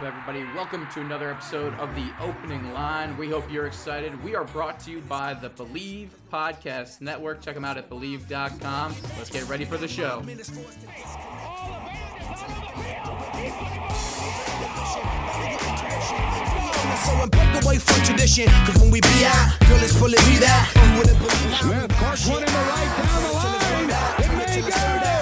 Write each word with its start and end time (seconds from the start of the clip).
Up, 0.00 0.06
everybody? 0.06 0.44
Welcome 0.54 0.86
to 0.94 1.00
another 1.00 1.30
episode 1.30 1.74
of 1.74 1.94
the 1.94 2.10
Opening 2.20 2.72
Line. 2.72 3.16
We 3.16 3.28
hope 3.28 3.48
you're 3.50 3.66
excited. 3.66 4.22
We 4.24 4.34
are 4.34 4.44
brought 4.44 4.80
to 4.80 4.90
you 4.90 5.00
by 5.02 5.34
the 5.34 5.50
Believe 5.50 6.10
Podcast 6.32 7.00
Network. 7.00 7.40
Check 7.42 7.54
them 7.54 7.64
out 7.64 7.76
at 7.76 7.88
believe.com. 7.88 8.94
Let's 9.18 9.30
get 9.30 9.48
ready 9.48 9.64
for 9.64 9.76
the 9.76 9.88
show. 9.88 10.22
So 10.22 10.28
and 17.22 17.30
break 17.30 17.64
away 17.64 17.78
from 17.78 18.04
tradition, 18.04 18.46
cause 18.64 18.80
when 18.80 18.90
we 18.90 19.00
be 19.00 19.24
out, 19.24 19.56
girl, 19.68 19.78
it's 19.82 19.96
pulling 19.98 20.12
me 20.12 20.38
that. 20.38 20.72
You 20.76 20.98
wouldn't 20.98 21.18
believe 21.18 21.52
how 21.52 21.62
Smith, 21.62 21.90
Clark 21.98 22.18
one 22.20 22.42
in 22.42 22.48
the 22.48 22.52
right 22.52 23.04
down 23.04 23.22
the 23.22 23.32
line. 23.32 23.90
It 24.24 24.30
may 24.38 24.60
go. 24.62 24.68
Go 25.04 25.19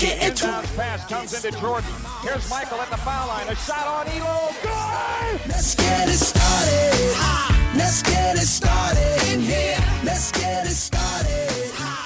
crazy. 0.00 0.20
Let's 0.20 0.40
get 0.42 0.64
it. 0.64 0.76
Pass 0.76 1.06
comes 1.06 1.44
into 1.44 1.58
Jordan. 1.58 1.90
Here's 2.22 2.48
Michael 2.50 2.80
at 2.80 2.90
the 2.90 2.96
foul 2.98 3.28
line. 3.28 3.48
A 3.48 3.56
shot 3.56 3.86
on 3.86 4.08
Elo. 4.08 4.48
Good. 4.62 5.48
Let's 5.48 5.74
get 5.74 6.08
it 6.08 6.12
started. 6.12 7.76
Let's 7.76 8.02
get 8.02 8.36
it 8.36 8.40
started 8.40 9.32
in 9.32 9.40
here. 9.40 9.76
Let's 10.04 10.32
get 10.32 10.66
it 10.66 10.70
started. 10.70 11.48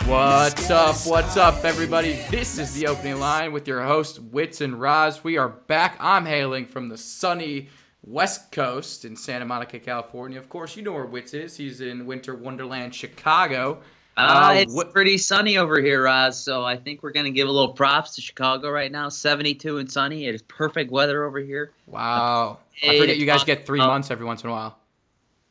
What's 0.08 0.70
up? 0.70 0.96
What's 1.06 1.36
up, 1.36 1.64
everybody? 1.64 2.18
This 2.30 2.58
is 2.58 2.74
the 2.74 2.86
Opening 2.88 3.18
Line 3.18 3.52
with 3.52 3.66
your 3.66 3.82
host, 3.82 4.18
Wits 4.20 4.60
and 4.60 4.78
Roz. 4.78 5.24
We 5.24 5.38
are 5.38 5.48
back. 5.48 5.96
I'm 5.98 6.26
hailing 6.26 6.66
from 6.66 6.90
the 6.90 6.98
sunny 6.98 7.70
West 8.02 8.52
Coast 8.52 9.06
in 9.06 9.16
Santa 9.16 9.46
Monica, 9.46 9.78
California. 9.78 10.38
Of 10.38 10.50
course, 10.50 10.76
you 10.76 10.82
know 10.82 10.92
where 10.92 11.06
Wits 11.06 11.32
is. 11.32 11.56
He's 11.56 11.80
in 11.80 12.04
Winter 12.04 12.34
Wonderland, 12.34 12.94
Chicago. 12.94 13.80
Uh, 14.16 14.20
Uh, 14.20 14.54
it's 14.58 14.72
what- 14.72 14.92
pretty 14.92 15.18
sunny 15.18 15.56
over 15.58 15.80
here, 15.80 16.04
Roz. 16.04 16.38
So 16.38 16.64
I 16.64 16.76
think 16.76 17.02
we're 17.02 17.12
going 17.12 17.24
to 17.26 17.32
give 17.32 17.48
a 17.48 17.50
little 17.50 17.72
props 17.72 18.14
to 18.16 18.20
Chicago 18.20 18.70
right 18.70 18.90
now. 18.92 19.08
72 19.08 19.78
and 19.78 19.90
sunny. 19.90 20.26
It 20.26 20.34
is 20.34 20.42
perfect 20.42 20.90
weather 20.92 21.24
over 21.24 21.40
here. 21.40 21.72
Wow. 21.86 22.58
I 22.86 22.98
forget 22.98 23.16
you 23.18 23.26
guys 23.26 23.42
get 23.44 23.66
three 23.66 23.80
Oh. 23.80 23.86
months 23.86 24.10
every 24.10 24.24
once 24.26 24.42
in 24.44 24.50
a 24.50 24.52
while. 24.52 24.78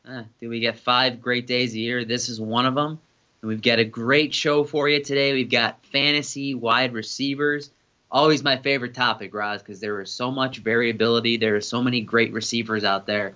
Uh, 0.08 0.24
do 0.42 0.50
we 0.50 0.60
get 0.60 0.78
five 0.80 1.22
great 1.22 1.48
days 1.48 1.74
a 1.74 1.80
year? 1.80 2.06
This 2.06 2.30
is 2.30 2.40
one 2.40 2.66
of 2.66 2.76
them. 2.76 3.00
And 3.42 3.50
we've 3.50 3.62
got 3.62 3.80
a 3.80 3.86
great 3.86 4.34
show 4.34 4.64
for 4.64 4.88
you 4.88 5.04
today. 5.04 5.34
We've 5.34 5.50
got 5.50 5.86
fantasy 5.88 6.56
wide 6.56 6.94
receivers. 6.94 7.70
Always 8.12 8.44
my 8.44 8.58
favorite 8.58 8.94
topic, 8.94 9.34
Roz, 9.34 9.62
because 9.62 9.80
there 9.80 10.00
is 10.02 10.12
so 10.12 10.30
much 10.32 10.60
variability. 10.60 11.36
There 11.38 11.56
are 11.56 11.62
so 11.62 11.82
many 11.82 12.00
great 12.02 12.32
receivers 12.32 12.84
out 12.84 13.08
there. 13.08 13.34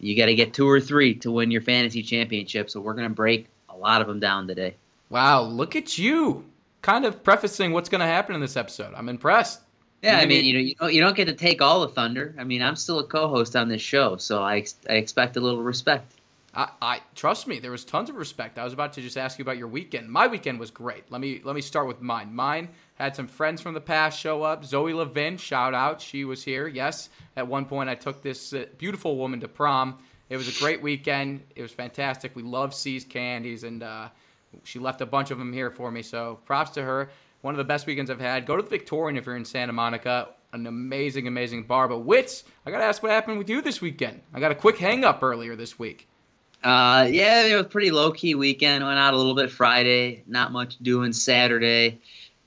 You 0.00 0.16
got 0.16 0.26
to 0.26 0.34
get 0.34 0.54
two 0.54 0.68
or 0.68 0.80
three 0.80 1.14
to 1.16 1.30
win 1.30 1.50
your 1.50 1.60
fantasy 1.60 2.02
championship. 2.02 2.70
So 2.70 2.80
we're 2.80 2.94
going 2.94 3.08
to 3.08 3.14
break 3.14 3.46
a 3.72 3.76
lot 3.76 4.00
of 4.00 4.06
them 4.06 4.20
down 4.20 4.46
today. 4.46 4.76
Wow, 5.08 5.42
look 5.42 5.76
at 5.76 5.98
you. 5.98 6.44
Kind 6.80 7.04
of 7.04 7.22
prefacing 7.22 7.72
what's 7.72 7.88
going 7.88 8.00
to 8.00 8.06
happen 8.06 8.34
in 8.34 8.40
this 8.40 8.56
episode. 8.56 8.94
I'm 8.94 9.08
impressed. 9.08 9.60
Yeah, 10.02 10.18
I 10.18 10.26
mean, 10.26 10.44
you 10.44 10.54
know, 10.54 10.58
you 10.60 10.74
don't, 10.74 10.94
you 10.94 11.00
don't 11.00 11.14
get 11.14 11.26
to 11.26 11.34
take 11.34 11.62
all 11.62 11.80
the 11.82 11.88
thunder. 11.88 12.34
I 12.36 12.42
mean, 12.42 12.60
I'm 12.60 12.74
still 12.74 12.98
a 12.98 13.04
co-host 13.04 13.54
on 13.54 13.68
this 13.68 13.80
show, 13.80 14.16
so 14.16 14.42
I, 14.42 14.56
ex- 14.56 14.74
I 14.90 14.94
expect 14.94 15.36
a 15.36 15.40
little 15.40 15.62
respect. 15.62 16.14
I, 16.54 16.68
I 16.82 17.00
trust 17.14 17.46
me, 17.46 17.60
there 17.60 17.70
was 17.70 17.84
tons 17.84 18.10
of 18.10 18.16
respect. 18.16 18.58
I 18.58 18.64
was 18.64 18.72
about 18.72 18.92
to 18.94 19.00
just 19.00 19.16
ask 19.16 19.38
you 19.38 19.42
about 19.44 19.58
your 19.58 19.68
weekend. 19.68 20.10
My 20.10 20.26
weekend 20.26 20.58
was 20.58 20.70
great. 20.70 21.04
Let 21.10 21.20
me 21.20 21.40
let 21.44 21.54
me 21.54 21.62
start 21.62 21.86
with 21.86 22.02
mine. 22.02 22.34
Mine 22.34 22.68
had 22.96 23.16
some 23.16 23.26
friends 23.26 23.60
from 23.62 23.74
the 23.74 23.80
past 23.80 24.18
show 24.18 24.42
up. 24.42 24.64
Zoe 24.64 24.92
Levin, 24.92 25.36
shout 25.36 25.72
out, 25.72 26.00
she 26.00 26.24
was 26.24 26.42
here. 26.42 26.66
Yes, 26.66 27.08
at 27.36 27.46
one 27.46 27.64
point 27.64 27.88
I 27.88 27.94
took 27.94 28.22
this 28.22 28.52
uh, 28.52 28.66
beautiful 28.76 29.16
woman 29.16 29.40
to 29.40 29.48
prom. 29.48 29.98
It 30.32 30.38
was 30.38 30.48
a 30.48 30.58
great 30.58 30.80
weekend. 30.80 31.42
It 31.54 31.60
was 31.60 31.72
fantastic. 31.72 32.34
We 32.34 32.42
love 32.42 32.72
See's 32.72 33.04
candies, 33.04 33.64
and 33.64 33.82
uh, 33.82 34.08
she 34.64 34.78
left 34.78 35.02
a 35.02 35.06
bunch 35.06 35.30
of 35.30 35.36
them 35.36 35.52
here 35.52 35.70
for 35.70 35.90
me. 35.90 36.00
So 36.00 36.38
props 36.46 36.70
to 36.70 36.82
her. 36.82 37.10
One 37.42 37.52
of 37.52 37.58
the 37.58 37.64
best 37.64 37.86
weekends 37.86 38.10
I've 38.10 38.18
had. 38.18 38.46
Go 38.46 38.56
to 38.56 38.62
the 38.62 38.70
Victorian 38.70 39.18
if 39.18 39.26
you're 39.26 39.36
in 39.36 39.44
Santa 39.44 39.74
Monica. 39.74 40.28
An 40.54 40.66
amazing, 40.66 41.26
amazing 41.26 41.64
bar. 41.64 41.86
But 41.86 41.98
Wits, 41.98 42.44
I 42.64 42.70
gotta 42.70 42.84
ask 42.84 43.02
what 43.02 43.12
happened 43.12 43.36
with 43.36 43.50
you 43.50 43.60
this 43.60 43.82
weekend. 43.82 44.22
I 44.32 44.40
got 44.40 44.50
a 44.50 44.54
quick 44.54 44.78
hang 44.78 45.04
up 45.04 45.22
earlier 45.22 45.54
this 45.54 45.78
week. 45.78 46.08
Uh, 46.64 47.06
yeah, 47.10 47.44
it 47.44 47.54
was 47.54 47.66
pretty 47.66 47.90
low-key 47.90 48.34
weekend. 48.34 48.82
Went 48.82 48.98
out 48.98 49.12
a 49.12 49.18
little 49.18 49.34
bit 49.34 49.50
Friday. 49.50 50.24
Not 50.26 50.50
much 50.50 50.78
doing 50.78 51.12
Saturday. 51.12 52.00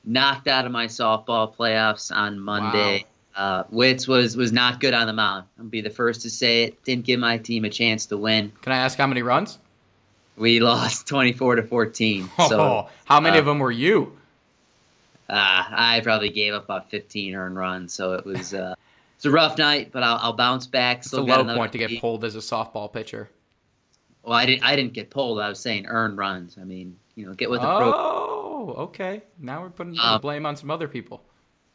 Knocked 0.03 0.47
out 0.47 0.65
of 0.65 0.71
my 0.71 0.87
softball 0.87 1.55
playoffs 1.55 2.11
on 2.11 2.39
Monday. 2.39 3.05
Uh, 3.35 3.63
Wits 3.69 4.07
was 4.07 4.37
was 4.37 4.51
not 4.51 4.79
good 4.79 4.93
on 4.93 5.07
the 5.07 5.13
mound. 5.13 5.45
I'll 5.59 5.65
be 5.65 5.81
the 5.81 5.89
first 5.89 6.21
to 6.21 6.29
say 6.29 6.63
it. 6.63 6.83
Didn't 6.83 7.05
give 7.05 7.19
my 7.19 7.37
team 7.37 7.65
a 7.65 7.69
chance 7.69 8.05
to 8.07 8.17
win. 8.17 8.51
Can 8.61 8.71
I 8.71 8.77
ask 8.77 8.97
how 8.97 9.07
many 9.07 9.21
runs? 9.23 9.59
We 10.37 10.59
lost 10.61 11.07
24 11.07 11.57
to 11.57 11.63
14. 11.63 12.29
Oh, 12.39 12.49
So 12.49 12.89
how 13.03 13.19
many 13.19 13.37
uh, 13.37 13.41
of 13.41 13.45
them 13.45 13.59
were 13.59 13.71
you? 13.71 14.17
Uh, 15.27 15.63
I 15.67 16.01
probably 16.03 16.29
gave 16.29 16.53
up 16.53 16.65
about 16.65 16.91
15 16.91 17.35
earned 17.35 17.57
runs, 17.57 17.93
so 17.93 18.13
it 18.13 18.25
was 18.25 18.53
uh, 18.53 18.75
it's 19.15 19.25
a 19.25 19.31
rough 19.31 19.57
night, 19.57 19.89
but 19.91 20.03
I'll, 20.03 20.19
I'll 20.21 20.33
bounce 20.33 20.67
back. 20.67 20.99
It's 20.99 21.07
a 21.07 21.09
Still 21.09 21.25
got 21.25 21.45
low 21.45 21.55
point 21.55 21.71
to 21.71 21.77
get 21.77 21.99
pulled 21.99 22.23
as 22.23 22.35
a 22.35 22.39
softball 22.39 22.91
pitcher. 22.91 23.29
Well, 24.23 24.33
I 24.33 24.45
didn't 24.45 24.63
I 24.63 24.75
didn't 24.75 24.93
get 24.93 25.09
pulled. 25.09 25.39
I 25.39 25.49
was 25.49 25.59
saying 25.59 25.87
earned 25.87 26.17
runs. 26.17 26.57
I 26.59 26.63
mean, 26.63 26.97
you 27.15 27.25
know, 27.25 27.33
get 27.33 27.49
with 27.49 27.61
the 27.61 27.67
pro. 27.67 27.93
Oh, 27.93 28.75
okay. 28.77 29.23
Now 29.39 29.61
we're 29.61 29.69
putting 29.69 29.93
the 29.93 30.07
Um, 30.07 30.21
blame 30.21 30.45
on 30.45 30.55
some 30.55 30.71
other 30.71 30.87
people. 30.87 31.23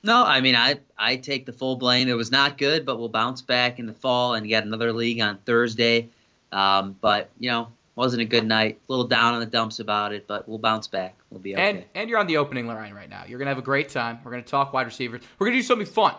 No, 0.02 0.24
I 0.24 0.40
mean, 0.40 0.54
I 0.54 0.80
I 0.96 1.16
take 1.16 1.46
the 1.46 1.52
full 1.52 1.76
blame. 1.76 2.08
It 2.08 2.14
was 2.14 2.30
not 2.30 2.58
good, 2.58 2.86
but 2.86 2.98
we'll 2.98 3.08
bounce 3.08 3.42
back 3.42 3.78
in 3.78 3.86
the 3.86 3.92
fall 3.94 4.34
and 4.34 4.46
get 4.46 4.64
another 4.64 4.92
league 4.92 5.20
on 5.20 5.38
Thursday. 5.38 6.08
Um, 6.52 6.96
but 7.00 7.30
you 7.38 7.50
know, 7.50 7.68
wasn't 7.96 8.22
a 8.22 8.24
good 8.24 8.46
night. 8.46 8.78
A 8.88 8.92
little 8.92 9.06
down 9.06 9.34
in 9.34 9.40
the 9.40 9.46
dumps 9.46 9.78
about 9.78 10.12
it, 10.12 10.26
but 10.26 10.48
we'll 10.48 10.58
bounce 10.58 10.86
back. 10.88 11.16
We'll 11.30 11.40
be 11.40 11.54
okay. 11.54 11.70
And 11.70 11.84
and 11.94 12.08
you're 12.10 12.18
on 12.18 12.26
the 12.26 12.38
opening 12.38 12.66
line 12.66 12.94
right 12.94 13.10
now. 13.10 13.24
You're 13.26 13.38
gonna 13.38 13.50
have 13.50 13.58
a 13.58 13.62
great 13.62 13.90
time. 13.90 14.20
We're 14.24 14.30
gonna 14.30 14.42
talk 14.42 14.72
wide 14.72 14.86
receivers. 14.86 15.22
We're 15.38 15.48
gonna 15.48 15.58
do 15.58 15.62
something 15.62 15.86
fun. 15.86 16.14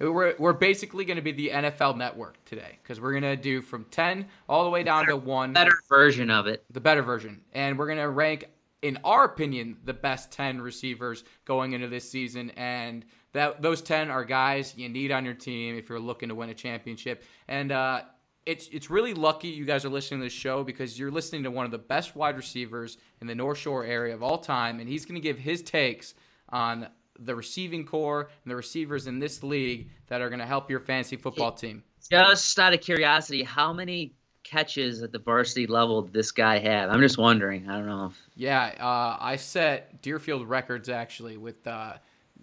We're, 0.00 0.34
we're 0.36 0.52
basically 0.52 1.04
gonna 1.04 1.22
be 1.22 1.30
the 1.30 1.50
NFL 1.50 1.96
Network 1.96 2.44
today 2.44 2.78
because 2.82 3.00
we're 3.00 3.12
gonna 3.12 3.36
do 3.36 3.62
from 3.62 3.84
ten 3.90 4.26
all 4.48 4.64
the 4.64 4.70
way 4.70 4.82
down 4.82 5.06
to 5.06 5.16
one. 5.16 5.52
Better 5.52 5.78
version 5.88 6.28
of 6.28 6.48
it. 6.48 6.64
the 6.70 6.80
better 6.80 7.02
version. 7.02 7.40
And 7.52 7.78
we're 7.78 7.86
going 7.86 7.98
to 7.98 8.08
rank, 8.08 8.46
in 8.82 8.98
our 9.04 9.24
opinion, 9.24 9.78
the 9.84 9.94
best 9.94 10.32
10 10.32 10.60
receivers 10.60 11.24
going 11.44 11.72
into 11.72 11.88
this 11.88 12.08
season. 12.10 12.50
And 12.50 13.04
that 13.32 13.62
those 13.62 13.80
10 13.80 14.10
are 14.10 14.24
guys 14.24 14.76
you 14.76 14.88
need 14.88 15.12
on 15.12 15.24
your 15.24 15.34
team 15.34 15.76
if 15.76 15.88
you're 15.88 16.00
looking 16.00 16.28
to 16.28 16.34
win 16.34 16.50
a 16.50 16.54
championship. 16.54 17.22
And 17.48 17.72
uh, 17.72 18.02
it's, 18.44 18.68
it's 18.72 18.90
really 18.90 19.14
lucky 19.14 19.48
you 19.48 19.64
guys 19.64 19.84
are 19.84 19.88
listening 19.88 20.20
to 20.20 20.26
this 20.26 20.32
show 20.32 20.64
because 20.64 20.98
you're 20.98 21.12
listening 21.12 21.44
to 21.44 21.50
one 21.50 21.64
of 21.64 21.70
the 21.70 21.78
best 21.78 22.16
wide 22.16 22.36
receivers 22.36 22.98
in 23.20 23.28
the 23.28 23.34
North 23.34 23.58
Shore 23.58 23.84
area 23.84 24.14
of 24.14 24.22
all 24.22 24.38
time. 24.38 24.80
And 24.80 24.88
he's 24.88 25.06
going 25.06 25.14
to 25.14 25.20
give 25.20 25.38
his 25.38 25.62
takes 25.62 26.14
on 26.48 26.88
the 27.18 27.34
receiving 27.34 27.86
core 27.86 28.30
and 28.42 28.50
the 28.50 28.56
receivers 28.56 29.06
in 29.06 29.20
this 29.20 29.44
league 29.44 29.90
that 30.08 30.20
are 30.20 30.28
going 30.28 30.40
to 30.40 30.46
help 30.46 30.68
your 30.68 30.80
fantasy 30.80 31.16
football 31.16 31.52
team. 31.52 31.84
Just 32.10 32.58
out 32.58 32.74
of 32.74 32.80
curiosity, 32.80 33.44
how 33.44 33.72
many 33.72 34.14
catches 34.52 35.02
at 35.02 35.12
the 35.12 35.18
varsity 35.18 35.66
level 35.66 36.02
did 36.02 36.12
this 36.12 36.30
guy 36.30 36.58
have? 36.58 36.90
I'm 36.90 37.00
just 37.00 37.16
wondering. 37.16 37.68
I 37.68 37.76
don't 37.76 37.86
know. 37.86 38.06
If, 38.06 38.28
Yeah, 38.36 38.74
uh, 38.78 39.16
I 39.18 39.36
set 39.36 40.02
Deerfield 40.02 40.46
records 40.46 40.88
actually 40.90 41.38
with 41.38 41.66
uh, 41.66 41.94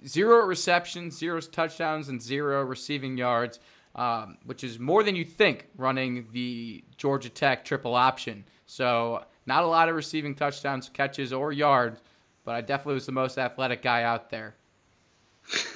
zero 0.07 0.45
receptions, 0.45 1.17
zero 1.17 1.39
touchdowns, 1.39 2.09
and 2.09 2.21
zero 2.21 2.63
receiving 2.63 3.15
yards, 3.15 3.59
um, 3.95 4.37
which 4.45 4.63
is 4.63 4.79
more 4.79 5.03
than 5.03 5.15
you 5.15 5.23
think 5.23 5.67
running 5.77 6.27
the 6.31 6.83
Georgia 6.97 7.29
Tech 7.29 7.63
triple 7.63 7.93
option. 7.93 8.43
So, 8.65 9.23
not 9.45 9.63
a 9.63 9.67
lot 9.67 9.87
of 9.87 9.95
receiving 9.95 10.35
touchdowns, 10.35 10.89
catches, 10.89 11.31
or 11.31 11.51
yards, 11.51 12.01
but 12.43 12.55
I 12.55 12.61
definitely 12.61 12.95
was 12.95 13.05
the 13.05 13.11
most 13.11 13.37
athletic 13.37 13.83
guy 13.83 14.03
out 14.03 14.29
there. 14.29 14.55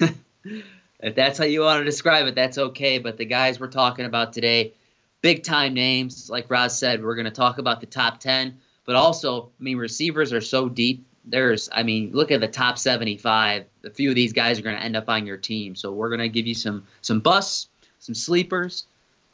if 0.00 1.14
that's 1.14 1.38
how 1.38 1.44
you 1.44 1.60
want 1.60 1.80
to 1.80 1.84
describe 1.84 2.26
it, 2.26 2.34
that's 2.34 2.58
okay. 2.58 2.98
But 2.98 3.18
the 3.18 3.24
guys 3.24 3.60
we're 3.60 3.68
talking 3.68 4.04
about 4.04 4.32
today, 4.32 4.74
big 5.24 5.42
time 5.42 5.72
names. 5.72 6.28
Like 6.28 6.50
Roz 6.50 6.78
said, 6.78 7.02
we're 7.02 7.14
going 7.14 7.24
to 7.24 7.30
talk 7.30 7.56
about 7.56 7.80
the 7.80 7.86
top 7.86 8.20
10, 8.20 8.58
but 8.84 8.94
also, 8.94 9.44
I 9.58 9.62
mean, 9.62 9.78
receivers 9.78 10.34
are 10.34 10.42
so 10.42 10.68
deep. 10.68 11.02
There's, 11.24 11.70
I 11.72 11.82
mean, 11.82 12.10
look 12.12 12.30
at 12.30 12.42
the 12.42 12.46
top 12.46 12.76
75. 12.76 13.64
A 13.84 13.90
few 13.90 14.10
of 14.10 14.16
these 14.16 14.34
guys 14.34 14.58
are 14.58 14.62
going 14.62 14.76
to 14.76 14.82
end 14.82 14.96
up 14.96 15.08
on 15.08 15.26
your 15.26 15.38
team. 15.38 15.74
So 15.76 15.92
we're 15.92 16.10
going 16.10 16.20
to 16.20 16.28
give 16.28 16.46
you 16.46 16.54
some 16.54 16.86
some 17.00 17.20
busts, 17.20 17.68
some 18.00 18.14
sleepers, 18.14 18.84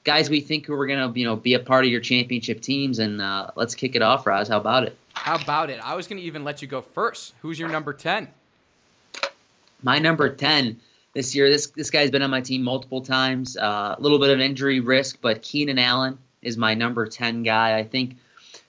guys 0.05 0.31
we 0.31 0.41
think 0.41 0.65
who 0.65 0.75
are 0.75 0.87
going 0.87 1.13
to, 1.13 1.19
you 1.19 1.27
know, 1.27 1.35
be 1.35 1.55
a 1.55 1.59
part 1.59 1.85
of 1.85 1.91
your 1.91 2.01
championship 2.01 2.61
teams. 2.61 3.01
And 3.01 3.21
uh, 3.21 3.51
let's 3.57 3.75
kick 3.75 3.97
it 3.97 4.03
off, 4.03 4.25
Roz. 4.29 4.47
How 4.47 4.59
about 4.59 4.85
it? 4.85 4.97
How 5.15 5.35
about 5.35 5.71
it? 5.71 5.81
I 5.85 5.97
was 5.97 6.07
going 6.07 6.19
to 6.21 6.25
even 6.25 6.45
let 6.45 6.63
you 6.63 6.69
go 6.69 6.83
first. 6.83 7.35
Who's 7.43 7.59
your 7.59 7.69
number 7.69 7.93
10? 7.93 8.29
My 9.83 9.99
number 9.99 10.33
10 10.33 10.79
this 11.15 11.35
year, 11.35 11.51
this 11.51 11.69
this 11.69 11.91
guy's 11.91 12.11
been 12.11 12.23
on 12.23 12.31
my 12.31 12.41
team 12.41 12.63
multiple 12.63 13.01
times. 13.01 13.57
Uh, 13.57 13.97
A 13.99 14.01
little 14.01 14.19
bit 14.19 14.31
of 14.31 14.41
injury 14.41 14.81
risk, 14.81 15.19
but 15.21 15.43
Keenan 15.43 15.79
Allen 15.79 16.19
is 16.43 16.57
my 16.57 16.75
number 16.75 17.07
10 17.07 17.43
guy. 17.43 17.79
I 17.79 17.85
think 17.85 18.17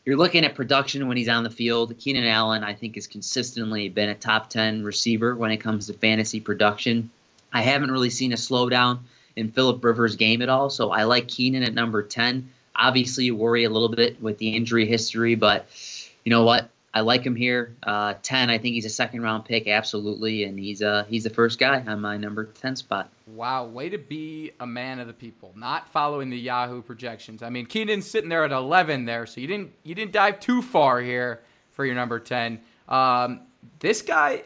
you're 0.05 0.17
looking 0.17 0.43
at 0.43 0.55
production 0.55 1.07
when 1.07 1.17
he's 1.17 1.29
on 1.29 1.43
the 1.43 1.49
field. 1.49 1.97
Keenan 1.99 2.25
Allen, 2.25 2.63
I 2.63 2.73
think, 2.73 2.95
has 2.95 3.07
consistently 3.07 3.87
been 3.89 4.09
a 4.09 4.15
top 4.15 4.49
10 4.49 4.83
receiver 4.83 5.35
when 5.35 5.51
it 5.51 5.57
comes 5.57 5.87
to 5.87 5.93
fantasy 5.93 6.39
production. 6.39 7.11
I 7.53 7.61
haven't 7.61 7.91
really 7.91 8.09
seen 8.09 8.33
a 8.33 8.35
slowdown 8.37 8.99
in 9.35 9.51
Philip 9.51 9.83
Rivers' 9.83 10.15
game 10.15 10.41
at 10.41 10.49
all, 10.49 10.69
so 10.69 10.91
I 10.91 11.03
like 11.03 11.27
Keenan 11.27 11.63
at 11.63 11.73
number 11.73 12.01
10. 12.01 12.49
Obviously, 12.75 13.25
you 13.25 13.35
worry 13.35 13.63
a 13.65 13.69
little 13.69 13.89
bit 13.89 14.21
with 14.21 14.37
the 14.39 14.55
injury 14.55 14.85
history, 14.85 15.35
but 15.35 15.67
you 16.25 16.31
know 16.31 16.43
what? 16.43 16.69
I 16.93 17.01
like 17.01 17.23
him 17.23 17.35
here. 17.35 17.75
Uh, 17.83 18.15
ten, 18.21 18.49
I 18.49 18.57
think 18.57 18.75
he's 18.75 18.85
a 18.85 18.89
second 18.89 19.21
round 19.21 19.45
pick, 19.45 19.67
absolutely, 19.67 20.43
and 20.43 20.59
he's 20.59 20.81
uh 20.81 21.05
he's 21.07 21.23
the 21.23 21.29
first 21.29 21.57
guy 21.57 21.81
on 21.87 22.01
my 22.01 22.17
number 22.17 22.45
ten 22.45 22.75
spot. 22.75 23.09
Wow, 23.27 23.65
way 23.65 23.87
to 23.89 23.97
be 23.97 24.51
a 24.59 24.67
man 24.67 24.99
of 24.99 25.07
the 25.07 25.13
people, 25.13 25.53
not 25.55 25.87
following 25.89 26.29
the 26.29 26.37
Yahoo 26.37 26.81
projections. 26.81 27.43
I 27.43 27.49
mean, 27.49 27.65
Keenan's 27.65 28.09
sitting 28.09 28.29
there 28.29 28.43
at 28.43 28.51
11 28.51 29.05
there, 29.05 29.25
so 29.25 29.39
you 29.39 29.47
didn't 29.47 29.71
you 29.83 29.95
didn't 29.95 30.11
dive 30.11 30.41
too 30.41 30.61
far 30.61 30.99
here 30.99 31.41
for 31.71 31.85
your 31.85 31.95
number 31.95 32.19
10. 32.19 32.59
Um, 32.89 33.41
this 33.79 34.01
guy, 34.01 34.43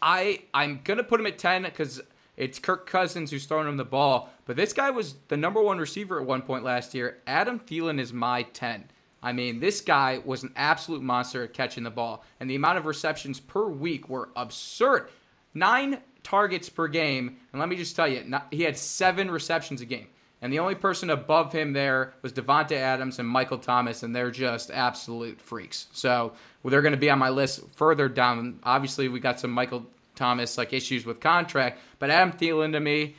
I 0.00 0.44
I'm 0.54 0.80
gonna 0.82 1.04
put 1.04 1.20
him 1.20 1.26
at 1.26 1.36
10 1.38 1.64
because 1.64 2.00
it's 2.38 2.58
Kirk 2.58 2.86
Cousins 2.86 3.30
who's 3.30 3.44
throwing 3.44 3.68
him 3.68 3.76
the 3.76 3.84
ball, 3.84 4.30
but 4.46 4.56
this 4.56 4.72
guy 4.72 4.90
was 4.90 5.16
the 5.28 5.36
number 5.36 5.62
one 5.62 5.76
receiver 5.76 6.18
at 6.18 6.26
one 6.26 6.40
point 6.40 6.64
last 6.64 6.94
year. 6.94 7.18
Adam 7.26 7.60
Thielen 7.60 8.00
is 8.00 8.14
my 8.14 8.44
10. 8.44 8.84
I 9.24 9.32
mean, 9.32 9.58
this 9.58 9.80
guy 9.80 10.20
was 10.24 10.42
an 10.42 10.52
absolute 10.54 11.02
monster 11.02 11.42
at 11.44 11.54
catching 11.54 11.82
the 11.82 11.90
ball, 11.90 12.22
and 12.38 12.48
the 12.48 12.54
amount 12.54 12.78
of 12.78 12.84
receptions 12.86 13.40
per 13.40 13.66
week 13.66 14.08
were 14.08 14.28
absurd. 14.36 15.08
Nine 15.54 15.98
targets 16.22 16.68
per 16.68 16.88
game, 16.88 17.38
and 17.52 17.58
let 17.58 17.68
me 17.68 17.76
just 17.76 17.96
tell 17.96 18.06
you, 18.06 18.22
not, 18.24 18.48
he 18.50 18.62
had 18.62 18.76
seven 18.76 19.30
receptions 19.30 19.80
a 19.80 19.86
game. 19.86 20.08
And 20.42 20.52
the 20.52 20.58
only 20.58 20.74
person 20.74 21.08
above 21.08 21.54
him 21.54 21.72
there 21.72 22.12
was 22.20 22.34
Davante 22.34 22.72
Adams 22.72 23.18
and 23.18 23.26
Michael 23.26 23.56
Thomas, 23.56 24.02
and 24.02 24.14
they're 24.14 24.30
just 24.30 24.70
absolute 24.70 25.40
freaks. 25.40 25.86
So 25.92 26.34
well, 26.62 26.70
they're 26.70 26.82
going 26.82 26.92
to 26.92 26.98
be 26.98 27.08
on 27.08 27.18
my 27.18 27.30
list 27.30 27.62
further 27.76 28.10
down. 28.10 28.60
Obviously, 28.62 29.08
we 29.08 29.20
got 29.20 29.40
some 29.40 29.50
Michael 29.50 29.86
Thomas 30.16 30.58
like 30.58 30.74
issues 30.74 31.06
with 31.06 31.18
contract, 31.18 31.80
but 31.98 32.10
Adam 32.10 32.36
Thielen 32.36 32.72
to 32.72 32.80
me, 32.80 33.16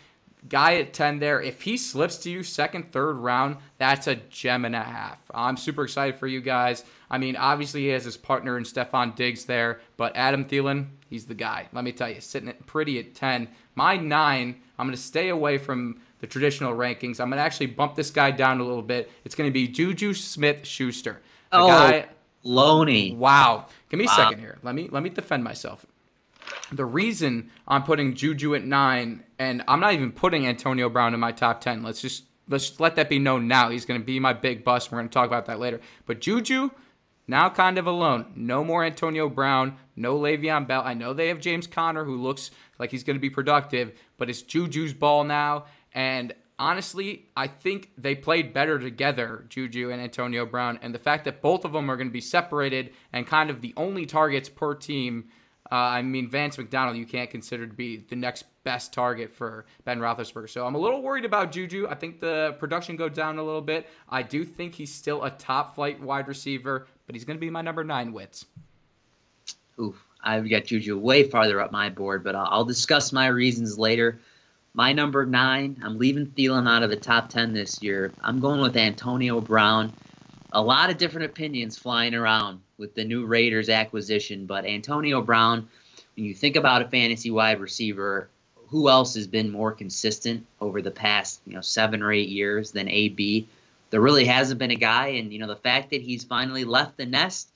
guy 0.49 0.75
at 0.75 0.93
10 0.93 1.19
there. 1.19 1.41
If 1.41 1.61
he 1.61 1.77
slips 1.77 2.17
to 2.19 2.29
you 2.29 2.43
second, 2.43 2.91
third 2.91 3.13
round, 3.13 3.57
that's 3.77 4.07
a 4.07 4.15
gem 4.15 4.65
and 4.65 4.75
a 4.75 4.83
half. 4.83 5.19
I'm 5.33 5.57
super 5.57 5.83
excited 5.83 6.19
for 6.19 6.27
you 6.27 6.41
guys. 6.41 6.83
I 7.09 7.17
mean, 7.17 7.35
obviously 7.35 7.81
he 7.81 7.87
has 7.89 8.03
his 8.03 8.17
partner 8.17 8.57
in 8.57 8.63
Stefon 8.63 9.15
Diggs 9.15 9.45
there, 9.45 9.81
but 9.97 10.15
Adam 10.15 10.45
Thielen, 10.45 10.87
he's 11.09 11.25
the 11.25 11.33
guy. 11.33 11.67
Let 11.73 11.83
me 11.83 11.91
tell 11.91 12.09
you, 12.09 12.21
sitting 12.21 12.53
pretty 12.65 12.99
at 12.99 13.15
10. 13.15 13.47
My 13.75 13.97
nine, 13.97 14.61
I'm 14.77 14.87
going 14.87 14.95
to 14.95 15.01
stay 15.01 15.29
away 15.29 15.57
from 15.57 16.01
the 16.19 16.27
traditional 16.27 16.73
rankings. 16.73 17.19
I'm 17.19 17.29
going 17.29 17.37
to 17.37 17.43
actually 17.43 17.67
bump 17.67 17.95
this 17.95 18.11
guy 18.11 18.31
down 18.31 18.59
a 18.59 18.63
little 18.63 18.81
bit. 18.81 19.11
It's 19.23 19.35
going 19.35 19.49
to 19.49 19.53
be 19.53 19.67
Juju 19.67 20.13
Smith 20.13 20.65
Schuster. 20.65 21.21
Oh, 21.51 21.67
guy, 21.67 22.07
Loney. 22.43 23.13
Wow. 23.13 23.67
Give 23.89 23.99
me 23.99 24.05
a 24.05 24.09
second 24.09 24.39
here. 24.39 24.57
Let 24.63 24.75
me 24.75 24.87
let 24.91 25.03
me 25.03 25.09
defend 25.09 25.43
myself 25.43 25.85
the 26.71 26.85
reason 26.85 27.51
I'm 27.67 27.83
putting 27.83 28.15
Juju 28.15 28.55
at 28.55 28.63
nine, 28.63 29.23
and 29.37 29.63
I'm 29.67 29.79
not 29.79 29.93
even 29.93 30.11
putting 30.11 30.47
Antonio 30.47 30.89
Brown 30.89 31.13
in 31.13 31.19
my 31.19 31.31
top 31.31 31.61
ten. 31.61 31.83
Let's 31.83 32.01
just 32.01 32.23
let's 32.47 32.79
let 32.79 32.95
that 32.95 33.09
be 33.09 33.19
known 33.19 33.47
now. 33.47 33.69
He's 33.69 33.85
going 33.85 33.99
to 33.99 34.05
be 34.05 34.19
my 34.19 34.33
big 34.33 34.63
bust. 34.63 34.91
We're 34.91 34.99
going 34.99 35.09
to 35.09 35.13
talk 35.13 35.27
about 35.27 35.45
that 35.47 35.59
later. 35.59 35.79
But 36.05 36.21
Juju 36.21 36.71
now 37.27 37.49
kind 37.49 37.77
of 37.77 37.87
alone. 37.87 38.33
No 38.35 38.63
more 38.63 38.83
Antonio 38.83 39.29
Brown. 39.29 39.77
No 39.95 40.17
Le'Veon 40.17 40.67
Bell. 40.67 40.83
I 40.85 40.93
know 40.93 41.13
they 41.13 41.29
have 41.29 41.39
James 41.39 41.67
Conner, 41.67 42.03
who 42.03 42.21
looks 42.21 42.51
like 42.77 42.91
he's 42.91 43.03
going 43.03 43.15
to 43.15 43.21
be 43.21 43.29
productive, 43.29 43.93
but 44.17 44.29
it's 44.29 44.41
Juju's 44.41 44.93
ball 44.93 45.23
now. 45.23 45.65
And 45.93 46.33
honestly, 46.59 47.29
I 47.35 47.47
think 47.47 47.91
they 47.97 48.15
played 48.15 48.53
better 48.53 48.77
together, 48.77 49.45
Juju 49.49 49.89
and 49.91 50.01
Antonio 50.01 50.45
Brown. 50.45 50.77
And 50.81 50.93
the 50.93 50.99
fact 50.99 51.25
that 51.25 51.41
both 51.41 51.65
of 51.65 51.73
them 51.73 51.89
are 51.89 51.97
going 51.97 52.09
to 52.09 52.13
be 52.13 52.21
separated 52.21 52.93
and 53.11 53.25
kind 53.25 53.49
of 53.49 53.61
the 53.61 53.73
only 53.75 54.05
targets 54.05 54.49
per 54.49 54.75
team 54.75 55.25
uh, 55.71 55.75
I 55.75 56.01
mean, 56.03 56.29
Vance 56.29 56.57
McDonald, 56.57 56.95
you 56.95 57.05
can't 57.05 57.29
consider 57.29 57.65
to 57.65 57.73
be 57.73 57.97
the 57.97 58.15
next 58.15 58.45
best 58.63 58.93
target 58.93 59.31
for 59.31 59.65
Ben 59.83 59.99
Roethlisberger. 59.99 60.49
So 60.49 60.65
I'm 60.65 60.75
a 60.75 60.77
little 60.77 61.01
worried 61.01 61.25
about 61.25 61.51
Juju. 61.51 61.87
I 61.89 61.95
think 61.95 62.19
the 62.19 62.55
production 62.59 62.95
goes 62.95 63.13
down 63.13 63.39
a 63.39 63.43
little 63.43 63.61
bit. 63.61 63.87
I 64.07 64.21
do 64.21 64.45
think 64.45 64.75
he's 64.75 64.93
still 64.93 65.23
a 65.23 65.31
top 65.31 65.73
flight 65.73 65.99
wide 65.99 66.27
receiver, 66.27 66.87
but 67.07 67.15
he's 67.15 67.25
going 67.25 67.37
to 67.37 67.41
be 67.41 67.49
my 67.49 67.61
number 67.61 67.83
nine 67.83 68.13
wits. 68.13 68.45
Oof, 69.79 70.05
I've 70.23 70.47
got 70.49 70.65
Juju 70.65 70.99
way 70.99 71.23
farther 71.23 71.59
up 71.59 71.71
my 71.71 71.89
board, 71.89 72.23
but 72.23 72.35
I'll, 72.35 72.47
I'll 72.49 72.65
discuss 72.65 73.11
my 73.11 73.27
reasons 73.27 73.79
later. 73.79 74.19
My 74.75 74.93
number 74.93 75.25
nine, 75.25 75.81
I'm 75.83 75.97
leaving 75.97 76.27
Thielen 76.27 76.69
out 76.69 76.83
of 76.83 76.91
the 76.91 76.95
top 76.95 77.29
10 77.29 77.53
this 77.53 77.81
year. 77.81 78.11
I'm 78.21 78.39
going 78.39 78.59
with 78.61 78.77
Antonio 78.77 79.41
Brown. 79.41 79.93
A 80.51 80.61
lot 80.61 80.91
of 80.91 80.97
different 80.97 81.25
opinions 81.25 81.77
flying 81.77 82.13
around 82.13 82.59
with 82.77 82.95
the 82.95 83.05
new 83.05 83.25
Raiders 83.25 83.69
acquisition. 83.69 84.45
But 84.45 84.65
Antonio 84.65 85.21
Brown, 85.21 85.67
when 86.15 86.25
you 86.25 86.33
think 86.33 86.55
about 86.55 86.81
a 86.81 86.87
fantasy 86.87 87.31
wide 87.31 87.59
receiver, 87.59 88.29
who 88.67 88.89
else 88.89 89.15
has 89.15 89.27
been 89.27 89.51
more 89.51 89.71
consistent 89.71 90.45
over 90.59 90.81
the 90.81 90.91
past 90.91 91.41
you 91.45 91.53
know 91.53 91.61
seven 91.61 92.01
or 92.01 92.11
eight 92.11 92.29
years 92.29 92.71
than 92.71 92.89
AB? 92.89 93.47
There 93.91 94.01
really 94.01 94.25
hasn't 94.25 94.59
been 94.59 94.71
a 94.71 94.75
guy, 94.75 95.07
and 95.07 95.31
you 95.31 95.39
know 95.39 95.47
the 95.47 95.55
fact 95.55 95.91
that 95.91 96.01
he's 96.01 96.23
finally 96.23 96.65
left 96.65 96.97
the 96.97 97.05
nest, 97.05 97.49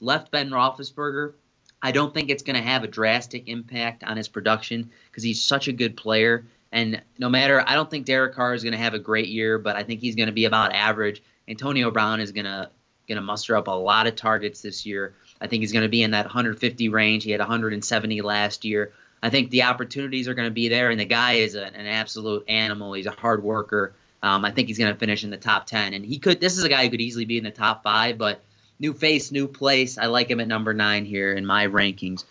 left 0.00 0.30
Ben 0.30 0.50
Roethlisberger. 0.50 1.32
I 1.80 1.92
don't 1.92 2.12
think 2.12 2.28
it's 2.28 2.42
going 2.42 2.56
to 2.56 2.62
have 2.62 2.82
a 2.82 2.88
drastic 2.88 3.48
impact 3.48 4.02
on 4.02 4.16
his 4.16 4.26
production 4.26 4.90
because 5.10 5.22
he's 5.22 5.40
such 5.40 5.68
a 5.68 5.72
good 5.72 5.96
player. 5.96 6.44
And 6.72 7.00
no 7.18 7.28
matter, 7.28 7.62
I 7.66 7.74
don't 7.74 7.88
think 7.88 8.04
Derek 8.04 8.34
Carr 8.34 8.52
is 8.52 8.62
going 8.62 8.72
to 8.72 8.78
have 8.78 8.94
a 8.94 8.98
great 8.98 9.28
year, 9.28 9.58
but 9.58 9.76
I 9.76 9.84
think 9.84 10.00
he's 10.00 10.16
going 10.16 10.26
to 10.26 10.32
be 10.32 10.44
about 10.44 10.74
average. 10.74 11.22
Antonio 11.46 11.90
Brown 11.90 12.20
is 12.20 12.32
going 12.32 12.44
to 12.44 12.68
going 13.08 13.16
to 13.16 13.22
muster 13.22 13.56
up 13.56 13.68
a 13.68 13.72
lot 13.72 14.06
of 14.06 14.14
targets 14.14 14.60
this 14.60 14.86
year. 14.86 15.14
I 15.40 15.46
think 15.46 15.62
he's 15.62 15.72
going 15.72 15.84
to 15.84 15.88
be 15.88 16.02
in 16.02 16.12
that 16.12 16.26
150 16.26 16.88
range. 16.90 17.24
He 17.24 17.30
had 17.30 17.40
170 17.40 18.20
last 18.20 18.64
year. 18.64 18.92
I 19.22 19.30
think 19.30 19.50
the 19.50 19.64
opportunities 19.64 20.28
are 20.28 20.34
going 20.34 20.46
to 20.46 20.54
be 20.54 20.68
there, 20.68 20.90
and 20.90 21.00
the 21.00 21.04
guy 21.04 21.34
is 21.34 21.54
a, 21.54 21.66
an 21.66 21.86
absolute 21.86 22.44
animal. 22.48 22.92
He's 22.92 23.06
a 23.06 23.10
hard 23.10 23.42
worker. 23.42 23.94
Um, 24.22 24.44
I 24.44 24.50
think 24.50 24.68
he's 24.68 24.78
going 24.78 24.92
to 24.92 24.98
finish 24.98 25.24
in 25.24 25.30
the 25.30 25.36
top 25.36 25.66
10, 25.66 25.94
and 25.94 26.04
he 26.04 26.18
could. 26.18 26.40
This 26.40 26.56
is 26.56 26.64
a 26.64 26.68
guy 26.68 26.84
who 26.84 26.90
could 26.90 27.00
easily 27.00 27.24
be 27.24 27.38
in 27.38 27.44
the 27.44 27.50
top 27.50 27.82
five, 27.82 28.18
but 28.18 28.42
new 28.78 28.92
face, 28.92 29.32
new 29.32 29.48
place. 29.48 29.98
I 29.98 30.06
like 30.06 30.30
him 30.30 30.40
at 30.40 30.48
number 30.48 30.74
nine 30.74 31.04
here 31.04 31.34
in 31.34 31.46
my 31.46 31.66
rankings. 31.66 32.24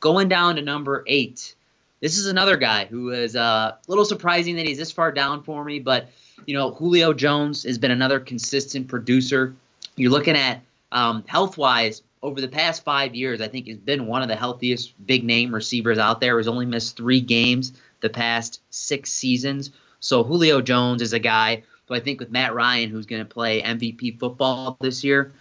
Going 0.00 0.28
down 0.28 0.56
to 0.56 0.62
number 0.62 1.04
eight, 1.06 1.54
this 2.00 2.18
is 2.18 2.26
another 2.26 2.56
guy 2.56 2.86
who 2.86 3.10
is 3.10 3.36
uh, 3.36 3.76
a 3.76 3.78
little 3.88 4.04
surprising 4.04 4.56
that 4.56 4.66
he's 4.66 4.78
this 4.78 4.92
far 4.92 5.12
down 5.12 5.42
for 5.42 5.64
me, 5.64 5.78
but 5.78 6.08
you 6.46 6.54
know 6.54 6.72
Julio 6.72 7.12
Jones 7.12 7.62
has 7.62 7.78
been 7.78 7.90
another 7.90 8.20
consistent 8.20 8.88
producer 8.88 9.54
you're 10.02 10.10
looking 10.10 10.36
at 10.36 10.60
um, 10.90 11.22
health 11.28 11.56
wise 11.56 12.02
over 12.22 12.40
the 12.40 12.48
past 12.48 12.82
five 12.82 13.14
years. 13.14 13.40
I 13.40 13.46
think 13.46 13.66
he's 13.66 13.78
been 13.78 14.06
one 14.08 14.20
of 14.20 14.28
the 14.28 14.34
healthiest 14.34 14.94
big 15.06 15.22
name 15.22 15.54
receivers 15.54 15.96
out 15.96 16.20
there. 16.20 16.36
Has 16.38 16.48
only 16.48 16.66
missed 16.66 16.96
three 16.96 17.20
games 17.20 17.72
the 18.00 18.10
past 18.10 18.60
six 18.70 19.12
seasons. 19.12 19.70
So 20.00 20.24
Julio 20.24 20.60
Jones 20.60 21.02
is 21.02 21.12
a 21.12 21.20
guy 21.20 21.62
who 21.86 21.94
I 21.94 22.00
think 22.00 22.18
with 22.18 22.32
Matt 22.32 22.52
Ryan, 22.52 22.90
who's 22.90 23.06
going 23.06 23.24
to 23.24 23.32
play 23.32 23.62
MVP 23.62 24.18
football 24.18 24.76
this 24.80 25.04
year, 25.04 25.32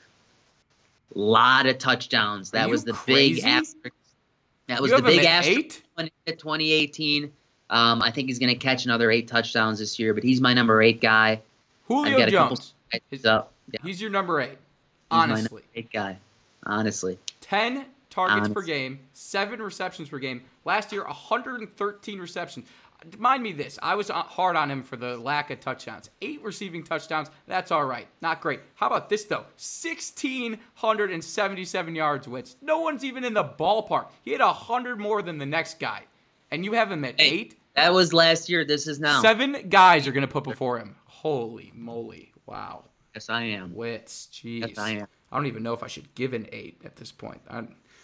a 1.15 1.20
lot 1.20 1.65
of 1.65 1.80
touchdowns. 1.80 2.51
That 2.51 2.70
was 2.70 2.84
the 2.84 2.94
crazy? 2.94 3.41
big 3.41 3.44
asterisk. 3.44 3.96
That 4.68 4.80
was 4.80 4.91
You 4.91 4.98
the 4.98 5.03
big 5.03 5.25
asterisk 5.25 5.82
eight? 5.98 6.12
in 6.27 6.38
2018. 6.38 7.32
Um, 7.72 8.01
I 8.03 8.12
think 8.12 8.27
he's 8.27 8.38
going 8.38 8.50
to 8.50 8.56
catch 8.56 8.86
another 8.86 9.10
eight 9.10 9.27
touchdowns 9.27 9.80
this 9.80 9.98
year, 9.98 10.13
but 10.13 10.24
he's 10.24 10.39
my 10.39 10.53
number 10.53 10.84
eight 10.84 11.01
guy. 11.01 11.41
Julio 11.88 12.12
I've 12.12 12.20
got 12.20 12.27
a 12.27 12.32
couple 12.32 12.58
Jones. 12.58 12.74
He's 13.10 13.25
up. 13.25 13.50
Yeah, 13.72 13.80
He's 13.84 14.01
your 14.01 14.12
number 14.12 14.40
eight. 14.42 14.50
he's 14.50 14.58
my 15.12 15.18
number 15.25 15.34
Honestly. 15.40 15.62
eight 15.75 15.92
guy. 15.92 16.18
Honestly. 16.66 17.18
10 17.42 17.86
targets 18.10 18.50
per 18.50 18.62
game, 18.62 19.00
seven 19.13 19.62
receptions 19.62 20.10
per 20.10 20.20
game. 20.20 20.42
Last 20.66 20.92
year, 20.92 21.04
113 21.06 22.20
receptions. 22.20 22.68
Mind 23.18 23.42
me 23.42 23.51
this, 23.51 23.80
I 23.82 23.96
was 23.96 24.10
hard 24.10 24.56
on 24.56 24.70
him 24.70 24.84
for 24.84 24.96
the 24.96 25.18
lack 25.18 25.50
of 25.50 25.60
touchdowns. 25.60 26.12
Eight 26.22 26.44
receiving 26.44 26.84
touchdowns, 26.84 27.30
that's 27.48 27.72
all 27.72 27.84
right. 27.84 28.08
Not 28.22 28.42
great. 28.42 28.60
How 28.75 28.86
about 28.88 29.10
this, 29.10 29.24
though? 29.24 29.46
1,677 29.58 31.96
yards, 31.96 32.28
Wits. 32.28 32.56
No 32.62 32.80
one's 32.82 33.04
even 33.04 33.24
in 33.24 33.34
the 33.34 33.44
ballpark. 33.44 34.08
He 34.24 34.32
had 34.32 34.42
100 34.42 35.00
more 35.00 35.22
than 35.22 35.38
the 35.40 35.46
next 35.46 35.80
guy. 35.80 36.04
And 36.51 36.66
you 36.66 36.74
have 36.74 36.92
him 36.92 37.04
at 37.06 37.20
Hey, 37.20 37.28
eight? 37.30 37.58
That 37.75 37.94
was 37.94 38.13
last 38.13 38.50
year. 38.50 38.66
This 38.66 38.86
is 38.88 39.00
now. 39.00 39.22
Seven 39.22 39.70
guys 39.70 40.06
are 40.08 40.12
going 40.12 40.28
to 40.28 40.32
put 40.32 40.44
before 40.44 40.78
him. 40.78 40.96
Holy 41.06 41.72
moly. 41.74 42.34
Wow. 42.46 42.84
Yes, 43.13 43.30
I 43.30 43.44
am. 43.44 43.75
Wits. 43.75 44.30
Jeez. 44.32 44.68
Yes, 44.68 44.77
I 44.77 44.91
am. 44.91 45.08
I 45.32 45.38
don't 45.38 45.48
even 45.48 45.63
know 45.63 45.74
if 45.74 45.84
I 45.84 45.88
should 45.88 46.13
give 46.15 46.34
an 46.34 46.48
eight 46.51 46.82
at 46.84 46.96
this 46.96 47.12
point. 47.12 47.41
I, 47.50 47.63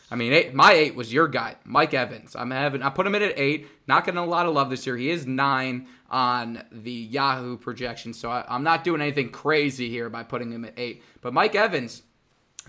I 0.10 0.16
mean, 0.16 0.32
eight, 0.32 0.54
my 0.54 0.72
eight 0.72 0.96
was 0.96 1.12
your 1.12 1.28
guy, 1.28 1.56
Mike 1.66 1.94
Evans. 1.94 2.36
I'm 2.36 2.52
having, 2.52 2.82
I 2.82 2.90
put 2.90 3.06
him 3.06 3.16
in 3.16 3.24
at 3.24 3.38
eight. 3.38 3.68
Not 3.88 4.06
getting 4.06 4.20
a 4.20 4.26
lot 4.26 4.46
of 4.46 4.54
love 4.54 4.70
this 4.70 4.86
year. 4.86 4.96
He 4.96 5.10
is 5.10 5.28
nine 5.28 5.88
on 6.10 6.64
the 6.72 6.92
Yahoo 6.92 7.58
projection, 7.58 8.14
so 8.14 8.30
I, 8.30 8.46
I'm 8.48 8.64
not 8.64 8.86
doing 8.86 9.02
anything 9.02 9.30
crazy 9.30 9.90
here 9.90 10.10
by 10.10 10.24
putting 10.24 10.52
him 10.52 10.64
at 10.64 10.74
eight. 10.78 11.04
But 11.22 11.34
Mike 11.34 11.56
Evans, 11.56 12.04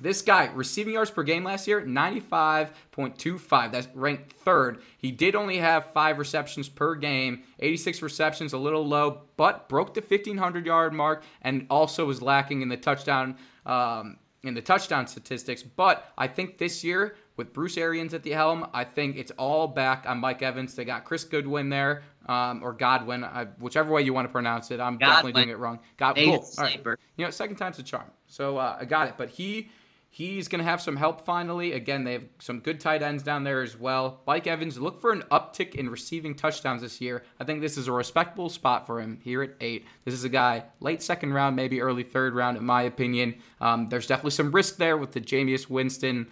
this 0.00 0.22
guy, 0.22 0.50
receiving 0.54 0.94
yards 0.94 1.10
per 1.10 1.22
game 1.22 1.44
last 1.44 1.66
year, 1.66 1.80
95.25. 1.82 3.72
That's 3.72 3.88
ranked 3.94 4.32
third. 4.32 4.82
He 4.98 5.10
did 5.10 5.34
only 5.34 5.58
have 5.58 5.92
five 5.92 6.18
receptions 6.18 6.68
per 6.68 6.94
game, 6.94 7.42
86 7.58 8.02
receptions, 8.02 8.52
a 8.52 8.58
little 8.58 8.86
low, 8.86 9.22
but 9.36 9.68
broke 9.68 9.94
the 9.94 10.00
1,500 10.00 10.66
yard 10.66 10.92
mark 10.92 11.22
and 11.42 11.66
also 11.70 12.04
was 12.04 12.22
lacking 12.22 12.62
in 12.62 12.68
the 12.68 12.76
touchdown 12.76 13.36
um, 13.66 14.18
in 14.44 14.54
the 14.54 14.62
touchdown 14.62 15.06
statistics. 15.06 15.62
But 15.62 16.12
I 16.16 16.28
think 16.28 16.58
this 16.58 16.84
year, 16.84 17.16
with 17.36 17.52
Bruce 17.52 17.76
Arians 17.76 18.14
at 18.14 18.22
the 18.22 18.30
helm, 18.30 18.66
I 18.72 18.84
think 18.84 19.16
it's 19.16 19.30
all 19.32 19.68
back 19.68 20.04
on 20.06 20.18
Mike 20.18 20.42
Evans. 20.42 20.74
They 20.74 20.84
got 20.84 21.04
Chris 21.04 21.24
Goodwin 21.24 21.68
there, 21.68 22.02
um, 22.26 22.62
or 22.62 22.72
Godwin, 22.72 23.24
I, 23.24 23.44
whichever 23.60 23.92
way 23.92 24.02
you 24.02 24.12
want 24.12 24.26
to 24.26 24.32
pronounce 24.32 24.70
it. 24.70 24.80
I'm 24.80 24.98
definitely 24.98 25.32
doing 25.32 25.50
it 25.50 25.58
wrong. 25.58 25.78
God, 25.96 26.16
Native 26.16 26.40
cool. 26.40 26.50
All 26.58 26.64
right. 26.64 26.98
You 27.16 27.24
know, 27.24 27.30
second 27.30 27.56
time's 27.56 27.78
a 27.78 27.82
charm. 27.82 28.10
So 28.26 28.58
uh, 28.58 28.78
I 28.80 28.84
got 28.84 29.08
it. 29.08 29.14
But 29.16 29.30
he 29.30 29.70
he's 30.18 30.48
going 30.48 30.58
to 30.58 30.68
have 30.68 30.82
some 30.82 30.96
help 30.96 31.24
finally. 31.24 31.72
Again, 31.74 32.02
they 32.02 32.14
have 32.14 32.24
some 32.40 32.58
good 32.58 32.80
tight 32.80 33.02
ends 33.02 33.22
down 33.22 33.44
there 33.44 33.62
as 33.62 33.78
well. 33.78 34.20
Mike 34.26 34.48
Evans, 34.48 34.76
look 34.76 35.00
for 35.00 35.12
an 35.12 35.22
uptick 35.30 35.76
in 35.76 35.88
receiving 35.88 36.34
touchdowns 36.34 36.82
this 36.82 37.00
year. 37.00 37.22
I 37.38 37.44
think 37.44 37.60
this 37.60 37.76
is 37.76 37.86
a 37.86 37.92
respectable 37.92 38.48
spot 38.48 38.84
for 38.84 39.00
him 39.00 39.20
here 39.22 39.42
at 39.42 39.54
eight. 39.60 39.86
This 40.04 40.14
is 40.14 40.24
a 40.24 40.28
guy 40.28 40.64
late 40.80 41.04
second 41.04 41.34
round, 41.34 41.54
maybe 41.54 41.80
early 41.80 42.02
third 42.02 42.34
round, 42.34 42.56
in 42.56 42.64
my 42.64 42.82
opinion. 42.82 43.36
Um, 43.60 43.88
there's 43.90 44.08
definitely 44.08 44.32
some 44.32 44.50
risk 44.50 44.76
there 44.76 44.96
with 44.96 45.12
the 45.12 45.20
Jameis 45.20 45.70
Winston 45.70 46.26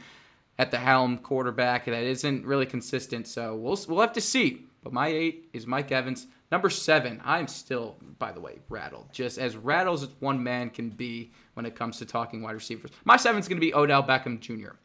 at 0.59 0.73
the 0.73 0.78
helm 0.78 1.19
quarterback 1.19 1.85
that 1.85 2.02
isn't 2.02 2.45
really 2.45 2.66
consistent. 2.66 3.28
So 3.28 3.55
we'll 3.55 3.78
we'll 3.87 4.00
have 4.00 4.14
to 4.14 4.21
see. 4.21 4.66
But 4.83 4.93
my 4.93 5.09
eight 5.09 5.49
is 5.52 5.64
Mike 5.64 5.93
Evans. 5.93 6.26
Number 6.50 6.71
seven, 6.71 7.21
I'm 7.25 7.49
still, 7.49 7.97
by 8.19 8.33
the 8.33 8.40
way, 8.40 8.59
rattled. 8.69 9.12
Just 9.12 9.38
as 9.38 9.57
rattled 9.57 10.02
as 10.02 10.09
one 10.21 10.43
man 10.43 10.71
can 10.71 10.90
be 10.90 11.33
when 11.57 11.65
it 11.65 11.75
comes 11.75 11.97
to 11.99 12.05
talking 12.05 12.43
wide 12.43 12.53
receivers. 12.53 12.91
My 13.07 13.17
seven's 13.17 13.49
going 13.49 13.57
to 13.57 13.67
be 13.67 13.75
Odell 13.75 14.03
Beckham 14.03 14.41
Jr. 14.41 14.77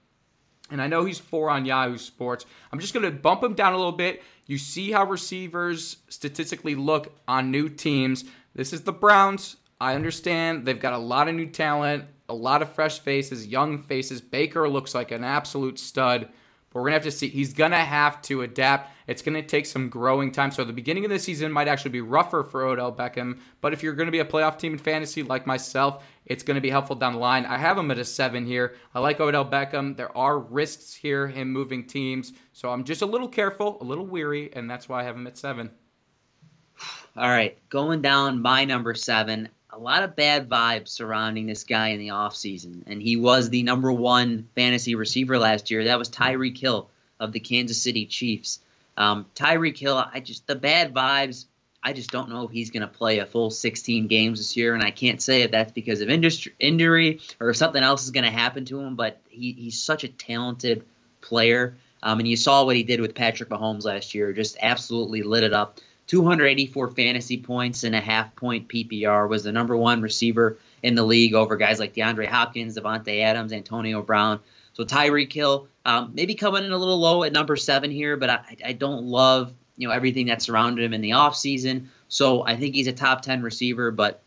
And 0.71 0.81
I 0.81 0.87
know 0.87 1.03
he's 1.03 1.19
four 1.19 1.49
on 1.49 1.65
Yahoo 1.65 1.97
Sports. 1.97 2.45
I'm 2.71 2.79
just 2.79 2.93
going 2.93 3.03
to 3.03 3.11
bump 3.11 3.43
him 3.43 3.55
down 3.55 3.73
a 3.73 3.77
little 3.77 3.91
bit. 3.91 4.23
You 4.45 4.57
see 4.57 4.91
how 4.91 5.03
receivers 5.03 5.97
statistically 6.07 6.75
look 6.75 7.13
on 7.27 7.51
new 7.51 7.67
teams. 7.67 8.23
This 8.55 8.71
is 8.71 8.83
the 8.83 8.93
Browns. 8.93 9.57
I 9.81 9.95
understand 9.95 10.65
they've 10.65 10.79
got 10.79 10.93
a 10.93 10.97
lot 10.97 11.27
of 11.27 11.35
new 11.35 11.47
talent, 11.47 12.05
a 12.29 12.33
lot 12.33 12.61
of 12.61 12.73
fresh 12.73 12.99
faces, 12.99 13.47
young 13.47 13.77
faces. 13.77 14.21
Baker 14.21 14.69
looks 14.69 14.95
like 14.95 15.11
an 15.11 15.25
absolute 15.25 15.77
stud. 15.77 16.29
But 16.71 16.79
we're 16.79 16.85
to 16.91 17.05
have 17.05 17.13
to 17.13 17.17
see. 17.17 17.27
He's 17.27 17.53
to 17.71 17.77
have 17.77 18.21
to 18.23 18.43
adapt. 18.43 18.91
It's 19.05 19.21
to 19.33 19.41
take 19.41 19.65
some 19.65 19.89
growing 19.89 20.31
time. 20.31 20.51
So 20.51 20.63
the 20.63 20.71
beginning 20.71 21.03
of 21.03 21.11
the 21.11 21.19
season 21.19 21.51
might 21.51 21.67
actually 21.67 21.91
be 21.91 22.01
rougher 22.01 22.43
for 22.43 22.63
Odell 22.63 22.93
Beckham. 22.93 23.39
But 23.59 23.73
if 23.73 23.83
you're 23.83 23.93
to 24.07 24.11
be 24.11 24.19
a 24.19 24.25
playoff 24.25 24.57
team 24.57 24.73
in 24.73 24.79
fantasy 24.79 25.21
like 25.21 25.45
myself, 25.45 26.05
it's 26.25 26.43
to 26.55 26.61
be 26.61 26.69
helpful 26.69 26.95
down 26.95 27.13
the 27.13 27.19
line. 27.19 27.45
I 27.45 27.57
have 27.57 27.77
him 27.77 27.91
at 27.91 27.99
a 27.99 28.05
seven 28.05 28.45
here. 28.45 28.75
I 28.95 28.99
like 29.01 29.19
Odell 29.19 29.45
Beckham. 29.45 29.97
There 29.97 30.15
are 30.17 30.39
risks 30.39 30.93
here, 30.93 31.27
him 31.27 31.51
moving 31.51 31.85
teams. 31.85 32.31
So 32.53 32.69
I'm 32.69 32.85
just 32.85 33.01
a 33.01 33.05
little 33.05 33.27
careful, 33.27 33.77
a 33.81 33.83
little 33.83 34.05
weary, 34.05 34.49
and 34.53 34.69
that's 34.69 34.87
why 34.87 35.01
I 35.01 35.03
have 35.03 35.15
him 35.15 35.27
at 35.27 35.37
seven. 35.37 35.71
All 37.17 37.27
right, 37.27 37.57
going 37.69 38.01
down 38.01 38.41
my 38.41 38.63
number 38.63 38.95
seven. 38.95 39.49
A 39.73 39.79
lot 39.79 40.03
of 40.03 40.15
bad 40.15 40.49
vibes 40.49 40.89
surrounding 40.89 41.47
this 41.47 41.63
guy 41.63 41.89
in 41.89 41.99
the 41.99 42.09
offseason. 42.09 42.83
And 42.87 43.01
he 43.01 43.15
was 43.15 43.49
the 43.49 43.63
number 43.63 43.91
one 43.91 44.49
fantasy 44.55 44.95
receiver 44.95 45.37
last 45.37 45.71
year. 45.71 45.85
That 45.85 45.99
was 45.99 46.09
Tyreek 46.09 46.57
Hill 46.57 46.89
of 47.19 47.31
the 47.31 47.39
Kansas 47.39 47.81
City 47.81 48.05
Chiefs. 48.05 48.59
Um, 48.97 49.25
Tyreek 49.35 49.77
Hill, 49.77 50.03
I 50.13 50.19
just, 50.19 50.45
the 50.45 50.55
bad 50.55 50.93
vibes, 50.93 51.45
I 51.81 51.93
just 51.93 52.11
don't 52.11 52.29
know 52.29 52.43
if 52.43 52.51
he's 52.51 52.69
going 52.69 52.81
to 52.81 52.87
play 52.87 53.19
a 53.19 53.25
full 53.25 53.49
16 53.49 54.07
games 54.07 54.39
this 54.39 54.57
year. 54.57 54.73
And 54.73 54.83
I 54.83 54.91
can't 54.91 55.21
say 55.21 55.43
if 55.43 55.51
that's 55.51 55.71
because 55.71 56.01
of 56.01 56.09
industry, 56.09 56.53
injury 56.59 57.21
or 57.39 57.49
if 57.49 57.57
something 57.57 57.81
else 57.81 58.03
is 58.03 58.11
going 58.11 58.25
to 58.25 58.31
happen 58.31 58.65
to 58.65 58.79
him. 58.79 58.95
But 58.95 59.21
he, 59.29 59.53
he's 59.53 59.81
such 59.81 60.03
a 60.03 60.09
talented 60.09 60.85
player. 61.21 61.77
Um, 62.03 62.19
and 62.19 62.27
you 62.27 62.35
saw 62.35 62.65
what 62.65 62.75
he 62.75 62.83
did 62.83 62.99
with 62.99 63.15
Patrick 63.15 63.49
Mahomes 63.49 63.85
last 63.85 64.15
year, 64.15 64.33
just 64.33 64.57
absolutely 64.61 65.23
lit 65.23 65.43
it 65.43 65.53
up. 65.53 65.79
284 66.11 66.89
fantasy 66.89 67.37
points 67.37 67.85
and 67.85 67.95
a 67.95 68.01
half 68.01 68.35
point 68.35 68.67
PPR 68.67 69.29
was 69.29 69.45
the 69.45 69.51
number 69.53 69.77
one 69.77 70.01
receiver 70.01 70.57
in 70.83 70.93
the 70.93 71.03
league 71.03 71.33
over 71.33 71.55
guys 71.55 71.79
like 71.79 71.93
DeAndre 71.93 72.27
Hopkins, 72.27 72.77
Davante 72.77 73.21
Adams, 73.21 73.53
Antonio 73.53 74.01
Brown. 74.01 74.41
So 74.73 74.83
Tyreek 74.83 75.31
Hill, 75.31 75.69
um, 75.85 76.11
maybe 76.13 76.35
coming 76.35 76.65
in 76.65 76.73
a 76.73 76.77
little 76.77 76.99
low 76.99 77.23
at 77.23 77.31
number 77.31 77.55
seven 77.55 77.91
here, 77.91 78.17
but 78.17 78.29
I, 78.29 78.57
I 78.65 78.73
don't 78.73 79.05
love 79.05 79.53
you 79.77 79.87
know 79.87 79.93
everything 79.93 80.25
that 80.25 80.41
surrounded 80.41 80.83
him 80.83 80.93
in 80.93 80.99
the 80.99 81.11
offseason. 81.11 81.85
So 82.09 82.45
I 82.45 82.57
think 82.57 82.75
he's 82.75 82.87
a 82.87 82.93
top 82.93 83.21
10 83.21 83.41
receiver, 83.41 83.89
but 83.89 84.21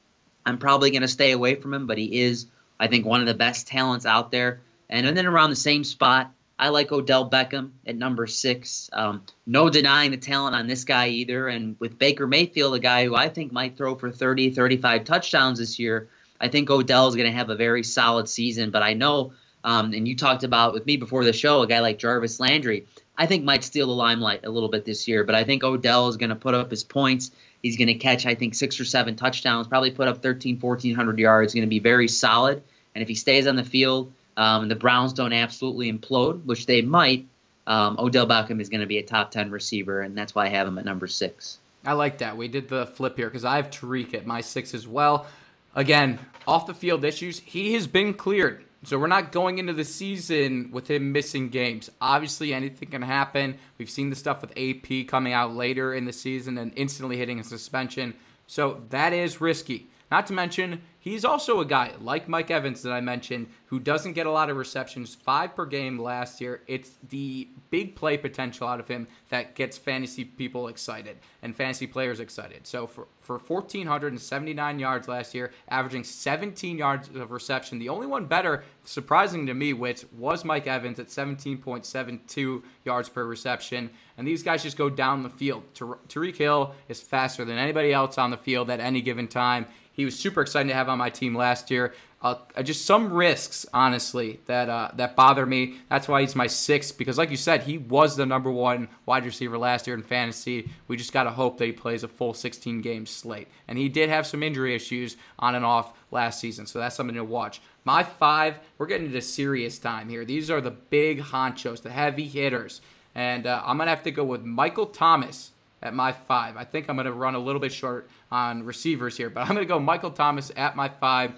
I'm 0.47 0.57
probably 0.57 0.91
going 0.91 1.03
to 1.03 1.09
stay 1.09 1.33
away 1.33 1.55
from 1.55 1.75
him. 1.75 1.87
But 1.87 1.99
he 1.99 2.23
is, 2.23 2.47
I 2.81 2.87
think, 2.87 3.05
one 3.05 3.21
of 3.21 3.27
the 3.27 3.35
best 3.35 3.67
talents 3.67 4.07
out 4.07 4.31
there. 4.31 4.63
And, 4.89 5.07
and 5.07 5.15
then 5.15 5.27
around 5.27 5.51
the 5.51 5.57
same 5.57 5.85
spot, 5.85 6.33
I 6.59 6.69
like 6.69 6.93
Odell 6.93 7.29
Beckham 7.29 7.71
at 7.87 7.97
number 7.97 8.27
six. 8.27 8.89
Um, 8.93 9.23
no 9.47 9.69
denying 9.69 10.13
the 10.13 10.17
talent 10.17 10.55
on 10.55 10.67
this 10.67 10.85
guy 10.85 11.09
either. 11.09 11.49
And 11.49 11.77
with 11.81 11.99
Baker 11.99 12.27
Mayfield, 12.27 12.75
a 12.75 12.79
guy 12.79 13.05
who 13.05 13.15
I 13.15 13.29
think 13.29 13.53
might 13.53 13.77
throw 13.77 13.97
for 13.97 14.11
30, 14.11 14.51
35 14.51 15.05
touchdowns 15.05 15.59
this 15.59 15.79
year, 15.79 16.09
I 16.41 16.49
think 16.49 16.71
Odell 16.71 17.09
is 17.09 17.17
going 17.17 17.31
to 17.31 17.37
have 17.37 17.51
a 17.51 17.57
very 17.57 17.83
solid 17.83 18.29
season. 18.29 18.71
But 18.71 18.83
I 18.83 18.95
know, 18.95 19.33
um, 19.65 19.93
and 19.93 20.07
you 20.07 20.15
talked 20.15 20.45
about 20.45 20.75
with 20.75 20.87
me 20.87 20.97
before 20.97 21.25
the 21.25 21.33
show, 21.33 21.63
a 21.63 21.67
guy 21.67 21.81
like 21.81 21.99
Jarvis 21.99 22.39
Landry, 22.39 22.87
I 23.19 23.27
think 23.27 23.45
might 23.45 23.65
steal 23.65 23.89
the 23.89 23.93
limelight 23.93 24.45
a 24.45 24.51
little 24.51 24.69
bit 24.69 24.85
this 24.85 25.09
year. 25.09 25.25
But 25.25 25.35
I 25.35 25.43
think 25.43 25.65
Odell 25.65 26.09
is 26.09 26.17
going 26.17 26.31
to 26.31 26.37
put 26.37 26.55
up 26.55 26.71
his 26.71 26.85
points. 26.85 27.33
He's 27.63 27.77
going 27.77 27.89
to 27.89 27.95
catch, 27.95 28.27
I 28.27 28.37
think, 28.37 28.55
six 28.55 28.79
or 28.79 28.85
seven 28.85 29.17
touchdowns, 29.17 29.67
probably 29.67 29.91
put 29.91 30.07
up 30.07 30.23
13, 30.23 30.61
1,400 30.61 31.19
yards. 31.19 31.53
Going 31.53 31.63
to 31.63 31.69
be 31.69 31.81
very 31.81 32.07
solid. 32.07 32.63
And 32.95 33.03
if 33.03 33.09
he 33.09 33.17
stays 33.17 33.49
on 33.49 33.57
the 33.57 33.65
field, 33.65 34.13
um, 34.37 34.69
the 34.69 34.75
Browns 34.75 35.13
don't 35.13 35.33
absolutely 35.33 35.93
implode, 35.93 36.45
which 36.45 36.67
they 36.67 36.83
might, 36.83 37.27
um, 37.67 37.97
Odell 37.99 38.27
Beckham 38.27 38.61
is 38.61 38.69
going 38.69 38.81
to 38.81 38.87
be 38.87 38.99
a 38.99 39.03
top 39.03 39.31
10 39.31 39.51
receiver, 39.51 40.01
and 40.01 40.17
that's 40.17 40.35
why 40.35 40.47
I 40.47 40.49
have 40.49 40.67
him 40.67 40.79
at 40.79 40.85
number 40.85 41.07
six. 41.07 41.59
I 41.85 41.93
like 41.93 42.19
that. 42.19 42.37
We 42.37 42.49
did 42.49 42.69
the 42.69 42.87
flip 42.87 43.17
here 43.17 43.29
because 43.29 43.45
I 43.45 43.57
have 43.57 43.71
Tyreek 43.71 44.15
at 44.15 44.27
my 44.27 44.41
six 44.41 44.75
as 44.75 44.89
well. 44.89 45.27
Again, 45.75 46.19
off 46.47 46.67
the 46.67 46.75
field 46.75 47.05
issues, 47.05 47.41
he 47.41 47.75
has 47.75 47.87
been 47.87 48.15
cleared. 48.15 48.65
So 48.85 48.99
we're 48.99 49.07
not 49.07 49.33
going 49.33 49.59
into 49.59 49.73
the 49.73 49.85
season 49.85 50.71
with 50.71 50.91
him 50.91 51.13
missing 51.13 51.49
games. 51.49 51.91
Obviously, 52.01 52.53
anything 52.53 52.91
can 52.91 53.03
happen. 53.03 53.57
We've 53.79 53.89
seen 53.89 54.11
the 54.11 54.17
stuff 54.17 54.43
with 54.43 54.53
AP 54.59 55.09
coming 55.09 55.33
out 55.33 55.55
later 55.55 55.95
in 55.95 56.05
the 56.05 56.13
season 56.13 56.59
and 56.59 56.71
instantly 56.77 57.17
hitting 57.17 57.41
a 57.41 57.45
suspension. 57.45 58.15
So 58.47 58.83
that 58.91 59.15
is 59.15 59.41
risky. 59.41 59.89
Not 60.11 60.27
to 60.29 60.33
mention, 60.33 60.83
he's 60.99 61.25
also 61.25 61.61
a 61.61 61.65
guy 61.65 61.93
like 62.01 62.29
Mike 62.29 62.51
Evans 62.51 62.83
that 62.83 62.93
I 62.93 63.01
mentioned 63.01 63.49
who 63.67 63.81
doesn't 63.81 64.13
get 64.13 64.27
a 64.27 64.31
lot 64.31 64.51
of 64.51 64.57
receptions, 64.57 65.15
five 65.15 65.57
per 65.57 65.67
game 65.67 65.99
last 65.99 66.41
year. 66.41 66.63
It's 66.67 66.93
the 67.09 67.49
big 67.71 67.97
play 67.97 68.17
potential 68.17 68.69
out 68.69 68.81
of 68.81 68.87
him 68.87 69.09
that 69.31 69.55
gets 69.55 69.77
fantasy 69.77 70.25
people 70.25 70.69
excited 70.69 71.17
and 71.43 71.57
fantasy 71.57 71.87
players 71.87 72.21
excited. 72.21 72.67
So 72.67 72.87
for, 72.87 73.09
for 73.21 73.39
1,479 73.39 74.79
yards 74.79 75.09
last 75.09 75.35
year, 75.35 75.51
averaging 75.69 76.05
17 76.05 76.79
yards 76.79 77.09
of 77.09 77.33
reception, 77.33 77.79
the 77.79 77.89
only 77.89 78.07
one 78.07 78.27
better, 78.27 78.63
surprising 78.85 79.47
to 79.47 79.55
me, 79.55 79.73
which 79.73 80.05
was 80.17 80.45
Mike 80.45 80.67
Evans 80.67 81.01
at 81.01 81.09
17.72 81.09 82.63
yards 82.85 83.09
per 83.09 83.25
reception. 83.25 83.91
And 84.17 84.27
these 84.27 84.43
guys 84.43 84.63
just 84.63 84.77
go 84.77 84.89
down 84.89 85.23
the 85.23 85.31
field. 85.31 85.65
Tar- 85.75 85.99
Tyreek 86.09 86.37
Hill 86.37 86.75
is 86.89 87.01
faster 87.01 87.45
than 87.45 87.59
anybody 87.59 87.93
else 87.93 88.19
on 88.19 88.31
the 88.31 88.37
field 88.37 88.71
at 88.71 88.79
any 88.79 89.01
given 89.01 89.27
time. 89.27 89.67
He 89.95 90.05
was 90.05 90.19
super 90.19 90.43
excited 90.43 90.69
to 90.69 90.75
have 90.75 90.89
on 90.89 90.99
my 90.99 91.09
team 91.09 91.35
last 91.37 91.71
year. 91.71 91.95
Uh, 92.21 92.37
just 92.63 92.87
some 92.87 93.13
risks, 93.13 93.67
honestly, 93.75 94.41
that 94.47 94.71
uh, 94.71 94.91
that 94.95 95.15
bother 95.15 95.45
me. 95.45 95.77
That's 95.91 96.09
why 96.09 96.23
he's 96.23 96.35
my 96.35 96.47
sixth 96.47 96.97
because, 96.97 97.19
like 97.19 97.31
you 97.31 97.37
said, 97.37 97.63
he 97.63 97.77
was 97.77 98.17
the 98.17 98.25
number 98.25 98.51
one 98.51 98.89
wide 99.05 99.27
receiver 99.27 99.59
last 99.59 99.87
year 99.87 99.95
in 99.95 100.03
fantasy. 100.03 100.71
We 100.89 100.97
just 100.97 101.13
got 101.13 101.25
to 101.25 101.31
hope 101.31 101.59
that 101.59 101.67
he 101.67 101.73
plays 101.73 102.03
a 102.03 102.09
full 102.09 102.33
16 102.33 102.81
game 102.81 103.05
slate, 103.05 103.49
and 103.69 103.77
he 103.77 103.91
did 103.91 104.09
have 104.09 104.27
some 104.27 104.43
injury 104.43 104.75
issues 104.75 105.19
on 105.39 105.55
and 105.55 105.67
off 105.67 105.93
last 106.11 106.41
season, 106.41 106.67
so 106.67 106.79
that's 106.79 106.97
something 106.97 107.17
to 107.17 107.25
watch. 107.25 107.61
My 107.85 108.03
five, 108.03 108.59
we're 108.79 108.87
getting 108.87 109.09
into 109.09 109.21
serious 109.21 109.79
time 109.79 110.09
here. 110.09 110.25
These 110.25 110.51
are 110.51 110.63
the 110.63 110.71
big 110.71 111.21
honchos, 111.21 111.83
the 111.83 111.91
heavy 111.91 112.27
hitters, 112.27 112.81
and 113.15 113.47
uh, 113.47 113.63
I'm 113.67 113.77
gonna 113.77 113.91
have 113.91 114.03
to 114.05 114.11
go 114.11 114.25
with 114.25 114.43
Michael 114.45 114.87
Thomas 114.87 115.51
at 115.85 115.95
my 115.95 116.13
five. 116.13 116.57
I 116.57 116.65
think 116.65 116.89
I'm 116.89 116.97
going 116.97 117.07
to 117.07 117.13
run 117.13 117.35
a 117.35 117.39
little 117.39 117.61
bit 117.61 117.73
short 117.73 118.09
on 118.33 118.65
receivers 118.65 119.17
here, 119.17 119.31
but 119.31 119.43
I'm 119.43 119.49
going 119.49 119.59
to 119.59 119.67
go 119.67 119.79
Michael 119.79 120.11
Thomas 120.11 120.51
at 120.57 120.75
my 120.75 120.89
five. 120.89 121.33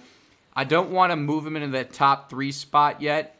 I 0.55 0.65
don't 0.65 0.91
want 0.91 1.13
to 1.13 1.17
move 1.17 1.47
him 1.47 1.57
into 1.57 1.69
the 1.69 1.85
top 1.85 2.31
three 2.31 2.53
spot 2.53 3.03
yet 3.03 3.37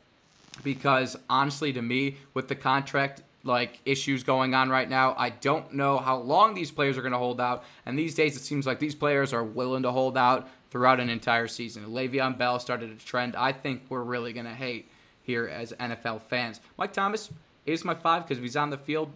because 0.63 1.17
honestly, 1.31 1.73
to 1.73 1.81
me, 1.81 2.17
with 2.35 2.49
the 2.49 2.55
contract 2.55 3.23
like 3.45 3.81
issues 3.85 4.25
going 4.25 4.55
on 4.55 4.69
right 4.69 4.91
now, 4.91 5.15
I 5.17 5.31
don't 5.31 5.73
know 5.73 5.99
how 5.99 6.19
long 6.19 6.55
these 6.55 6.71
players 6.71 6.99
are 6.99 7.03
going 7.03 7.13
to 7.13 7.19
hold 7.19 7.41
out. 7.41 7.65
And 7.87 7.99
these 7.99 8.15
days, 8.15 8.37
it 8.37 8.41
seems 8.41 8.67
like 8.67 8.81
these 8.81 8.95
players 8.95 9.33
are 9.33 9.45
willing 9.45 9.85
to 9.85 9.93
hold 9.93 10.19
out 10.19 10.49
throughout 10.71 11.01
an 11.01 11.09
entire 11.09 11.47
season. 11.47 11.87
Le'Veon 11.87 12.37
Bell 12.37 12.59
started 12.59 12.91
a 12.91 12.97
trend. 12.97 13.37
I 13.37 13.53
think 13.53 13.83
we're 13.89 14.03
really 14.03 14.33
going 14.33 14.47
to 14.47 14.55
hate 14.55 14.91
here 15.23 15.47
as 15.47 15.73
NFL 15.73 16.23
fans. 16.23 16.61
Mike 16.77 16.93
Thomas 16.93 17.31
is 17.65 17.85
my 17.85 17.95
five 17.95 18.25
because 18.25 18.39
if 18.39 18.43
he's 18.43 18.57
on 18.57 18.71
the 18.71 18.79
field, 18.79 19.11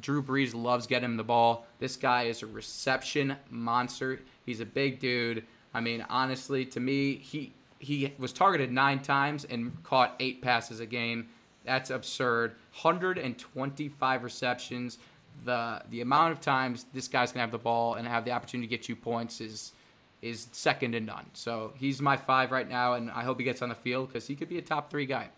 Drew 0.00 0.22
Brees 0.22 0.54
loves 0.54 0.86
getting 0.86 1.04
him 1.04 1.16
the 1.16 1.24
ball. 1.24 1.66
This 1.78 1.96
guy 1.96 2.24
is 2.24 2.42
a 2.42 2.46
reception 2.46 3.36
monster. 3.50 4.20
He's 4.46 4.60
a 4.60 4.66
big 4.66 4.98
dude. 4.98 5.44
I 5.74 5.80
mean, 5.80 6.04
honestly, 6.08 6.64
to 6.66 6.80
me, 6.80 7.16
he 7.16 7.52
he 7.78 8.12
was 8.18 8.32
targeted 8.32 8.70
nine 8.70 9.00
times 9.00 9.44
and 9.44 9.82
caught 9.82 10.14
eight 10.20 10.40
passes 10.40 10.80
a 10.80 10.86
game. 10.86 11.28
That's 11.64 11.90
absurd. 11.90 12.52
125 12.80 14.24
receptions. 14.24 14.98
The 15.44 15.82
the 15.90 16.00
amount 16.00 16.32
of 16.32 16.40
times 16.40 16.86
this 16.92 17.08
guy's 17.08 17.32
gonna 17.32 17.42
have 17.42 17.52
the 17.52 17.58
ball 17.58 17.94
and 17.94 18.06
have 18.06 18.24
the 18.24 18.32
opportunity 18.32 18.68
to 18.68 18.70
get 18.70 18.88
you 18.88 18.96
points 18.96 19.40
is 19.40 19.72
is 20.20 20.46
second 20.52 20.92
to 20.92 21.00
none. 21.00 21.26
So 21.32 21.72
he's 21.76 22.00
my 22.00 22.16
five 22.16 22.52
right 22.52 22.68
now, 22.68 22.94
and 22.94 23.10
I 23.10 23.24
hope 23.24 23.38
he 23.38 23.44
gets 23.44 23.60
on 23.60 23.68
the 23.68 23.74
field 23.74 24.08
because 24.08 24.26
he 24.26 24.36
could 24.36 24.48
be 24.48 24.58
a 24.58 24.62
top 24.62 24.90
three 24.90 25.06
guy. 25.06 25.28